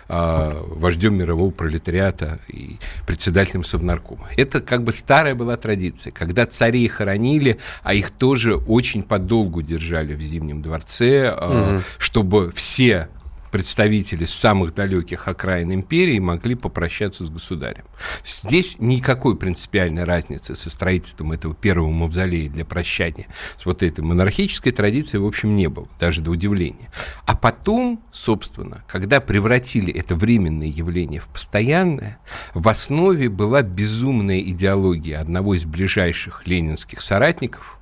а, 0.09 0.63
вождем 0.69 1.15
мирового 1.15 1.51
пролетариата 1.51 2.41
и 2.49 2.77
председателем 3.07 3.65
Совнаркома. 3.65 4.29
Это 4.37 4.61
как 4.61 4.85
бы 4.85 4.93
старая 4.93 5.35
была 5.35 5.57
традиция, 5.57 6.13
когда 6.13 6.47
царей 6.47 6.89
хоронили, 6.89 7.59
а 7.83 7.95
их 7.95 8.11
тоже 8.11 8.42
тоже 8.43 8.57
очень 8.57 9.03
подолгу 9.03 9.63
держали 9.63 10.15
в 10.15 10.21
Зимнем 10.21 10.63
дворце, 10.63 11.33
угу. 11.33 11.81
чтобы 11.99 12.53
все 12.53 13.09
представители 13.53 14.25
самых 14.25 14.75
далеких 14.75 15.29
окраин 15.29 15.73
империи 15.75 16.19
могли 16.19 16.55
попрощаться 16.55 17.27
с 17.27 17.31
государем. 17.31 17.85
Здесь 18.25 18.77
никакой 18.79 19.37
принципиальной 19.37 20.05
разницы 20.05 20.55
со 20.55 20.71
строительством 20.71 21.33
этого 21.33 21.55
первого 21.55 21.91
мавзолея 21.91 22.49
для 22.49 22.65
прощания 22.65 23.27
с 23.59 23.67
вот 23.67 23.83
этой 23.83 24.03
монархической 24.03 24.73
традицией, 24.73 25.23
в 25.23 25.27
общем, 25.27 25.55
не 25.55 25.69
было, 25.69 25.87
даже 26.01 26.23
до 26.23 26.31
удивления. 26.31 26.91
А 27.27 27.37
потом, 27.37 28.03
собственно, 28.11 28.83
когда 28.89 29.21
превратили 29.21 29.93
это 29.93 30.15
временное 30.17 30.69
явление 30.69 31.21
в 31.21 31.27
постоянное, 31.27 32.19
в 32.55 32.67
основе 32.67 33.29
была 33.29 33.61
безумная 33.61 34.41
идеология 34.41 35.21
одного 35.21 35.55
из 35.55 35.67
ближайших 35.67 36.47
ленинских 36.47 37.03
соратников 37.03 37.79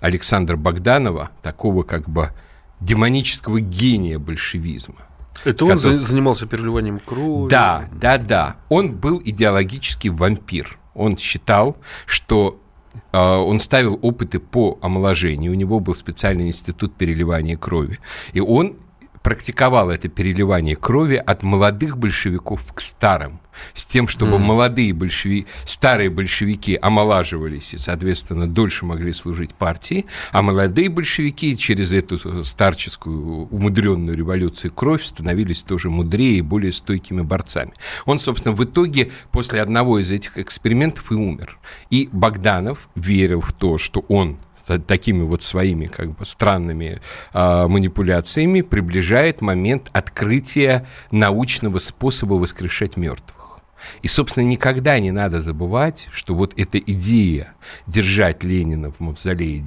Александра 0.00 0.56
Богданова, 0.56 1.30
такого 1.42 1.82
как 1.82 2.08
бы 2.08 2.30
демонического 2.80 3.60
гения 3.60 4.18
большевизма. 4.18 4.96
Это 5.44 5.64
он 5.64 5.72
который... 5.72 5.98
занимался 5.98 6.46
переливанием 6.46 6.98
крови? 6.98 7.48
Да, 7.48 7.88
да, 7.92 8.18
да. 8.18 8.56
Он 8.68 8.94
был 8.94 9.20
идеологический 9.24 10.10
вампир. 10.10 10.78
Он 10.94 11.16
считал, 11.16 11.76
что 12.06 12.60
э, 13.12 13.18
он 13.18 13.60
ставил 13.60 13.98
опыты 14.02 14.40
по 14.40 14.78
омоложению. 14.82 15.52
У 15.52 15.54
него 15.54 15.80
был 15.80 15.94
специальный 15.94 16.48
институт 16.48 16.94
переливания 16.94 17.56
крови. 17.56 17.98
И 18.32 18.40
он 18.40 18.76
практиковал 19.22 19.90
это 19.90 20.08
переливание 20.08 20.76
крови 20.76 21.16
от 21.16 21.42
молодых 21.42 21.98
большевиков 21.98 22.72
к 22.72 22.80
старым, 22.80 23.40
с 23.74 23.84
тем, 23.84 24.08
чтобы 24.08 24.36
mm. 24.36 24.38
молодые 24.38 24.92
большевики, 24.92 25.46
старые 25.64 26.10
большевики 26.10 26.78
омолаживались 26.80 27.74
и, 27.74 27.78
соответственно, 27.78 28.46
дольше 28.46 28.86
могли 28.86 29.12
служить 29.12 29.54
партии, 29.54 30.06
а 30.32 30.42
молодые 30.42 30.88
большевики 30.88 31.56
через 31.56 31.92
эту 31.92 32.44
старческую 32.44 33.48
умудренную 33.48 34.16
революцию 34.16 34.72
кровь 34.72 35.04
становились 35.04 35.62
тоже 35.62 35.90
мудрее 35.90 36.38
и 36.38 36.42
более 36.42 36.72
стойкими 36.72 37.22
борцами. 37.22 37.72
Он, 38.04 38.18
собственно, 38.18 38.54
в 38.54 38.64
итоге 38.64 39.10
после 39.32 39.60
одного 39.60 39.98
из 39.98 40.10
этих 40.10 40.38
экспериментов 40.38 41.10
и 41.10 41.14
умер. 41.14 41.58
И 41.90 42.08
Богданов 42.12 42.88
верил 42.94 43.40
в 43.40 43.52
то, 43.52 43.78
что 43.78 44.04
он 44.08 44.38
такими 44.76 45.22
вот 45.22 45.42
своими 45.42 45.86
как 45.86 46.10
бы 46.10 46.24
странными 46.26 47.00
э, 47.32 47.66
манипуляциями 47.66 48.60
приближает 48.60 49.40
момент 49.40 49.88
открытия 49.92 50.86
научного 51.10 51.78
способа 51.78 52.34
воскрешать 52.34 52.96
мертвых. 52.96 53.38
И, 54.02 54.08
собственно, 54.08 54.44
никогда 54.44 54.98
не 54.98 55.10
надо 55.10 55.42
забывать, 55.42 56.08
что 56.12 56.34
вот 56.34 56.52
эта 56.56 56.78
идея 56.78 57.54
держать 57.86 58.44
Ленина 58.44 58.90
в 58.90 59.00
мавзолее, 59.00 59.62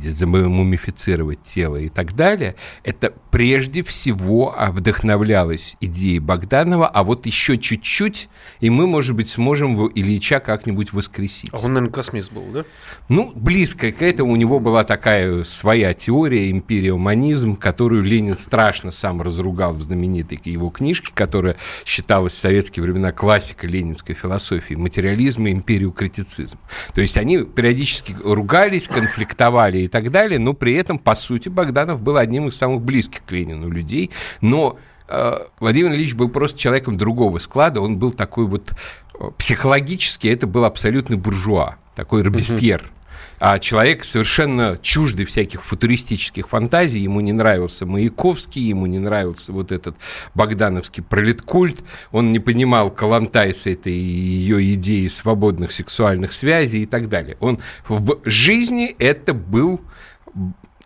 мумифицировать 0.47 1.41
тело 1.43 1.77
и 1.77 1.89
так 1.89 2.15
далее, 2.15 2.55
это 2.83 3.13
прежде 3.31 3.81
всего 3.81 4.53
вдохновлялась 4.69 5.77
идеей 5.79 6.19
Богданова, 6.19 6.87
а 6.87 7.03
вот 7.03 7.25
еще 7.25 7.57
чуть-чуть, 7.57 8.29
и 8.59 8.69
мы, 8.69 8.85
может 8.85 9.15
быть, 9.15 9.29
сможем 9.29 9.87
Ильича 9.87 10.39
как-нибудь 10.39 10.93
воскресить. 10.93 11.49
А 11.53 11.57
он, 11.57 11.73
наверное, 11.73 11.93
космист 11.93 12.31
был, 12.31 12.43
да? 12.53 12.65
Ну, 13.09 13.31
близко 13.33 13.91
к 13.91 14.01
этому 14.01 14.33
у 14.33 14.35
него 14.35 14.59
была 14.59 14.83
такая 14.83 15.43
своя 15.45 15.93
теория, 15.93 16.51
империоманизм, 16.51 17.55
которую 17.55 18.03
Ленин 18.03 18.37
страшно 18.37 18.91
сам 18.91 19.21
разругал 19.21 19.73
в 19.73 19.81
знаменитой 19.81 20.39
его 20.43 20.69
книжке, 20.69 21.11
которая 21.13 21.55
считалась 21.85 22.33
в 22.33 22.39
советские 22.39 22.83
времена 22.83 23.11
классикой 23.13 23.69
ленинской 23.69 24.13
философии, 24.13 24.73
материализм 24.73 25.47
и 25.47 25.51
империокритицизм. 25.51 26.57
То 26.93 27.01
есть 27.01 27.17
они 27.17 27.39
периодически 27.39 28.15
ругались, 28.23 28.87
конфликтовали 28.87 29.79
и 29.79 29.87
так 29.87 30.11
далее, 30.11 30.37
но 30.37 30.53
при 30.53 30.73
этом, 30.73 30.99
по 30.99 31.15
сути, 31.15 31.47
Богданов 31.47 32.01
был 32.01 32.17
одним 32.17 32.49
из 32.49 32.57
самых 32.57 32.81
близких 32.81 33.20
к 33.25 33.31
Ленину 33.31 33.69
людей, 33.69 34.11
но 34.41 34.77
э, 35.07 35.31
Владимир 35.59 35.91
Ильич 35.91 36.15
был 36.15 36.29
просто 36.29 36.59
человеком 36.59 36.97
другого 36.97 37.39
склада, 37.39 37.81
он 37.81 37.97
был 37.97 38.11
такой 38.11 38.45
вот 38.45 38.71
э, 39.19 39.31
психологически, 39.37 40.27
это 40.27 40.47
был 40.47 40.65
абсолютный 40.65 41.17
буржуа, 41.17 41.77
такой 41.95 42.23
Робеспьер. 42.23 42.81
Uh-huh 42.81 43.01
а 43.41 43.57
человек 43.57 44.03
совершенно 44.03 44.77
чуждый 44.83 45.25
всяких 45.25 45.63
футуристических 45.63 46.47
фантазий, 46.47 46.99
ему 46.99 47.21
не 47.21 47.33
нравился 47.33 47.87
Маяковский, 47.87 48.61
ему 48.61 48.85
не 48.85 48.99
нравился 48.99 49.51
вот 49.51 49.71
этот 49.71 49.95
богдановский 50.35 51.01
пролеткульт, 51.01 51.83
он 52.11 52.31
не 52.31 52.37
понимал 52.37 52.91
Калантай 52.91 53.55
с 53.55 53.65
этой 53.65 53.93
ее 53.93 54.75
идеей 54.75 55.09
свободных 55.09 55.71
сексуальных 55.71 56.33
связей 56.33 56.83
и 56.83 56.85
так 56.85 57.09
далее. 57.09 57.35
Он 57.39 57.57
в 57.87 58.19
жизни 58.25 58.95
это 58.99 59.33
был 59.33 59.81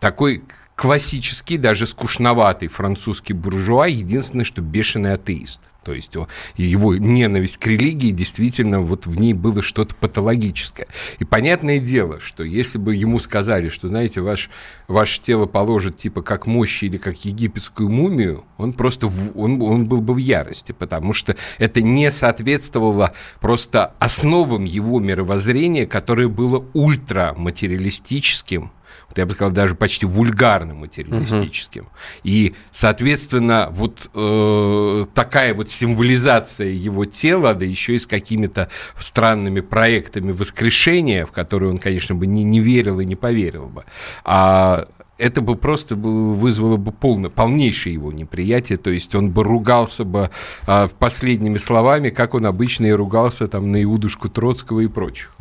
такой 0.00 0.42
классический, 0.74 1.58
даже 1.58 1.86
скучноватый 1.86 2.68
французский 2.68 3.32
буржуа, 3.32 3.86
единственное, 3.86 4.44
что 4.44 4.60
бешеный 4.62 5.14
атеист. 5.14 5.60
То 5.86 5.94
есть 5.94 6.10
его 6.56 6.96
ненависть 6.96 7.58
к 7.58 7.66
религии 7.68 8.10
действительно 8.10 8.80
вот 8.80 9.06
в 9.06 9.20
ней 9.20 9.34
было 9.34 9.62
что-то 9.62 9.94
патологическое. 9.94 10.88
И 11.20 11.24
понятное 11.24 11.78
дело, 11.78 12.18
что 12.18 12.42
если 12.42 12.78
бы 12.78 12.96
ему 12.96 13.20
сказали, 13.20 13.68
что, 13.68 13.86
знаете, 13.86 14.20
ваш, 14.20 14.50
ваше 14.88 15.20
тело 15.20 15.46
положит 15.46 15.96
типа 15.96 16.22
как 16.22 16.48
мощи 16.48 16.86
или 16.86 16.96
как 16.96 17.24
египетскую 17.24 17.88
мумию, 17.88 18.44
он 18.58 18.72
просто 18.72 19.06
в, 19.06 19.38
он, 19.38 19.62
он 19.62 19.86
был 19.86 20.00
бы 20.00 20.14
в 20.14 20.16
ярости, 20.16 20.72
потому 20.72 21.12
что 21.12 21.36
это 21.58 21.80
не 21.80 22.10
соответствовало 22.10 23.12
просто 23.40 23.94
основам 24.00 24.64
его 24.64 24.98
мировоззрения, 24.98 25.86
которое 25.86 26.26
было 26.26 26.66
ультраматериалистическим, 26.74 28.72
я 29.14 29.26
бы 29.26 29.32
сказал, 29.32 29.52
даже 29.52 29.74
почти 29.74 30.06
вульгарным 30.06 30.78
материалистическим. 30.78 31.82
Угу. 31.82 31.90
И, 32.24 32.54
соответственно, 32.70 33.68
вот 33.70 34.10
э, 34.14 35.06
такая 35.14 35.54
вот 35.54 35.70
символизация 35.70 36.68
его 36.68 37.04
тела, 37.04 37.54
да 37.54 37.64
еще 37.64 37.94
и 37.94 37.98
с 37.98 38.06
какими-то 38.06 38.68
странными 38.98 39.60
проектами 39.60 40.32
воскрешения, 40.32 41.26
в 41.26 41.32
которые 41.32 41.70
он, 41.70 41.78
конечно, 41.78 42.14
бы 42.14 42.26
не, 42.26 42.44
не 42.44 42.60
верил 42.60 43.00
и 43.00 43.04
не 43.04 43.16
поверил 43.16 43.66
бы. 43.66 43.84
А 44.24 44.88
это 45.18 45.40
бы 45.40 45.56
просто 45.56 45.96
вызвало 45.96 46.76
бы 46.76 46.92
полное, 46.92 47.30
полнейшее 47.30 47.94
его 47.94 48.12
неприятие, 48.12 48.78
то 48.78 48.90
есть 48.90 49.14
он 49.14 49.30
бы 49.30 49.44
ругался 49.44 50.04
бы 50.04 50.30
а, 50.66 50.88
последними 50.88 51.58
словами, 51.58 52.10
как 52.10 52.34
он 52.34 52.46
обычно 52.46 52.86
и 52.86 52.92
ругался 52.92 53.48
там 53.48 53.72
на 53.72 53.82
Иудушку 53.82 54.28
Троцкого 54.28 54.80
и 54.80 54.88
прочих. 54.88 55.35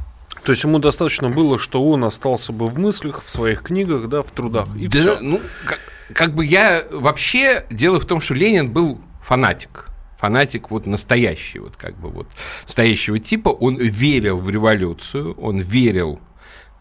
То 0.46 0.52
есть 0.52 0.64
ему 0.64 0.80
достаточно 0.80 1.30
было, 1.30 1.58
что 1.58 1.84
он 1.84 2.04
остался 2.04 2.54
бы 2.54 2.68
в 2.68 2.78
мыслях, 2.78 3.24
в 3.24 3.30
своих 3.30 3.64
книгах, 3.64 4.08
да, 4.08 4.22
в 4.22 4.30
трудах, 4.32 4.68
и 4.78 4.88
да, 4.88 5.00
все. 5.00 5.20
Ну, 5.20 5.42
как, 5.66 5.80
как 6.14 6.36
бы 6.36 6.46
я 6.46 6.84
вообще... 6.92 7.66
Дело 7.72 8.00
в 8.00 8.06
том, 8.06 8.22
что 8.22 8.36
Ленин 8.36 8.72
был 8.72 9.02
фанатик 9.24 9.90
фанатик 10.18 10.72
вот 10.72 10.88
настоящий, 10.88 11.60
вот 11.60 11.76
как 11.76 11.96
бы 12.00 12.10
вот 12.10 12.28
настоящего 12.64 13.20
типа, 13.20 13.50
он 13.50 13.78
верил 13.78 14.38
в 14.38 14.50
революцию, 14.50 15.34
он 15.40 15.60
верил 15.60 16.20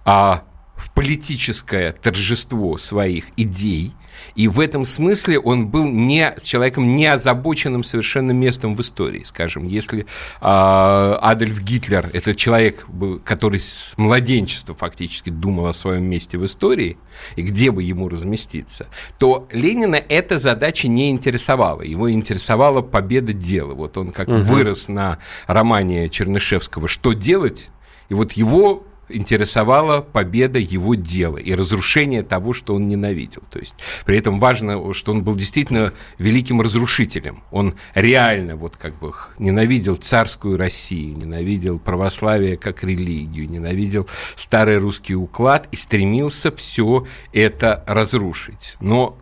а, 0.05 0.45
в 0.77 0.93
политическое 0.93 1.93
торжество 1.93 2.79
своих 2.79 3.27
идей, 3.37 3.93
и 4.35 4.49
в 4.49 4.61
этом 4.61 4.85
смысле 4.85 5.39
он 5.39 5.69
был 5.69 5.87
не, 5.87 6.35
человеком 6.43 6.97
не 6.97 7.07
озабоченным 7.07 7.85
совершенно 7.85 8.33
местом 8.33 8.75
в 8.77 8.81
истории. 8.81 9.23
Скажем, 9.25 9.65
если 9.65 10.01
э, 10.03 10.05
Адольф 10.41 11.61
Гитлер– 11.61 12.11
это 12.13 12.35
человек, 12.35 12.87
который 13.25 13.61
с 13.61 13.95
младенчества 13.97 14.75
фактически 14.75 15.31
думал 15.31 15.67
о 15.67 15.73
своем 15.73 16.05
месте 16.05 16.39
в 16.39 16.45
истории 16.45 16.97
и 17.37 17.43
где 17.43 17.71
бы 17.71 17.83
ему 17.83 18.09
разместиться, 18.09 18.89
то 19.19 19.47
Ленина 19.51 19.97
эта 19.97 20.39
задача 20.39 20.89
не 20.89 21.11
интересовала. 21.11 21.83
Его 21.83 22.11
интересовала 22.11 22.83
победа 22.83 23.33
дела. 23.33 23.75
Вот 23.75 23.97
он 23.97 24.11
как 24.11 24.29
угу. 24.29 24.39
вырос 24.39 24.89
на 24.89 25.19
романе 25.47 26.09
Чернышевского 26.09 26.89
«Что 26.89 27.13
делать?», 27.13 27.71
и 28.09 28.15
вот 28.15 28.33
его 28.33 28.85
интересовала 29.09 30.01
победа 30.01 30.59
его 30.59 30.95
дела 30.95 31.39
и 31.39 31.55
разрушение 31.55 32.23
того, 32.23 32.53
что 32.53 32.75
он 32.75 32.89
ненавидел. 32.89 33.43
То 33.51 33.59
есть 33.59 33.77
при 34.05 34.17
этом 34.17 34.41
важно, 34.41 34.93
что 34.95 35.13
он 35.13 35.23
был 35.23 35.37
действительно 35.37 35.93
великим 36.19 36.61
разрушителем. 36.61 37.43
Он 37.51 37.75
реально 37.95 38.57
вот 38.57 38.77
как 38.77 38.99
бы 38.99 39.13
ненавидел 39.39 39.97
царскую 39.97 40.57
Россию, 40.57 41.17
ненавидел 41.17 41.79
православие 41.79 42.57
как 42.57 42.83
религию, 42.85 43.49
ненавидел 43.49 44.09
старый 44.37 44.79
русский 44.79 45.15
уклад 45.15 45.69
и 45.73 45.77
стремился 45.77 46.55
все 46.55 47.07
это 47.33 47.85
разрушить. 47.87 48.77
Но 48.81 49.19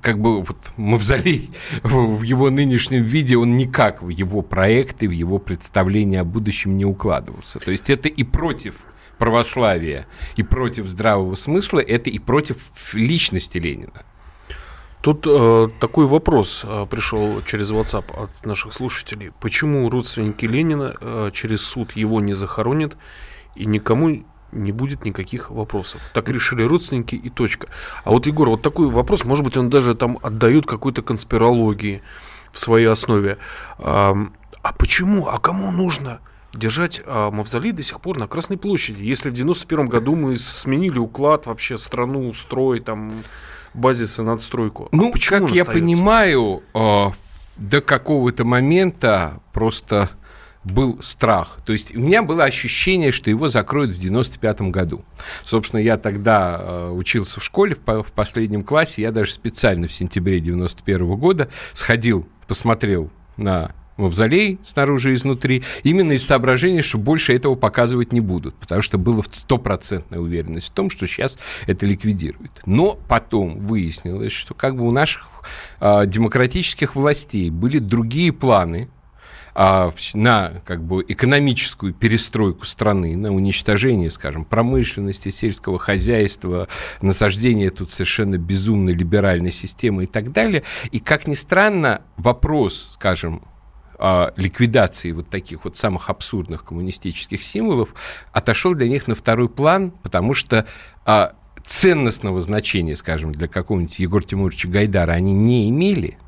как 0.00 0.20
бы 0.20 0.42
вот 0.42 0.72
мавзолей 0.76 1.50
в 1.82 2.22
его 2.22 2.50
нынешнем 2.50 3.02
виде, 3.04 3.36
он 3.36 3.56
никак 3.56 4.02
в 4.02 4.08
его 4.08 4.42
проекты, 4.42 5.08
в 5.08 5.12
его 5.12 5.38
представление 5.38 6.20
о 6.20 6.24
будущем 6.24 6.76
не 6.76 6.84
укладывался. 6.84 7.58
То 7.58 7.70
есть 7.70 7.90
это 7.90 8.08
и 8.08 8.24
против 8.24 8.76
православия 9.20 10.06
и 10.34 10.42
против 10.42 10.88
здравого 10.88 11.36
смысла, 11.36 11.78
это 11.78 12.10
и 12.10 12.18
против 12.18 12.56
личности 12.94 13.58
Ленина. 13.58 14.02
Тут 15.02 15.26
э, 15.26 15.68
такой 15.78 16.06
вопрос 16.06 16.62
э, 16.64 16.86
пришел 16.90 17.42
через 17.42 17.70
WhatsApp 17.70 18.04
от 18.22 18.46
наших 18.46 18.72
слушателей. 18.72 19.30
Почему 19.40 19.88
родственники 19.88 20.46
Ленина 20.46 20.94
э, 21.00 21.30
через 21.32 21.62
суд 21.62 21.92
его 21.92 22.20
не 22.20 22.34
захоронят 22.34 22.96
и 23.54 23.66
никому 23.66 24.24
не 24.52 24.72
будет 24.72 25.04
никаких 25.04 25.50
вопросов? 25.50 26.00
Так 26.12 26.28
решили 26.28 26.62
родственники 26.62 27.14
и 27.14 27.30
точка. 27.30 27.68
А 28.04 28.10
вот, 28.10 28.26
Егор, 28.26 28.48
вот 28.48 28.62
такой 28.62 28.88
вопрос, 28.88 29.24
может 29.24 29.44
быть, 29.44 29.56
он 29.56 29.70
даже 29.70 29.94
там 29.94 30.18
отдает 30.22 30.66
какой-то 30.66 31.02
конспирологии 31.02 32.02
в 32.52 32.58
своей 32.58 32.86
основе. 32.86 33.38
А, 33.78 34.14
а 34.62 34.72
почему? 34.72 35.28
А 35.28 35.38
кому 35.38 35.70
нужно? 35.72 36.20
Держать 36.52 37.00
а, 37.04 37.30
мавзолей 37.30 37.72
до 37.72 37.82
сих 37.82 38.00
пор 38.00 38.18
на 38.18 38.26
Красной 38.26 38.56
площади. 38.56 39.02
Если 39.02 39.30
в 39.30 39.32
91 39.32 39.86
году 39.86 40.14
мы 40.16 40.36
сменили 40.36 40.98
уклад, 40.98 41.46
вообще 41.46 41.78
страну, 41.78 42.32
строй, 42.32 42.80
там, 42.80 43.12
базисы, 43.74 44.22
надстройку. 44.22 44.88
А 44.92 44.96
ну, 44.96 45.12
почему 45.12 45.46
как 45.46 45.56
я 45.56 45.64
понимаю, 45.64 46.62
э, 46.74 47.06
до 47.56 47.80
какого-то 47.80 48.44
момента 48.44 49.40
просто 49.52 50.10
был 50.62 51.00
страх. 51.00 51.58
То 51.64 51.72
есть 51.72 51.94
у 51.94 52.00
меня 52.00 52.22
было 52.22 52.44
ощущение, 52.44 53.12
что 53.12 53.30
его 53.30 53.48
закроют 53.48 53.92
в 53.92 53.98
95 53.98 54.62
году. 54.62 55.04
Собственно, 55.42 55.80
я 55.80 55.96
тогда 55.96 56.58
э, 56.60 56.90
учился 56.90 57.40
в 57.40 57.44
школе 57.44 57.74
в, 57.74 58.02
в 58.02 58.12
последнем 58.12 58.62
классе. 58.62 59.02
Я 59.02 59.10
даже 59.10 59.32
специально 59.32 59.88
в 59.88 59.92
сентябре 59.92 60.40
91 60.40 61.16
года 61.16 61.48
сходил, 61.72 62.28
посмотрел 62.46 63.10
на 63.38 63.72
мавзолей 63.96 64.58
снаружи 64.64 65.12
и 65.12 65.14
изнутри, 65.14 65.62
именно 65.82 66.12
из 66.12 66.24
соображения, 66.24 66.82
что 66.82 66.98
больше 66.98 67.34
этого 67.34 67.54
показывать 67.54 68.12
не 68.12 68.20
будут, 68.20 68.54
потому 68.56 68.82
что 68.82 68.98
была 68.98 69.22
стопроцентная 69.30 70.18
уверенность 70.18 70.68
в 70.68 70.72
том, 70.72 70.90
что 70.90 71.06
сейчас 71.06 71.38
это 71.66 71.86
ликвидируют. 71.86 72.62
Но 72.66 72.98
потом 73.08 73.60
выяснилось, 73.60 74.32
что 74.32 74.54
как 74.54 74.76
бы 74.76 74.86
у 74.86 74.90
наших 74.90 75.28
э, 75.80 76.06
демократических 76.06 76.96
властей 76.96 77.50
были 77.50 77.78
другие 77.78 78.32
планы, 78.32 78.88
а, 79.54 79.92
на 80.14 80.52
как 80.64 80.82
бы, 80.82 81.04
экономическую 81.06 81.92
перестройку 81.92 82.64
страны, 82.64 83.16
на 83.16 83.32
уничтожение, 83.32 84.10
скажем, 84.10 84.44
промышленности, 84.44 85.30
сельского 85.30 85.78
хозяйства, 85.78 86.68
насаждение 87.02 87.70
тут 87.70 87.92
совершенно 87.92 88.38
безумной 88.38 88.94
либеральной 88.94 89.52
системы 89.52 90.04
и 90.04 90.06
так 90.06 90.32
далее. 90.32 90.62
И, 90.92 91.00
как 91.00 91.26
ни 91.26 91.34
странно, 91.34 92.02
вопрос, 92.16 92.90
скажем, 92.92 93.42
ликвидации 94.36 95.12
вот 95.12 95.28
таких 95.28 95.64
вот 95.64 95.76
самых 95.76 96.08
абсурдных 96.08 96.64
коммунистических 96.64 97.42
символов 97.42 97.90
отошел 98.32 98.74
для 98.74 98.88
них 98.88 99.08
на 99.08 99.14
второй 99.14 99.48
план, 99.48 99.90
потому 99.90 100.34
что 100.34 100.66
э, 101.06 101.28
ценностного 101.64 102.40
значения, 102.40 102.96
скажем, 102.96 103.32
для 103.32 103.48
какого-нибудь 103.48 103.98
Егора 103.98 104.22
Тимуровича 104.22 104.68
Гайдара 104.68 105.12
они 105.12 105.32
не 105.32 105.68
имели. 105.68 106.18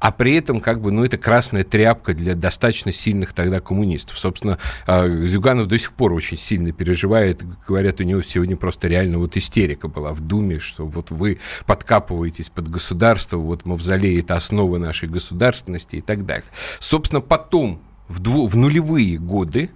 А 0.00 0.12
при 0.12 0.34
этом 0.34 0.60
как 0.60 0.80
бы, 0.80 0.90
ну, 0.92 1.04
это 1.04 1.18
красная 1.18 1.64
тряпка 1.64 2.14
для 2.14 2.34
достаточно 2.34 2.92
сильных 2.92 3.32
тогда 3.32 3.60
коммунистов. 3.60 4.18
Собственно, 4.18 4.58
а, 4.86 5.08
Зюганов 5.08 5.68
до 5.68 5.78
сих 5.78 5.92
пор 5.92 6.12
очень 6.12 6.36
сильно 6.36 6.72
переживает, 6.72 7.42
говорят, 7.66 8.00
у 8.00 8.04
него 8.04 8.22
сегодня 8.22 8.56
просто 8.56 8.88
реально 8.88 9.18
вот 9.18 9.36
истерика 9.36 9.88
была 9.88 10.12
в 10.12 10.20
Думе, 10.20 10.58
что 10.58 10.86
вот 10.86 11.10
вы 11.10 11.38
подкапываетесь 11.66 12.50
под 12.50 12.68
государство, 12.68 13.36
вот 13.36 13.64
мавзолей— 13.64 14.20
это 14.20 14.36
основа 14.36 14.78
нашей 14.78 15.08
государственности 15.08 15.96
и 15.96 16.00
так 16.00 16.26
далее. 16.26 16.46
Собственно, 16.78 17.20
потом, 17.20 17.80
в, 18.08 18.20
дву, 18.20 18.46
в 18.46 18.56
нулевые 18.56 19.18
годы, 19.18 19.70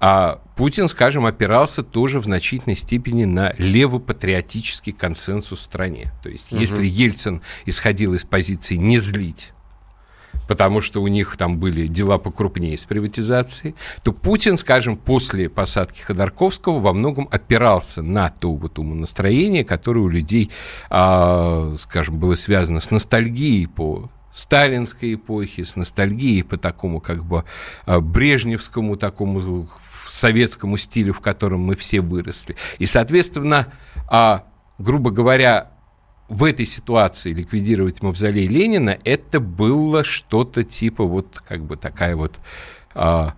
а 0.00 0.40
Путин, 0.56 0.88
скажем, 0.88 1.26
опирался 1.26 1.82
тоже 1.82 2.20
в 2.20 2.24
значительной 2.24 2.76
степени 2.76 3.24
на 3.24 3.54
левопатриотический 3.58 4.92
консенсус 4.92 5.60
в 5.60 5.62
стране. 5.62 6.12
То 6.22 6.28
есть, 6.28 6.52
угу. 6.52 6.60
если 6.60 6.84
Ельцин 6.84 7.42
исходил 7.66 8.14
из 8.14 8.24
позиции 8.24 8.76
не 8.76 8.98
злить 8.98 9.52
потому 10.48 10.80
что 10.80 11.00
у 11.02 11.08
них 11.08 11.36
там 11.36 11.58
были 11.58 11.86
дела 11.86 12.18
покрупнее 12.18 12.76
с 12.76 12.86
приватизацией, 12.86 13.76
то 14.02 14.12
Путин, 14.12 14.58
скажем, 14.58 14.96
после 14.96 15.48
посадки 15.48 16.00
Ходорковского 16.00 16.80
во 16.80 16.92
многом 16.92 17.28
опирался 17.30 18.02
на 18.02 18.30
то 18.30 18.54
вот 18.54 18.78
умонастроение, 18.78 19.62
которое 19.62 20.00
у 20.00 20.08
людей, 20.08 20.50
а, 20.90 21.74
скажем, 21.78 22.18
было 22.18 22.34
связано 22.34 22.80
с 22.80 22.90
ностальгией 22.90 23.68
по 23.68 24.10
сталинской 24.32 25.14
эпохи, 25.14 25.64
с 25.64 25.76
ностальгией 25.76 26.44
по 26.44 26.56
такому 26.56 27.00
как 27.00 27.24
бы 27.24 27.44
а, 27.86 28.00
брежневскому 28.00 28.96
такому 28.96 29.68
советскому 30.10 30.76
стилю, 30.76 31.12
в 31.12 31.20
котором 31.20 31.60
мы 31.60 31.76
все 31.76 32.00
выросли. 32.00 32.56
И, 32.78 32.86
соответственно, 32.86 33.72
а, 34.08 34.44
грубо 34.78 35.10
говоря, 35.10 35.72
в 36.28 36.44
этой 36.44 36.66
ситуации 36.66 37.32
ликвидировать 37.32 38.02
мавзолей 38.02 38.46
Ленина, 38.46 38.98
это 39.04 39.40
было 39.40 40.04
что-то 40.04 40.62
типа 40.62 41.04
вот 41.04 41.42
как 41.46 41.64
бы 41.64 41.76
такая 41.76 42.16
вот 42.16 42.38
а, 42.94 43.34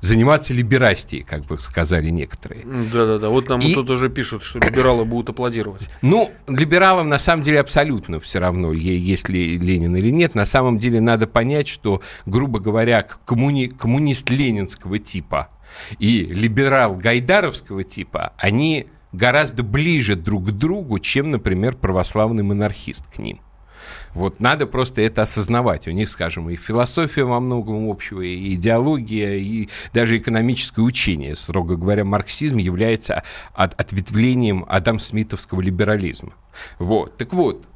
заниматься 0.00 0.52
либерастией, 0.52 1.22
как 1.22 1.44
бы 1.44 1.58
сказали 1.58 2.08
некоторые. 2.10 2.64
Да-да-да, 2.64 3.28
вот 3.28 3.48
нам 3.48 3.60
и... 3.60 3.72
тут 3.72 3.88
уже 3.88 4.08
пишут, 4.08 4.42
что 4.42 4.58
либералы 4.58 5.04
будут 5.04 5.30
аплодировать. 5.30 5.88
Ну, 6.02 6.30
либералам 6.48 7.08
на 7.08 7.18
самом 7.18 7.44
деле 7.44 7.60
абсолютно 7.60 8.18
все 8.18 8.40
равно, 8.40 8.72
есть 8.72 9.28
ли 9.28 9.58
Ленин 9.58 9.94
или 9.94 10.10
нет. 10.10 10.34
На 10.34 10.44
самом 10.44 10.78
деле 10.78 11.00
надо 11.00 11.26
понять, 11.26 11.68
что, 11.68 12.02
грубо 12.26 12.58
говоря, 12.58 13.06
коммуни... 13.24 13.66
коммунист 13.66 14.28
ленинского 14.28 14.98
типа 14.98 15.50
и 15.98 16.24
либерал 16.24 16.94
гайдаровского 16.94 17.84
типа, 17.84 18.32
они 18.38 18.86
гораздо 19.12 19.62
ближе 19.62 20.16
друг 20.16 20.48
к 20.48 20.50
другу, 20.50 20.98
чем, 20.98 21.30
например, 21.30 21.76
православный 21.76 22.42
монархист 22.42 23.06
к 23.14 23.18
ним. 23.18 23.40
Вот 24.14 24.40
надо 24.40 24.66
просто 24.66 25.02
это 25.02 25.22
осознавать. 25.22 25.88
У 25.88 25.90
них, 25.90 26.08
скажем, 26.08 26.50
и 26.50 26.56
философия 26.56 27.24
во 27.24 27.40
многом 27.40 27.88
общего, 27.88 28.20
и 28.20 28.54
идеология, 28.54 29.36
и 29.36 29.68
даже 29.92 30.18
экономическое 30.18 30.82
учение. 30.82 31.34
Строго 31.34 31.76
говоря, 31.76 32.04
марксизм 32.04 32.58
является 32.58 33.22
от, 33.54 33.78
ответвлением 33.80 34.66
Адам 34.68 34.98
Смитовского 34.98 35.60
либерализма. 35.60 36.34
Вот. 36.78 37.16
Так 37.16 37.32
вот, 37.32 37.66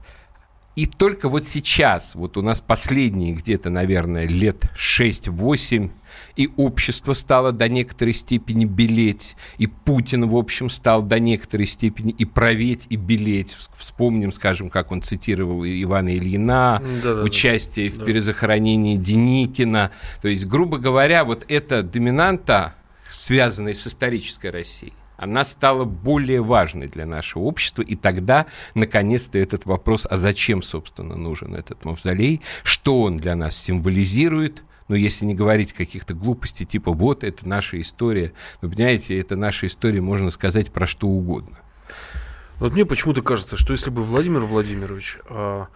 и 0.75 0.85
только 0.85 1.31
вот 1.31 1.47
сейчас, 1.47 2.15
вот 2.15 2.37
у 2.37 2.43
нас 2.43 2.61
последние 2.61 3.33
где-то, 3.33 3.71
наверное, 3.71 4.27
лет 4.27 4.67
6-8, 4.77 5.91
и 6.37 6.51
общество 6.57 7.15
стало 7.15 7.51
до 7.53 7.69
некоторой 7.69 8.15
степени 8.15 8.67
белеть, 8.67 9.37
и 9.59 9.67
Путин, 9.67 10.29
в 10.29 10.37
общем, 10.37 10.71
стал 10.71 11.03
до 11.03 11.19
некоторой 11.19 11.67
степени 11.67 12.13
и 12.13 12.25
проветь, 12.25 12.87
и 12.91 12.97
белеть. 12.97 13.57
Вспомним, 13.77 14.33
скажем, 14.33 14.69
как 14.71 14.93
он 14.93 15.03
цитировал 15.03 15.65
Ивана 15.65 16.15
Ильина, 16.15 16.83
да, 17.03 17.15
да, 17.15 17.23
участие 17.23 17.91
да. 17.91 18.01
в 18.01 18.05
перезахоронении 18.05 18.97
Деникина. 18.97 19.91
То 20.21 20.29
есть, 20.29 20.47
грубо 20.47 20.79
говоря, 20.79 21.25
вот 21.25 21.45
эта 21.49 21.83
доминанта, 21.83 22.75
связанная 23.11 23.75
с 23.75 23.87
исторической 23.87 24.51
Россией, 24.51 24.93
она 25.17 25.47
стала 25.47 25.85
более 25.85 26.43
важной 26.43 26.89
для 26.89 27.07
нашего 27.07 27.45
общества, 27.45 27.81
и 27.81 27.97
тогда, 27.97 28.45
наконец-то, 28.75 29.39
этот 29.39 29.65
вопрос, 29.65 30.07
а 30.09 30.19
зачем, 30.19 30.63
собственно, 30.63 31.17
нужен 31.17 31.55
этот 31.55 31.87
мавзолей, 31.87 32.43
что 32.63 33.01
он 33.01 33.17
для 33.17 33.35
нас 33.35 33.57
символизирует, 33.57 34.63
ну, 34.89 34.95
если 34.95 35.25
не 35.25 35.35
говорить 35.35 35.73
каких-то 35.73 36.15
глупостей, 36.15 36.65
типа, 36.65 36.93
вот, 36.93 37.25
это 37.25 37.49
наша 37.49 37.81
история, 37.81 38.33
ну, 38.63 38.71
понимаете, 38.71 39.19
это 39.19 39.37
наша 39.37 39.67
история, 39.67 40.01
можно 40.01 40.31
сказать, 40.31 40.73
про 40.73 40.87
что 40.87 41.09
угодно. 41.09 41.59
Вот 42.59 42.73
мне 42.73 42.87
почему-то 42.87 43.23
кажется, 43.23 43.57
что 43.57 43.73
если 43.73 43.91
бы 43.91 44.03
Владимир 44.03 44.41
Владимирович 44.41 45.19
а, 45.29 45.67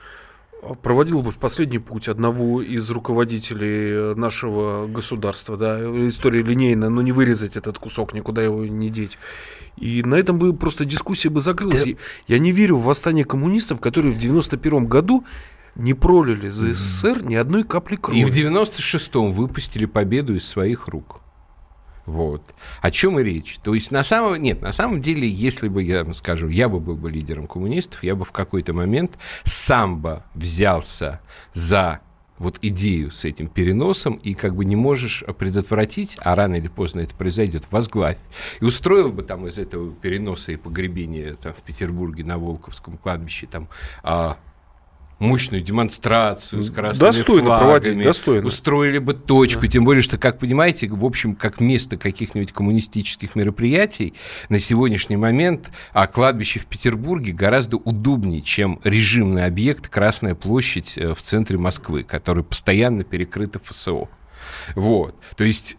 проводил 0.83 1.23
бы 1.23 1.31
в 1.31 1.39
последний 1.39 1.79
путь 1.79 2.09
одного 2.09 2.63
из 2.63 2.89
руководителей 2.91 4.15
нашего 4.15 4.87
государства, 4.87 5.57
да, 5.57 5.79
история 6.09 6.43
линейная, 6.43 6.89
но 6.89 7.03
не 7.03 7.13
вырезать 7.13 7.57
этот 7.57 7.79
кусок, 7.79 8.15
никуда 8.15 8.43
его 8.43 8.65
не 8.65 8.89
деть. 8.91 9.19
И 9.77 10.03
на 10.03 10.15
этом 10.15 10.39
бы 10.39 10.55
просто 10.55 10.85
дискуссия 10.85 11.29
бы 11.29 11.41
закрылась. 11.41 11.85
Да. 11.85 11.93
Я 12.29 12.39
не 12.39 12.53
верю 12.53 12.77
в 12.77 12.85
восстание 12.85 13.25
коммунистов, 13.25 13.81
которые 13.81 14.13
в 14.13 14.19
91 14.19 14.87
году 14.87 15.25
не 15.81 15.95
пролили 15.95 16.49
за 16.49 16.73
СССР 16.73 17.23
ни 17.25 17.35
одной 17.35 17.65
капли 17.65 17.97
крови. 17.97 18.19
И 18.19 18.25
в 18.25 18.31
96-м 18.31 19.33
выпустили 19.33 19.87
победу 19.87 20.35
из 20.35 20.47
своих 20.47 20.89
рук. 20.89 21.23
Вот. 22.07 22.43
О 22.83 22.91
чем 22.91 23.19
и 23.21 23.23
речь? 23.23 23.59
То 23.63 23.75
есть 23.75 23.91
на 23.91 24.03
самом 24.03 24.41
нет, 24.43 24.63
на 24.63 24.73
самом 24.73 25.01
деле, 25.01 25.29
если 25.29 25.69
бы 25.69 25.83
я, 25.83 26.13
скажем, 26.13 26.49
я 26.49 26.69
бы 26.69 26.81
был 26.81 26.97
бы 26.97 27.11
лидером 27.11 27.47
коммунистов, 27.47 28.03
я 28.03 28.15
бы 28.15 28.25
в 28.25 28.33
какой-то 28.33 28.73
момент 28.73 29.17
сам 29.45 30.01
бы 30.01 30.23
взялся 30.35 31.21
за 31.55 32.01
вот 32.39 32.59
идею 32.63 33.11
с 33.11 33.27
этим 33.27 33.49
переносом, 33.49 34.15
и 34.15 34.33
как 34.33 34.57
бы 34.57 34.65
не 34.65 34.75
можешь 34.75 35.23
предотвратить, 35.39 36.17
а 36.19 36.35
рано 36.35 36.55
или 36.55 36.69
поздно 36.69 37.01
это 37.01 37.15
произойдет, 37.15 37.65
возглавь. 37.71 38.17
И 38.61 38.65
устроил 38.65 39.13
бы 39.13 39.23
там 39.23 39.47
из 39.47 39.59
этого 39.59 39.93
переноса 39.93 40.53
и 40.53 40.57
погребения 40.57 41.35
там, 41.35 41.53
в 41.53 41.61
Петербурге 41.61 42.25
на 42.25 42.39
Волковском 42.39 42.97
кладбище 42.97 43.47
там 43.47 43.69
а, 44.03 44.39
мощную 45.21 45.63
демонстрацию 45.63 46.63
с 46.63 46.71
красными 46.71 47.07
достойно 47.07 47.47
флагами, 47.47 47.65
проводить, 47.65 48.03
достойно. 48.05 48.47
устроили 48.47 48.99
бы 48.99 49.13
точку, 49.15 49.63
да. 49.63 49.69
тем 49.69 49.85
более, 49.85 50.03
что, 50.03 50.19
как 50.19 50.39
понимаете, 50.39 50.89
в 50.89 51.05
общем, 51.05 51.37
как 51.37 51.61
место 51.61 51.97
каких-нибудь 51.97 52.53
коммунистических 52.53 53.37
мероприятий 53.37 54.15
на 54.49 54.59
сегодняшний 54.59 55.17
момент 55.17 55.71
а 55.93 56.07
кладбище 56.07 56.59
в 56.59 56.67
Петербурге 56.67 57.33
гораздо 57.33 57.77
удобнее, 57.77 58.43
чем 58.43 58.81
режимный 58.83 59.45
объект 59.45 59.89
Красная 59.89 60.35
площадь 60.35 60.97
э, 60.97 61.15
в 61.15 61.21
центре 61.23 61.59
Москвы, 61.59 62.03
который 62.03 62.43
постоянно 62.43 63.05
перекрыта 63.05 63.61
ФСО. 63.63 64.09
Вот. 64.75 65.15
То 65.37 65.45
есть 65.45 65.77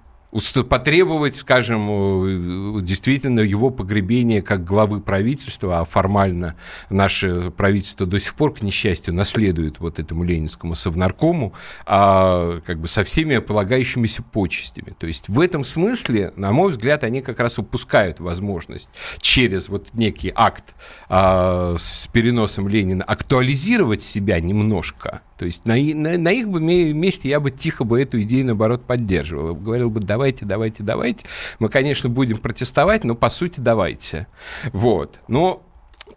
потребовать, 0.69 1.35
скажем, 1.35 2.83
действительно 2.83 3.41
его 3.41 3.69
погребения 3.69 4.41
как 4.41 4.63
главы 4.63 5.01
правительства, 5.01 5.79
а 5.79 5.85
формально 5.85 6.55
наше 6.89 7.51
правительство 7.51 8.07
до 8.07 8.19
сих 8.19 8.35
пор, 8.35 8.53
к 8.53 8.61
несчастью, 8.61 9.13
наследует 9.13 9.79
вот 9.79 9.99
этому 9.99 10.23
ленинскому 10.23 10.75
совнаркому, 10.75 11.53
а, 11.85 12.59
как 12.65 12.79
бы 12.79 12.87
со 12.87 13.03
всеми 13.03 13.37
полагающимися 13.39 14.23
почестями. 14.23 14.93
То 14.97 15.07
есть 15.07 15.27
в 15.27 15.39
этом 15.39 15.63
смысле, 15.63 16.31
на 16.35 16.51
мой 16.51 16.71
взгляд, 16.71 17.03
они 17.03 17.21
как 17.21 17.39
раз 17.39 17.59
упускают 17.59 18.19
возможность 18.19 18.89
через 19.19 19.69
вот 19.69 19.89
некий 19.93 20.31
акт 20.33 20.75
а, 21.09 21.75
с 21.77 22.07
переносом 22.07 22.67
Ленина 22.67 23.03
актуализировать 23.03 24.01
себя 24.01 24.39
немножко, 24.39 25.21
то 25.41 25.45
есть 25.47 25.65
на, 25.65 25.73
на, 25.73 26.19
на 26.19 26.31
их 26.31 26.49
бы 26.49 26.61
месте 26.61 27.27
я 27.27 27.39
бы 27.39 27.49
тихо 27.49 27.83
бы 27.83 27.99
эту 27.99 28.21
идею, 28.21 28.45
наоборот, 28.45 28.85
поддерживал. 28.85 29.55
Говорил 29.55 29.89
бы, 29.89 29.99
давайте, 29.99 30.45
давайте, 30.45 30.83
давайте. 30.83 31.25
Мы, 31.57 31.67
конечно, 31.67 32.09
будем 32.09 32.37
протестовать, 32.37 33.03
но 33.03 33.15
по 33.15 33.31
сути 33.31 33.59
давайте. 33.59 34.27
Вот. 34.71 35.19
Но 35.27 35.63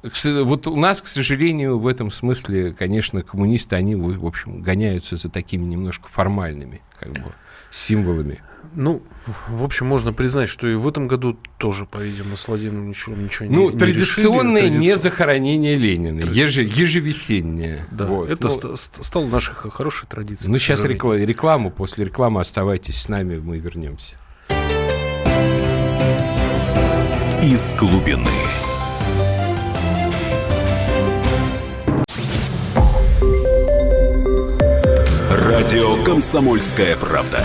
вот 0.03 0.67
у 0.67 0.77
нас, 0.77 1.01
к 1.01 1.07
сожалению, 1.07 1.79
в 1.79 1.87
этом 1.87 2.11
смысле, 2.11 2.75
конечно, 2.75 3.23
коммунисты, 3.23 3.77
они, 3.77 3.95
в 3.95 4.27
общем, 4.27 4.61
гоняются 4.61 5.17
за 5.17 5.31
такими 5.31 5.65
немножко 5.65 6.07
формальными 6.07 6.83
как 7.01 7.13
бы, 7.13 7.33
символами. 7.71 8.43
Ну, 8.77 9.03
в 9.49 9.63
общем, 9.63 9.87
можно 9.87 10.13
признать, 10.13 10.49
что 10.49 10.67
и 10.67 10.75
в 10.75 10.87
этом 10.89 11.07
году 11.07 11.39
тоже, 11.59 11.87
по-видимому, 11.87 12.37
с 12.37 12.49
Владимиром 12.49 12.89
ничего, 12.89 13.15
ничего 13.15 13.49
ну, 13.49 13.71
не, 13.71 13.79
традиционное 13.79 14.69
не, 14.69 14.79
не 14.79 14.99
захоронение 14.99 15.77
Ленина, 15.77 16.23
Тради... 16.23 16.39
еже, 16.39 16.63
ежевесеннее. 16.63 17.87
Да, 17.93 18.07
вот. 18.07 18.29
это 18.29 18.49
ну, 18.49 18.77
ст- 18.77 19.05
стало 19.05 19.27
нашей 19.27 19.55
хорошей 19.55 20.09
традицией. 20.09 20.51
Ну, 20.51 20.59
сейчас 20.59 20.81
рекла- 20.85 21.25
рекламу, 21.25 21.71
после 21.71 22.05
рекламы 22.05 22.41
оставайтесь 22.41 23.01
с 23.01 23.09
нами, 23.09 23.39
мы 23.39 23.59
вернемся. 23.59 24.17
Из 27.43 27.75
глубины. 27.75 28.31
Радио 35.31 36.03
«Комсомольская 36.05 36.97
правда». 36.97 37.45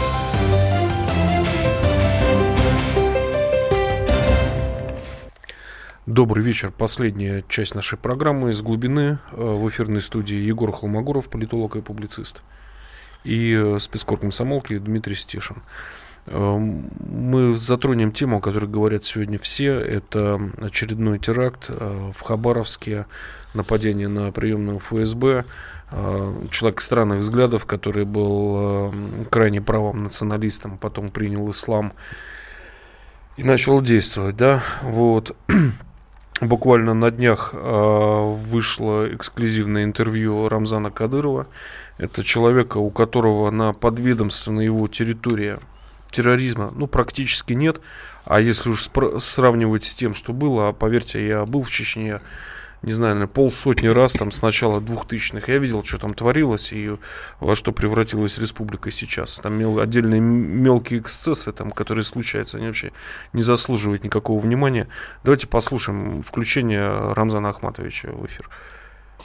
Добрый 6.11 6.43
вечер. 6.43 6.73
Последняя 6.77 7.41
часть 7.47 7.73
нашей 7.73 7.97
программы 7.97 8.51
из 8.51 8.61
глубины. 8.61 9.19
Э, 9.31 9.35
в 9.37 9.69
эфирной 9.69 10.01
студии 10.01 10.35
Егор 10.35 10.69
Холмогоров, 10.69 11.29
политолог 11.29 11.77
и 11.77 11.81
публицист. 11.81 12.41
И 13.23 13.57
э, 13.57 13.79
спецкор 13.79 14.19
комсомолки 14.19 14.77
Дмитрий 14.77 15.15
Стешин. 15.15 15.63
Э, 16.25 16.57
мы 16.57 17.55
затронем 17.55 18.11
тему, 18.11 18.39
о 18.39 18.41
которой 18.41 18.65
говорят 18.65 19.05
сегодня 19.05 19.39
все. 19.39 19.79
Это 19.79 20.37
очередной 20.57 21.17
теракт 21.17 21.69
в 21.69 22.21
Хабаровске, 22.21 23.05
нападение 23.53 24.09
на 24.09 24.33
приемную 24.33 24.79
ФСБ. 24.79 25.45
Человек 26.49 26.81
странных 26.81 27.19
взглядов, 27.19 27.65
который 27.65 28.03
был 28.03 28.93
крайне 29.29 29.61
правым 29.61 30.03
националистом, 30.03 30.77
потом 30.77 31.07
принял 31.07 31.49
ислам 31.49 31.93
и 33.37 33.43
начал 33.43 33.79
действовать, 33.79 34.35
да, 34.35 34.61
вот. 34.81 35.37
Буквально 36.41 36.95
на 36.95 37.11
днях 37.11 37.51
э, 37.53 37.57
вышло 37.59 39.07
эксклюзивное 39.13 39.83
интервью 39.83 40.49
Рамзана 40.49 40.89
Кадырова. 40.89 41.45
Это 41.99 42.23
человека, 42.23 42.79
у 42.79 42.89
которого 42.89 43.51
на 43.51 43.73
подведомственной 43.73 44.65
его 44.65 44.87
территории 44.87 45.59
терроризма 46.09 46.73
ну, 46.75 46.87
практически 46.87 47.53
нет. 47.53 47.79
А 48.25 48.41
если 48.41 48.71
уж 48.71 48.89
сравнивать 49.19 49.83
с 49.83 49.93
тем, 49.93 50.15
что 50.15 50.33
было, 50.33 50.69
а 50.69 50.73
поверьте, 50.73 51.25
я 51.27 51.45
был 51.45 51.61
в 51.61 51.69
Чечне, 51.69 52.21
не 52.81 52.93
знаю, 52.93 53.15
наверное, 53.15 53.33
полсотни 53.33 53.87
раз 53.87 54.13
там 54.13 54.31
с 54.31 54.41
начала 54.41 54.81
двухтысячных. 54.81 55.49
Я 55.49 55.59
видел, 55.59 55.83
что 55.83 55.99
там 55.99 56.13
творилось 56.13 56.73
и 56.73 56.97
во 57.39 57.55
что 57.55 57.71
превратилась 57.71 58.39
республика 58.39 58.89
сейчас. 58.89 59.35
Там 59.35 59.53
мел, 59.53 59.79
отдельные 59.79 60.19
мелкие 60.19 60.99
эксцессы, 60.99 61.51
там, 61.51 61.71
которые 61.71 62.03
случаются, 62.03 62.57
они 62.57 62.67
вообще 62.67 62.91
не 63.33 63.43
заслуживают 63.43 64.03
никакого 64.03 64.39
внимания. 64.39 64.87
Давайте 65.23 65.47
послушаем 65.47 66.23
включение 66.23 67.13
Рамзана 67.13 67.49
Ахматовича 67.49 68.11
в 68.11 68.25
эфир. 68.25 68.49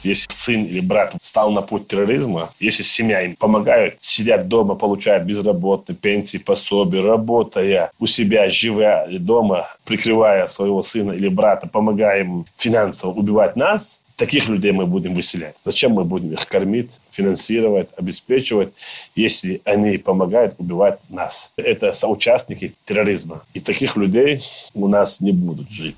Если 0.03 0.27
сын 0.29 0.63
или 0.63 0.79
брат 0.79 1.13
стал 1.21 1.51
на 1.51 1.61
путь 1.61 1.87
терроризма, 1.87 2.49
если 2.59 2.83
семья 2.83 3.21
им 3.21 3.35
помогает, 3.35 3.97
сидят 4.01 4.47
дома, 4.47 4.75
получают 4.75 5.25
безработные, 5.25 5.95
пенсии, 5.95 6.37
пособия, 6.37 7.01
работая 7.01 7.91
у 7.99 8.07
себя, 8.07 8.49
живя 8.49 9.07
дома, 9.09 9.67
прикрывая 9.85 10.47
своего 10.47 10.81
сына 10.81 11.11
или 11.11 11.27
брата, 11.27 11.67
помогая 11.67 12.21
им 12.21 12.45
финансово 12.55 13.11
убивать 13.11 13.55
нас, 13.55 14.01
таких 14.17 14.49
людей 14.49 14.71
мы 14.71 14.85
будем 14.85 15.13
выселять. 15.13 15.55
Зачем 15.63 15.93
мы 15.93 16.03
будем 16.03 16.33
их 16.33 16.45
кормить, 16.47 16.99
финансировать, 17.11 17.89
обеспечивать, 17.95 18.73
если 19.15 19.61
они 19.63 19.97
помогают 19.97 20.55
убивать 20.57 20.99
нас? 21.09 21.53
Это 21.55 21.93
соучастники 21.93 22.73
терроризма. 22.85 23.43
И 23.53 23.59
таких 23.59 23.95
людей 23.95 24.43
у 24.73 24.87
нас 24.87 25.21
не 25.21 25.31
будут 25.31 25.69
жить. 25.69 25.97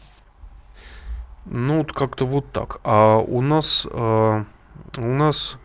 Ну, 1.51 1.83
как-то 1.83 2.25
вот 2.25 2.51
так. 2.51 2.79
А 2.83 3.17
у 3.17 3.41
нас, 3.41 3.87
э, 3.89 4.43
у 4.97 5.01
нас, 5.01 5.57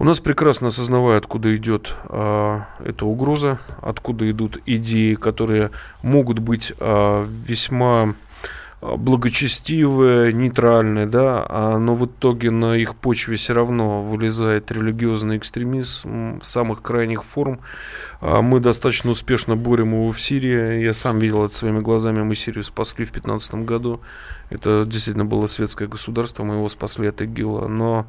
у 0.00 0.04
нас 0.04 0.18
прекрасно 0.18 0.66
осознавая, 0.66 1.18
откуда 1.18 1.54
идет 1.54 1.94
э, 2.08 2.60
эта 2.84 3.06
угроза, 3.06 3.60
откуда 3.82 4.28
идут 4.28 4.58
идеи, 4.66 5.14
которые 5.14 5.70
могут 6.02 6.40
быть 6.40 6.72
э, 6.80 7.26
весьма 7.46 8.14
благочестивые, 8.80 10.32
нейтральные, 10.32 11.06
да, 11.06 11.44
а, 11.48 11.78
но 11.78 11.94
в 11.94 12.06
итоге 12.06 12.50
на 12.50 12.76
их 12.76 12.96
почве 12.96 13.36
все 13.36 13.52
равно 13.52 14.00
вылезает 14.00 14.70
религиозный 14.70 15.36
экстремизм 15.36 16.40
самых 16.42 16.80
крайних 16.80 17.22
форм. 17.24 17.60
А 18.20 18.42
мы 18.42 18.60
достаточно 18.60 19.10
успешно 19.10 19.56
борем 19.56 19.94
его 19.94 20.12
в 20.12 20.20
Сирии. 20.20 20.82
Я 20.82 20.92
сам 20.92 21.18
видел 21.18 21.44
это 21.44 21.54
своими 21.54 21.80
глазами. 21.80 22.22
Мы 22.22 22.34
Сирию 22.34 22.62
спасли 22.62 23.06
в 23.06 23.12
2015 23.12 23.54
году. 23.66 24.02
Это 24.50 24.84
действительно 24.86 25.24
было 25.24 25.46
светское 25.46 25.88
государство. 25.88 26.44
Мы 26.44 26.56
его 26.56 26.68
спасли 26.68 27.08
от 27.08 27.22
ИГИЛа. 27.22 27.68
Но 27.68 28.06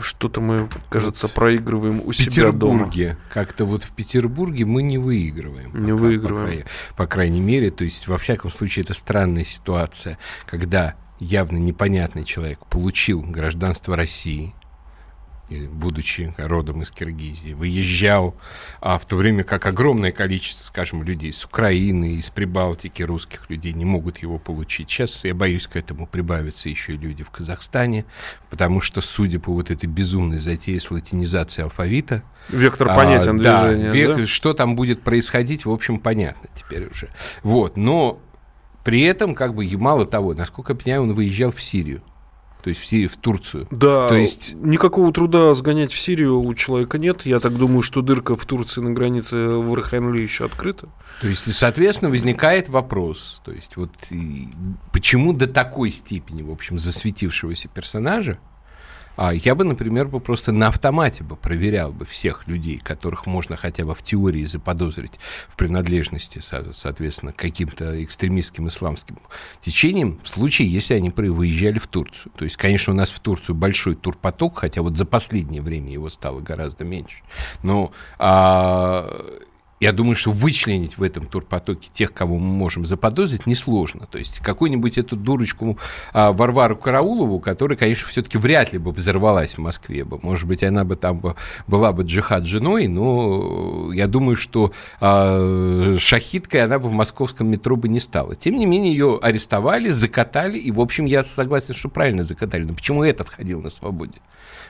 что-то 0.00 0.42
мы, 0.42 0.68
кажется, 0.90 1.28
вот 1.28 1.34
проигрываем 1.34 2.02
у 2.04 2.12
себя 2.12 2.52
дома. 2.52 2.86
В 2.86 2.90
Петербурге. 2.90 3.16
Как-то 3.32 3.64
вот 3.64 3.82
в 3.84 3.92
Петербурге 3.92 4.66
мы 4.66 4.82
не 4.82 4.98
выигрываем. 4.98 5.70
Не 5.74 5.92
пока, 5.92 6.02
выигрываем. 6.02 6.34
По, 6.34 6.44
крайней, 6.44 6.64
по 6.96 7.06
крайней 7.06 7.40
мере. 7.40 7.70
То 7.70 7.84
есть, 7.84 8.08
во 8.08 8.18
всяком 8.18 8.50
случае, 8.50 8.84
это 8.84 8.92
странная 8.92 9.46
ситуация, 9.46 10.18
когда 10.44 10.94
явно 11.18 11.56
непонятный 11.56 12.24
человек 12.24 12.66
получил 12.66 13.22
гражданство 13.22 13.96
России, 13.96 14.54
будучи 15.48 16.32
родом 16.38 16.82
из 16.82 16.90
Киргизии, 16.90 17.52
выезжал, 17.52 18.34
а 18.80 18.98
в 18.98 19.04
то 19.04 19.16
время 19.16 19.44
как 19.44 19.66
огромное 19.66 20.12
количество, 20.12 20.64
скажем, 20.64 21.02
людей 21.02 21.32
с 21.32 21.44
Украины, 21.44 22.14
из 22.14 22.30
Прибалтики, 22.30 23.02
русских 23.02 23.50
людей 23.50 23.72
не 23.72 23.84
могут 23.84 24.18
его 24.18 24.38
получить. 24.38 24.90
Сейчас, 24.90 25.24
я 25.24 25.34
боюсь, 25.34 25.66
к 25.66 25.76
этому 25.76 26.06
прибавятся 26.06 26.68
еще 26.68 26.94
и 26.94 26.96
люди 26.96 27.24
в 27.24 27.30
Казахстане, 27.30 28.04
потому 28.50 28.80
что, 28.80 29.00
судя 29.00 29.40
по 29.40 29.52
вот 29.52 29.70
этой 29.70 29.86
безумной 29.86 30.38
затее 30.38 30.80
с 30.80 30.90
латинизацией 30.90 31.64
алфавита... 31.64 32.22
Вектор 32.48 32.88
а, 32.88 32.96
понятен 32.96 33.36
а, 33.36 33.38
движения, 33.38 33.88
да, 33.88 33.94
век, 33.94 34.16
да? 34.16 34.26
Что 34.26 34.52
там 34.54 34.74
будет 34.74 35.02
происходить, 35.02 35.64
в 35.64 35.70
общем, 35.70 35.98
понятно 35.98 36.48
теперь 36.54 36.88
уже. 36.88 37.10
Вот, 37.42 37.76
но 37.76 38.20
при 38.84 39.02
этом, 39.02 39.34
как 39.34 39.54
бы, 39.54 39.68
мало 39.76 40.06
того, 40.06 40.34
насколько 40.34 40.72
я 40.72 40.78
понимаю, 40.78 41.02
он 41.02 41.14
выезжал 41.14 41.52
в 41.52 41.62
Сирию 41.62 42.02
то 42.62 42.68
есть 42.68 42.80
в, 42.80 42.86
Сирию, 42.86 43.08
в 43.08 43.16
Турцию. 43.16 43.66
Да, 43.70 44.08
то 44.08 44.14
есть... 44.14 44.54
никакого 44.54 45.12
труда 45.12 45.52
сгонять 45.54 45.92
в 45.92 45.98
Сирию 45.98 46.40
у 46.40 46.54
человека 46.54 46.98
нет. 46.98 47.26
Я 47.26 47.40
так 47.40 47.56
думаю, 47.56 47.82
что 47.82 48.02
дырка 48.02 48.36
в 48.36 48.46
Турции 48.46 48.80
на 48.80 48.92
границе 48.92 49.36
в 49.36 49.74
Ирхайнле 49.74 50.22
еще 50.22 50.44
открыта. 50.44 50.88
То 51.20 51.28
есть, 51.28 51.52
соответственно, 51.52 52.10
возникает 52.10 52.68
вопрос, 52.68 53.40
то 53.44 53.52
есть 53.52 53.76
вот 53.76 53.90
почему 54.92 55.32
до 55.32 55.46
такой 55.46 55.90
степени, 55.90 56.42
в 56.42 56.50
общем, 56.50 56.78
засветившегося 56.78 57.68
персонажа 57.68 58.38
а 59.16 59.32
я 59.32 59.54
бы, 59.54 59.64
например, 59.64 60.08
бы 60.08 60.20
просто 60.20 60.52
на 60.52 60.68
автомате 60.68 61.24
бы 61.24 61.36
проверял 61.36 61.92
бы 61.92 62.06
всех 62.06 62.46
людей, 62.46 62.78
которых 62.78 63.26
можно 63.26 63.56
хотя 63.56 63.84
бы 63.84 63.94
в 63.94 64.02
теории 64.02 64.44
заподозрить 64.44 65.20
в 65.48 65.56
принадлежности, 65.56 66.40
соответственно, 66.40 67.32
к 67.32 67.36
каким-то 67.36 68.02
экстремистским 68.02 68.68
исламским 68.68 69.18
течениям, 69.60 70.18
в 70.22 70.28
случае, 70.28 70.72
если 70.72 70.94
они 70.94 71.10
выезжали 71.10 71.78
в 71.78 71.86
Турцию. 71.86 72.32
То 72.36 72.44
есть, 72.44 72.56
конечно, 72.56 72.92
у 72.92 72.96
нас 72.96 73.10
в 73.10 73.20
Турцию 73.20 73.54
большой 73.54 73.94
турпоток, 73.94 74.58
хотя 74.58 74.82
вот 74.82 74.96
за 74.96 75.04
последнее 75.04 75.62
время 75.62 75.92
его 75.92 76.08
стало 76.08 76.40
гораздо 76.40 76.84
меньше. 76.84 77.18
Но 77.62 77.92
а, 78.18 79.08
я 79.82 79.90
думаю, 79.90 80.14
что 80.14 80.30
вычленить 80.30 80.96
в 80.96 81.02
этом 81.02 81.26
турпотоке 81.26 81.90
тех, 81.92 82.14
кого 82.14 82.38
мы 82.38 82.52
можем 82.52 82.86
заподозрить, 82.86 83.46
несложно. 83.46 84.06
То 84.06 84.16
есть 84.16 84.38
какую-нибудь 84.38 84.96
эту 84.96 85.16
дурочку 85.16 85.76
а, 86.12 86.30
Варвару 86.32 86.76
Караулову, 86.76 87.40
которая, 87.40 87.76
конечно, 87.76 88.06
все-таки 88.06 88.38
вряд 88.38 88.72
ли 88.72 88.78
бы 88.78 88.92
взорвалась 88.92 89.54
в 89.54 89.58
Москве 89.58 90.04
бы. 90.04 90.20
Может 90.22 90.46
быть, 90.46 90.62
она 90.62 90.84
бы 90.84 90.94
там 90.94 91.18
бы, 91.18 91.34
была 91.66 91.92
бы 91.92 92.04
джихад 92.04 92.46
женой, 92.46 92.86
но 92.86 93.92
я 93.92 94.06
думаю, 94.06 94.36
что 94.36 94.70
а, 95.00 95.96
шахиткой 95.98 96.62
она 96.62 96.78
бы 96.78 96.88
в 96.88 96.92
московском 96.92 97.48
метро 97.48 97.74
бы 97.74 97.88
не 97.88 97.98
стала. 97.98 98.36
Тем 98.36 98.54
не 98.54 98.66
менее, 98.66 98.92
ее 98.92 99.18
арестовали, 99.20 99.88
закатали, 99.88 100.58
и, 100.58 100.70
в 100.70 100.80
общем, 100.80 101.06
я 101.06 101.24
согласен, 101.24 101.74
что 101.74 101.88
правильно 101.88 102.22
закатали. 102.22 102.62
Но 102.62 102.74
почему 102.74 103.02
этот 103.02 103.30
ходил 103.30 103.60
на 103.60 103.70
свободе? 103.70 104.20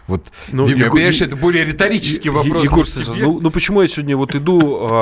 Вот, 0.06 0.26
ну, 0.50 0.66
Дима, 0.66 0.80
Егор, 0.80 0.92
понимаешь, 0.92 1.20
это 1.20 1.36
более 1.36 1.64
риторический 1.64 2.28
вопрос. 2.28 2.64
Егор, 2.64 2.86
ну, 3.16 3.40
ну 3.40 3.50
почему 3.50 3.82
я 3.82 3.88
сегодня 3.88 4.16
вот 4.16 4.34
иду 4.34 5.01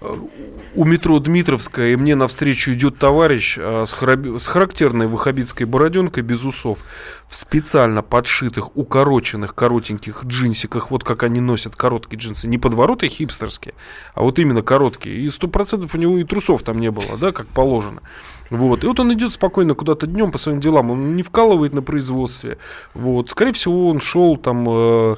а, 0.00 0.28
у 0.74 0.84
метро 0.84 1.18
Дмитровская, 1.18 1.92
и 1.92 1.96
мне 1.96 2.14
навстречу 2.14 2.72
идет 2.72 2.98
товарищ 2.98 3.58
с, 3.58 3.92
храби, 3.92 4.38
с 4.38 4.46
характерной 4.46 5.06
вахабитской 5.06 5.66
бороденкой 5.66 6.22
без 6.22 6.44
усов, 6.44 6.78
в 7.26 7.34
специально 7.34 8.02
подшитых, 8.02 8.76
укороченных, 8.76 9.54
коротеньких 9.54 10.24
джинсиках, 10.24 10.90
вот 10.90 11.04
как 11.04 11.22
они 11.22 11.40
носят 11.40 11.76
короткие 11.76 12.18
джинсы, 12.20 12.48
не 12.48 12.58
подвороты 12.58 13.08
хипстерские, 13.08 13.74
а 14.14 14.22
вот 14.22 14.38
именно 14.38 14.62
короткие. 14.62 15.20
И 15.20 15.30
сто 15.30 15.48
процентов 15.48 15.94
у 15.94 15.98
него 15.98 16.18
и 16.18 16.24
трусов 16.24 16.62
там 16.62 16.80
не 16.80 16.90
было, 16.90 17.16
да, 17.18 17.32
как 17.32 17.46
положено. 17.46 18.02
Вот. 18.50 18.84
И 18.84 18.86
вот 18.86 19.00
он 19.00 19.12
идет 19.12 19.32
спокойно 19.32 19.74
куда-то 19.74 20.06
днем 20.06 20.30
по 20.30 20.38
своим 20.38 20.60
делам, 20.60 20.90
он 20.90 21.16
не 21.16 21.22
вкалывает 21.22 21.72
на 21.72 21.82
производстве. 21.82 22.58
Вот. 22.92 23.30
Скорее 23.30 23.52
всего, 23.52 23.88
он 23.88 24.00
шел 24.00 24.36
там, 24.36 24.64
э, 24.68 25.16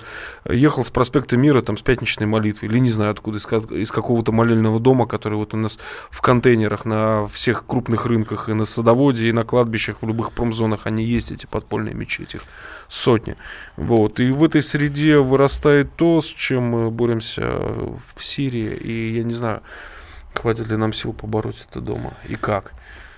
ехал 0.50 0.84
с 0.84 0.90
проспекта 0.90 1.36
Мира 1.36 1.60
там, 1.60 1.76
с 1.76 1.82
пятничной 1.82 2.26
молитвы, 2.26 2.66
или 2.66 2.78
не 2.78 2.90
знаю 2.90 3.12
откуда, 3.12 3.38
из, 3.38 3.46
из 3.46 3.90
какого 3.92 4.16
какого-то 4.16 4.32
молельного 4.32 4.80
дома, 4.80 5.06
который 5.06 5.34
вот 5.34 5.52
у 5.52 5.56
нас 5.56 5.78
в 6.10 6.22
контейнерах 6.22 6.84
на 6.86 7.26
всех 7.26 7.66
крупных 7.66 8.06
рынках 8.06 8.48
и 8.48 8.54
на 8.54 8.64
садоводе, 8.64 9.28
и 9.28 9.32
на 9.32 9.44
кладбищах, 9.44 9.96
в 10.00 10.06
любых 10.06 10.32
промзонах, 10.32 10.86
они 10.86 11.04
есть, 11.04 11.32
эти 11.32 11.44
подпольные 11.44 11.94
мечети, 11.94 12.40
сотни. 12.88 13.36
Вот. 13.76 14.20
И 14.20 14.30
в 14.30 14.42
этой 14.42 14.62
среде 14.62 15.18
вырастает 15.18 15.96
то, 15.96 16.20
с 16.22 16.26
чем 16.26 16.62
мы 16.62 16.90
боремся 16.90 17.42
в 18.14 18.24
Сирии, 18.24 18.74
и 18.74 19.16
я 19.16 19.24
не 19.24 19.34
знаю, 19.34 19.60
хватит 20.34 20.70
ли 20.70 20.76
нам 20.76 20.92
сил 20.92 21.12
побороть 21.12 21.66
это 21.68 21.80
дома, 21.80 22.14
и 22.28 22.36
как. 22.36 22.72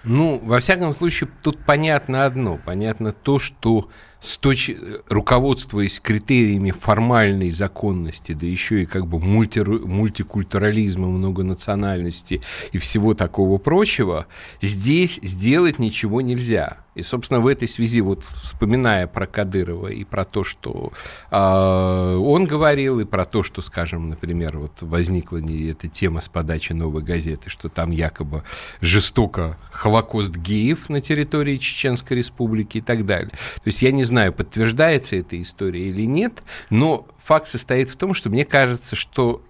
Ну, 0.05 0.41
во 0.43 0.61
всяком 0.61 0.95
случае, 0.95 1.29
тут 1.43 1.59
понятно 1.65 2.25
одно. 2.25 2.59
Понятно 2.65 3.13
то, 3.13 3.39
что 3.39 3.89
с 4.21 4.39
точ... 4.39 4.71
руководствуясь 5.09 6.01
критериями 6.01 6.71
формальной 6.71 7.51
законности, 7.51 8.33
да 8.33 8.47
еще 8.47 8.83
и 8.83 8.87
как 8.87 9.07
бы 9.07 9.19
мульти... 9.19 9.61
мультикультурализма, 9.61 11.09
многонациональности 11.09 12.41
и 12.73 12.79
всего 12.79 13.15
такого 13.15 13.59
прочего, 13.59 14.27
здесь 14.63 15.19
сделать 15.23 15.79
ничего 15.79 16.21
нельзя. 16.21 16.79
И, 16.99 17.03
собственно, 17.05 17.39
в 17.39 17.47
этой 17.47 17.69
связи, 17.69 18.01
вот 18.01 18.25
вспоминая 18.25 19.07
про 19.07 19.29
Кадырова 19.29 19.87
и 19.87 20.03
про 20.03 20.25
то, 20.25 20.43
что 20.43 20.93
э, 21.31 22.17
он 22.17 22.45
говорил, 22.45 22.99
и 22.99 23.05
про 23.05 23.25
то, 23.25 23.45
что, 23.45 23.63
скажем, 23.63 24.09
например, 24.09 24.59
вот 24.59 24.73
возникла 24.81 25.37
не 25.37 25.71
эта 25.71 25.87
тема 25.87 26.21
с 26.21 26.29
подачи 26.29 26.73
новой 26.73 27.05
газеты, 27.05 27.51
что 27.51 27.69
там 27.69 27.91
якобы 27.91 28.43
жестоко 28.81 29.57
Холокост 29.71 30.35
геев 30.37 30.89
на 30.89 31.01
территории 31.01 31.59
Чеченской 31.59 32.17
Республики 32.17 32.79
и 32.79 32.81
так 32.81 33.07
далее. 33.07 33.31
То 33.31 33.67
есть 33.67 33.81
я 33.81 33.93
не 33.93 34.03
знаю, 34.03 34.33
подтверждается 34.33 35.15
эта 35.15 35.41
история 35.41 35.89
или 35.89 36.03
нет, 36.03 36.43
но 36.69 37.07
факт 37.23 37.47
состоит 37.47 37.91
в 37.91 37.97
том, 37.97 38.13
что 38.13 38.29
мне 38.29 38.45
кажется, 38.45 38.97
что 38.97 39.45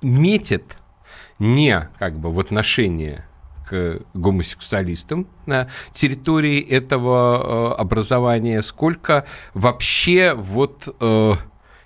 метит 0.00 0.76
не 1.40 1.88
как 1.98 2.20
бы 2.20 2.30
в 2.30 2.38
отношении 2.38 3.24
к 3.66 4.00
гомосексуалистам 4.14 5.26
на 5.46 5.68
территории 5.92 6.60
этого 6.60 7.72
э, 7.76 7.80
образования, 7.80 8.62
сколько 8.62 9.24
вообще 9.54 10.34
вот, 10.34 10.94
э, 11.00 11.32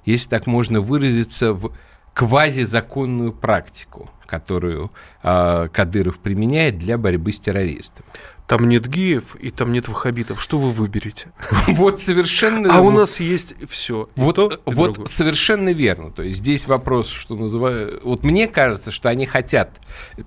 если 0.05 0.29
так 0.29 0.47
можно 0.47 0.81
выразиться, 0.81 1.53
в 1.53 1.73
квазизаконную 2.15 3.33
практику, 3.33 4.11
которую 4.27 4.91
э, 5.23 5.69
Кадыров 5.73 6.19
применяет 6.19 6.79
для 6.79 6.99
борьбы 6.99 7.33
с 7.33 7.39
террористами. 7.39 8.07
Там 8.49 8.67
нет 8.67 8.89
геев 8.89 9.37
и 9.37 9.51
там 9.51 9.73
нет 9.73 9.89
ваххабитов. 9.89 10.43
Что 10.43 10.59
вы 10.59 10.71
выберете? 10.71 11.33
Вот 11.69 12.01
совершенно... 12.01 12.75
А 12.75 12.81
у 12.81 12.91
нас 12.91 13.21
есть 13.21 13.55
все. 13.69 14.09
Вот, 14.17 14.63
вот 14.65 15.11
совершенно 15.11 15.71
верно. 15.75 16.11
То 16.11 16.23
есть 16.23 16.39
здесь 16.39 16.67
вопрос, 16.67 17.09
что 17.09 17.37
называю... 17.37 18.01
Вот 18.03 18.25
мне 18.25 18.49
кажется, 18.49 18.91
что 18.91 19.11
они 19.11 19.27
хотят 19.27 19.79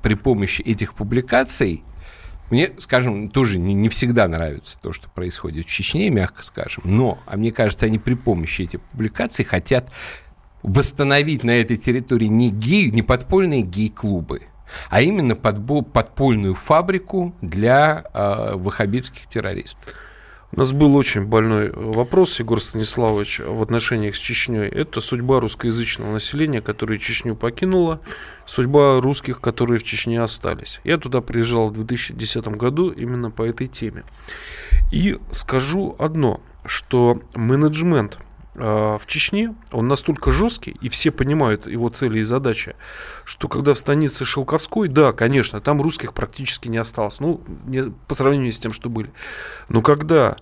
при 0.03 0.13
помощи 0.13 0.61
этих 0.61 0.93
публикаций 0.93 1.83
мне, 2.51 2.69
скажем, 2.77 3.29
тоже 3.29 3.57
не, 3.57 3.73
не 3.73 3.89
всегда 3.89 4.27
нравится 4.27 4.77
то, 4.79 4.91
что 4.93 5.09
происходит 5.09 5.65
в 5.65 5.69
Чечне, 5.69 6.09
мягко 6.09 6.43
скажем, 6.43 6.83
но, 6.85 7.17
а 7.25 7.37
мне 7.37 7.51
кажется, 7.51 7.85
они 7.85 7.97
при 7.97 8.13
помощи 8.13 8.63
этих 8.63 8.81
публикаций 8.81 9.45
хотят 9.45 9.89
восстановить 10.61 11.43
на 11.43 11.51
этой 11.51 11.77
территории 11.77 12.25
не 12.25 12.51
гей, 12.51 12.91
не 12.91 13.01
подпольные 13.01 13.61
гей-клубы, 13.61 14.41
а 14.89 15.01
именно 15.01 15.35
подпольную 15.35 16.55
фабрику 16.55 17.33
для 17.41 18.05
э, 18.13 18.55
ваххабитских 18.55 19.27
террористов. 19.27 19.95
У 20.53 20.59
нас 20.59 20.73
был 20.73 20.97
очень 20.97 21.23
больной 21.23 21.71
вопрос, 21.71 22.37
Егор 22.39 22.59
Станиславович, 22.59 23.39
в 23.39 23.61
отношениях 23.61 24.15
с 24.15 24.19
Чечней. 24.19 24.67
Это 24.67 24.99
судьба 24.99 25.39
русскоязычного 25.39 26.11
населения, 26.11 26.59
которое 26.61 26.99
Чечню 26.99 27.37
покинуло, 27.37 28.01
судьба 28.45 28.99
русских, 28.99 29.39
которые 29.39 29.79
в 29.79 29.83
Чечне 29.83 30.21
остались. 30.21 30.81
Я 30.83 30.97
туда 30.97 31.21
приезжал 31.21 31.67
в 31.67 31.73
2010 31.73 32.47
году 32.49 32.89
именно 32.89 33.31
по 33.31 33.43
этой 33.43 33.67
теме. 33.67 34.03
И 34.91 35.17
скажу 35.31 35.95
одно, 35.97 36.41
что 36.65 37.21
менеджмент– 37.33 38.17
в 38.53 39.01
Чечне, 39.07 39.55
он 39.71 39.87
настолько 39.87 40.29
жесткий, 40.29 40.71
и 40.81 40.89
все 40.89 41.11
понимают 41.11 41.67
его 41.67 41.87
цели 41.89 42.19
и 42.19 42.23
задачи, 42.23 42.75
что 43.23 43.47
когда 43.47 43.73
в 43.73 43.79
станице 43.79 44.25
Шелковской, 44.25 44.89
да, 44.89 45.13
конечно, 45.13 45.61
там 45.61 45.81
русских 45.81 46.13
практически 46.13 46.67
не 46.67 46.77
осталось, 46.77 47.21
ну, 47.21 47.41
не, 47.65 47.83
по 48.07 48.13
сравнению 48.13 48.51
с 48.51 48.59
тем, 48.59 48.73
что 48.73 48.89
были. 48.89 49.11
Но 49.69 49.81
когда 49.81 50.35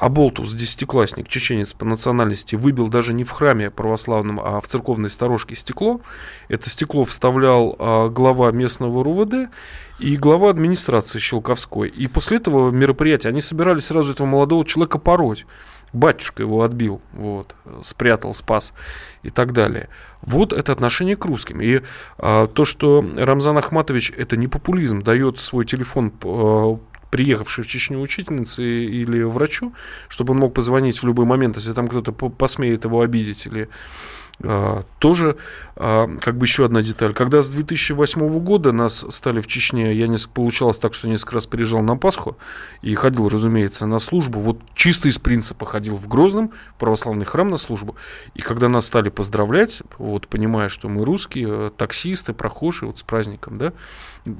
Аболтус, 0.00 0.54
десятиклассник, 0.54 1.28
чеченец 1.28 1.74
по 1.74 1.84
национальности, 1.84 2.56
выбил 2.56 2.88
даже 2.88 3.12
не 3.12 3.22
в 3.22 3.30
храме 3.30 3.70
православном, 3.70 4.40
а 4.40 4.58
в 4.60 4.66
церковной 4.66 5.10
сторожке 5.10 5.54
стекло. 5.54 6.00
Это 6.48 6.70
стекло 6.70 7.04
вставлял 7.04 7.76
а, 7.78 8.08
глава 8.08 8.50
местного 8.50 9.04
РУВД 9.04 9.50
и 9.98 10.16
глава 10.16 10.48
администрации 10.48 11.18
Щелковской. 11.18 11.90
И 11.90 12.06
после 12.06 12.38
этого 12.38 12.70
мероприятия 12.70 13.28
они 13.28 13.42
собирались 13.42 13.84
сразу 13.84 14.12
этого 14.12 14.26
молодого 14.26 14.64
человека 14.64 14.98
пороть 14.98 15.44
батюшка 15.92 16.42
его 16.42 16.62
отбил, 16.62 17.00
вот, 17.12 17.54
спрятал, 17.82 18.34
спас 18.34 18.72
и 19.22 19.30
так 19.30 19.52
далее. 19.52 19.88
Вот 20.22 20.52
это 20.52 20.72
отношение 20.72 21.16
к 21.16 21.24
русским. 21.24 21.60
И 21.60 21.82
а, 22.18 22.46
то, 22.46 22.64
что 22.64 23.04
Рамзан 23.16 23.58
Ахматович, 23.58 24.12
это 24.16 24.36
не 24.36 24.48
популизм, 24.48 25.00
дает 25.00 25.38
свой 25.40 25.64
телефон 25.64 26.12
а, 26.24 26.78
приехавшей 27.10 27.64
в 27.64 27.66
Чечню 27.66 28.00
учительнице 28.00 28.62
или 28.62 29.22
врачу, 29.22 29.74
чтобы 30.08 30.32
он 30.32 30.40
мог 30.40 30.54
позвонить 30.54 31.02
в 31.02 31.06
любой 31.06 31.26
момент, 31.26 31.56
если 31.56 31.72
там 31.72 31.88
кто-то 31.88 32.12
посмеет 32.12 32.84
его 32.84 33.00
обидеть 33.00 33.46
или 33.46 33.68
тоже 34.98 35.36
а, 35.76 36.08
как 36.20 36.36
бы 36.36 36.46
еще 36.46 36.64
одна 36.64 36.82
деталь. 36.82 37.12
Когда 37.12 37.42
с 37.42 37.50
2008 37.50 38.38
года 38.38 38.72
нас 38.72 39.04
стали 39.10 39.40
в 39.40 39.46
Чечне, 39.46 39.92
я 39.94 40.06
не 40.06 40.16
получалось 40.32 40.78
так, 40.78 40.94
что 40.94 41.08
несколько 41.08 41.34
раз 41.34 41.46
приезжал 41.46 41.82
на 41.82 41.96
Пасху 41.96 42.36
и 42.80 42.94
ходил, 42.94 43.28
разумеется, 43.28 43.86
на 43.86 43.98
службу. 43.98 44.40
Вот 44.40 44.60
чисто 44.74 45.08
из 45.08 45.18
принципа 45.18 45.66
ходил 45.66 45.96
в 45.96 46.08
Грозном, 46.08 46.52
православный 46.78 47.26
храм 47.26 47.48
на 47.48 47.58
службу. 47.58 47.96
И 48.34 48.40
когда 48.40 48.68
нас 48.68 48.86
стали 48.86 49.10
поздравлять, 49.10 49.82
вот 49.98 50.26
понимая, 50.28 50.68
что 50.68 50.88
мы 50.88 51.04
русские, 51.04 51.66
э, 51.66 51.70
таксисты, 51.76 52.32
прохожие, 52.32 52.88
вот 52.88 52.98
с 52.98 53.02
праздником, 53.02 53.58
да, 53.58 53.72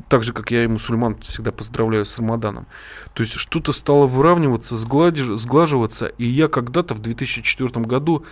так 0.09 0.23
же, 0.23 0.33
как 0.33 0.51
я 0.51 0.65
и 0.65 0.67
мусульман 0.67 1.17
всегда 1.21 1.53
поздравляю 1.53 2.05
с 2.05 2.19
Рамаданом. 2.19 2.67
То 3.15 3.23
есть 3.23 3.35
что-то 3.35 3.73
стало 3.73 4.07
выравниваться, 4.07 4.77
сглаживаться. 4.77 6.07
И 6.07 6.25
я 6.27 6.49
когда-то 6.49 6.95
в 6.95 7.01
2004 7.01 7.85
году 7.85 8.25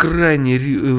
крайне 0.00 0.56
э, 0.56 0.98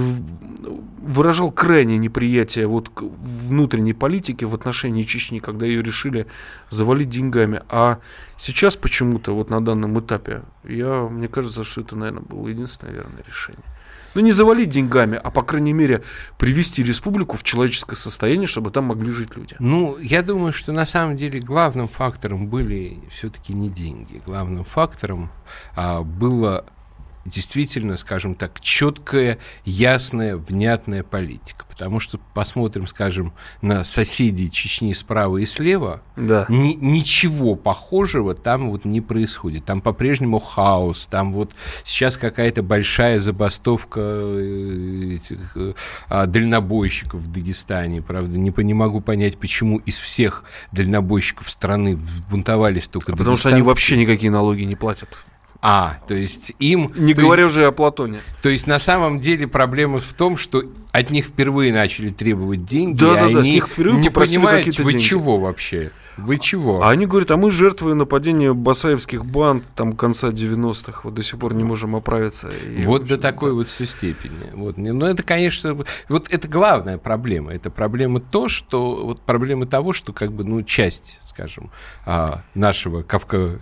выражал 1.01 1.51
крайнее 1.51 1.97
неприятие 1.97 2.67
вот 2.67 2.91
внутренней 2.95 3.93
политики 3.93 4.45
в 4.45 4.53
отношении 4.53 5.01
Чечни, 5.01 5.39
когда 5.39 5.65
ее 5.65 5.81
решили 5.81 6.27
завалить 6.69 7.09
деньгами. 7.09 7.63
А 7.69 7.97
сейчас 8.37 8.77
почему-то 8.77 9.35
вот 9.35 9.49
на 9.49 9.59
данном 9.59 9.99
этапе, 9.99 10.43
я, 10.63 11.07
мне 11.09 11.27
кажется, 11.27 11.63
что 11.63 11.81
это, 11.81 11.95
наверное, 11.95 12.21
было 12.21 12.47
единственное 12.47 12.93
верное 12.93 13.23
решение. 13.27 13.65
Ну, 14.13 14.21
не 14.21 14.31
завалить 14.31 14.69
деньгами, 14.69 15.19
а, 15.23 15.31
по 15.31 15.41
крайней 15.41 15.73
мере, 15.73 16.03
привести 16.37 16.83
республику 16.83 17.37
в 17.37 17.43
человеческое 17.43 17.95
состояние, 17.95 18.45
чтобы 18.45 18.69
там 18.69 18.85
могли 18.85 19.11
жить 19.11 19.35
люди. 19.35 19.55
Ну, 19.57 19.97
я 19.97 20.21
думаю, 20.21 20.53
что 20.53 20.73
на 20.73 20.85
самом 20.85 21.17
деле 21.17 21.39
главным 21.39 21.87
фактором 21.87 22.47
были 22.47 22.99
все-таки 23.09 23.53
не 23.53 23.69
деньги. 23.69 24.21
Главным 24.23 24.63
фактором 24.63 25.31
а, 25.75 26.03
было 26.03 26.65
действительно, 27.25 27.97
скажем 27.97 28.35
так, 28.35 28.59
четкая, 28.61 29.37
ясная, 29.65 30.35
внятная 30.35 31.03
политика. 31.03 31.65
Потому 31.69 31.99
что 31.99 32.19
посмотрим, 32.33 32.87
скажем, 32.87 33.33
на 33.61 33.83
соседей 33.83 34.51
Чечни 34.51 34.93
справа 34.93 35.37
и 35.37 35.45
слева, 35.45 36.01
да. 36.15 36.45
ни, 36.49 36.73
ничего 36.73 37.55
похожего 37.55 38.35
там 38.35 38.69
вот 38.69 38.85
не 38.85 39.01
происходит. 39.01 39.65
Там 39.65 39.81
по-прежнему 39.81 40.39
хаос, 40.39 41.07
там 41.07 41.33
вот 41.33 41.53
сейчас 41.83 42.17
какая-то 42.17 42.61
большая 42.63 43.19
забастовка 43.19 44.01
э, 44.01 45.15
этих 45.15 45.57
а, 46.09 46.25
дальнобойщиков 46.25 47.21
в 47.21 47.31
Дагестане, 47.31 48.01
правда, 48.01 48.37
не, 48.37 48.53
не 48.63 48.73
могу 48.73 49.01
понять, 49.01 49.37
почему 49.37 49.77
из 49.77 49.97
всех 49.97 50.43
дальнобойщиков 50.71 51.49
страны 51.49 51.97
бунтовались 52.29 52.87
только 52.87 53.13
а 53.13 53.15
Потому 53.15 53.37
что 53.37 53.49
они 53.49 53.61
вообще 53.61 53.97
никакие 53.97 54.31
налоги 54.31 54.63
не 54.63 54.75
платят. 54.75 55.25
А, 55.61 55.99
то 56.07 56.15
есть 56.15 56.53
им... 56.57 56.91
Не 56.95 57.13
говоря 57.13 57.45
уже 57.45 57.65
о 57.65 57.71
Платоне. 57.71 58.21
То 58.41 58.49
есть 58.49 58.65
на 58.65 58.79
самом 58.79 59.19
деле 59.19 59.47
проблема 59.47 59.99
в 59.99 60.13
том, 60.13 60.35
что 60.35 60.63
от 60.91 61.11
них 61.11 61.25
впервые 61.25 61.71
начали 61.71 62.09
требовать 62.09 62.65
деньги, 62.65 62.99
да, 62.99 63.13
да, 63.13 63.29
да, 63.29 63.39
они 63.41 63.61
не 63.99 64.09
понимают, 64.09 64.65
вы 64.79 64.93
деньги. 64.93 65.03
чего 65.03 65.37
вообще? 65.39 65.91
Вы 66.17 66.39
чего? 66.39 66.83
А 66.83 66.89
они 66.89 67.05
говорят, 67.05 67.31
а 67.31 67.37
мы 67.37 67.51
жертвы 67.51 67.93
нападения 67.93 68.53
басаевских 68.53 69.25
банд 69.25 69.63
там 69.75 69.93
конца 69.93 70.29
90-х, 70.29 71.01
вот 71.03 71.13
до 71.13 71.23
сих 71.23 71.39
пор 71.39 71.53
не 71.53 71.63
можем 71.63 71.95
оправиться. 71.95 72.49
И, 72.49 72.83
вот 72.83 73.03
общем, 73.03 73.15
до 73.15 73.21
такой 73.21 73.51
да. 73.51 73.55
вот 73.55 73.67
все 73.67 73.85
степени. 73.85 74.51
Вот. 74.53 74.77
Но 74.77 74.93
ну, 74.93 75.05
это, 75.05 75.23
конечно, 75.23 75.77
вот 76.09 76.27
это 76.29 76.47
главная 76.47 76.97
проблема. 76.97 77.53
Это 77.53 77.69
проблема 77.69 78.19
то, 78.19 78.49
что, 78.49 79.05
вот 79.05 79.21
проблема 79.21 79.65
того, 79.65 79.93
что 79.93 80.11
как 80.11 80.33
бы, 80.33 80.43
ну, 80.43 80.63
часть, 80.63 81.19
скажем, 81.23 81.71
а, 82.05 82.43
нашего 82.55 83.03
Кавка 83.03 83.57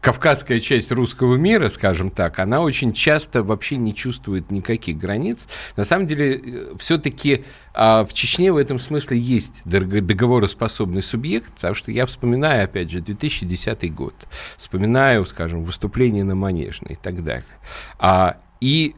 кавказская 0.00 0.60
часть 0.60 0.92
русского 0.92 1.36
мира, 1.36 1.68
скажем 1.68 2.10
так, 2.10 2.38
она 2.38 2.60
очень 2.60 2.92
часто 2.92 3.42
вообще 3.42 3.76
не 3.76 3.94
чувствует 3.94 4.50
никаких 4.50 4.98
границ. 4.98 5.46
На 5.76 5.84
самом 5.84 6.06
деле, 6.06 6.36
э, 6.36 6.74
все-таки 6.78 7.44
а, 7.72 8.04
в 8.04 8.12
Чечне 8.12 8.52
в 8.52 8.56
этом 8.56 8.78
смысле 8.78 9.18
есть 9.18 9.62
договороспособный 9.64 11.02
субъект, 11.02 11.52
потому 11.54 11.74
что 11.74 11.90
я 11.90 12.04
вспоминаю, 12.06 12.64
опять 12.64 12.90
же, 12.90 13.00
2010 13.00 13.94
год, 13.94 14.14
вспоминаю, 14.56 15.24
скажем, 15.24 15.64
выступление 15.64 16.24
на 16.24 16.34
Манежной 16.34 16.92
и 16.92 16.98
так 17.02 17.24
далее. 17.24 17.44
А, 17.98 18.36
и 18.60 18.94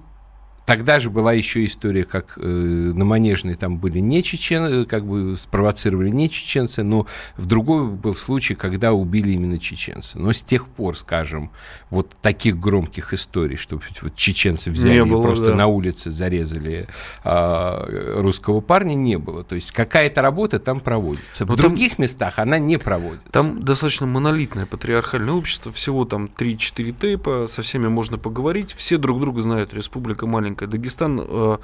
Тогда 0.64 1.00
же 1.00 1.10
была 1.10 1.32
еще 1.32 1.64
история, 1.64 2.04
как 2.04 2.34
э, 2.36 2.40
на 2.40 3.04
Манежной 3.04 3.56
там 3.56 3.78
были 3.78 3.98
не 3.98 4.22
чеченцы, 4.22 4.86
как 4.86 5.04
бы 5.04 5.36
спровоцировали 5.36 6.08
не 6.10 6.30
чеченцы, 6.30 6.84
но 6.84 7.06
в 7.36 7.46
другой 7.46 7.88
был 7.88 8.14
случай, 8.14 8.54
когда 8.54 8.92
убили 8.92 9.32
именно 9.32 9.58
чеченцы. 9.58 10.18
Но 10.18 10.32
с 10.32 10.40
тех 10.40 10.68
пор, 10.68 10.96
скажем, 10.96 11.50
вот 11.90 12.14
таких 12.22 12.58
громких 12.58 13.12
историй, 13.12 13.56
что 13.56 13.80
вот 14.02 14.14
чеченцы 14.14 14.70
взяли 14.70 14.94
не 14.94 15.04
было, 15.04 15.22
просто 15.22 15.46
да. 15.46 15.54
на 15.56 15.66
улице 15.66 16.12
зарезали 16.12 16.86
э, 17.24 18.16
русского 18.20 18.60
парня, 18.60 18.94
не 18.94 19.18
было. 19.18 19.42
То 19.42 19.56
есть 19.56 19.72
какая-то 19.72 20.22
работа 20.22 20.60
там 20.60 20.78
проводится. 20.78 21.44
В 21.44 21.56
других 21.56 21.96
там, 21.96 22.04
местах 22.04 22.38
она 22.38 22.58
не 22.58 22.76
проводится. 22.78 23.28
Там 23.32 23.64
достаточно 23.64 24.06
монолитное 24.06 24.66
патриархальное 24.66 25.34
общество, 25.34 25.72
всего 25.72 26.04
там 26.04 26.26
3-4 26.26 26.92
тейпа, 26.92 27.46
со 27.48 27.62
всеми 27.62 27.88
можно 27.88 28.16
поговорить, 28.16 28.72
все 28.72 28.96
друг 28.96 29.20
друга 29.20 29.40
знают, 29.40 29.74
республика 29.74 30.26
маленькая 30.26 30.51
маленькая. 30.53 30.66
Дагестан 30.66 31.20
э, 31.20 31.59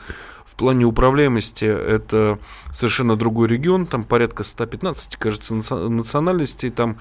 в 0.44 0.54
плане 0.56 0.84
управляемости 0.84 1.64
это 1.64 2.38
совершенно 2.72 3.16
другой 3.16 3.48
регион, 3.48 3.86
там 3.86 4.04
порядка 4.04 4.44
115, 4.44 5.16
кажется, 5.16 5.54
национальностей, 5.54 6.70
там 6.70 6.96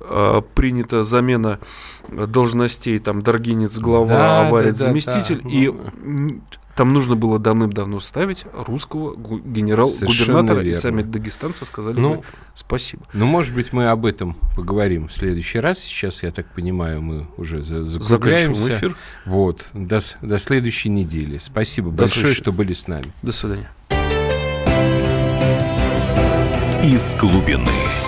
э, 0.00 0.42
принята 0.54 1.02
замена 1.02 1.58
должностей, 2.08 2.98
там 2.98 3.22
Даргинец 3.22 3.78
глава, 3.78 4.08
да, 4.08 4.48
Аварец 4.48 4.78
да, 4.78 4.84
заместитель, 4.84 5.42
да, 5.42 5.50
и 5.50 5.72
ну... 6.02 6.40
Там 6.76 6.92
нужно 6.92 7.14
было 7.14 7.38
давным-давно 7.38 8.00
ставить 8.00 8.44
русского 8.52 9.16
генерал-губернатора, 9.16 10.64
и 10.64 10.72
сами 10.72 11.02
дагестанцы 11.02 11.64
сказали 11.64 11.98
ну, 11.98 12.16
бы 12.16 12.22
спасибо. 12.52 13.04
Ну, 13.12 13.26
может 13.26 13.54
быть, 13.54 13.72
мы 13.72 13.88
об 13.88 14.06
этом 14.06 14.36
поговорим 14.56 15.08
в 15.08 15.12
следующий 15.12 15.60
раз. 15.60 15.78
Сейчас, 15.78 16.22
я 16.22 16.32
так 16.32 16.46
понимаю, 16.46 17.00
мы 17.00 17.26
уже 17.36 17.62
за 17.62 17.84
закругляемся. 17.84 18.76
эфир. 18.76 18.96
Вот. 19.24 19.66
До, 19.72 20.00
до 20.20 20.38
следующей 20.38 20.88
недели. 20.88 21.38
Спасибо 21.38 21.90
до 21.90 22.02
большое, 22.02 22.20
следующей. 22.20 22.42
что 22.42 22.52
были 22.52 22.72
с 22.72 22.88
нами. 22.88 23.12
До 23.22 23.32
свидания. 23.32 23.70
Из 26.82 27.16
глубины. 27.16 28.03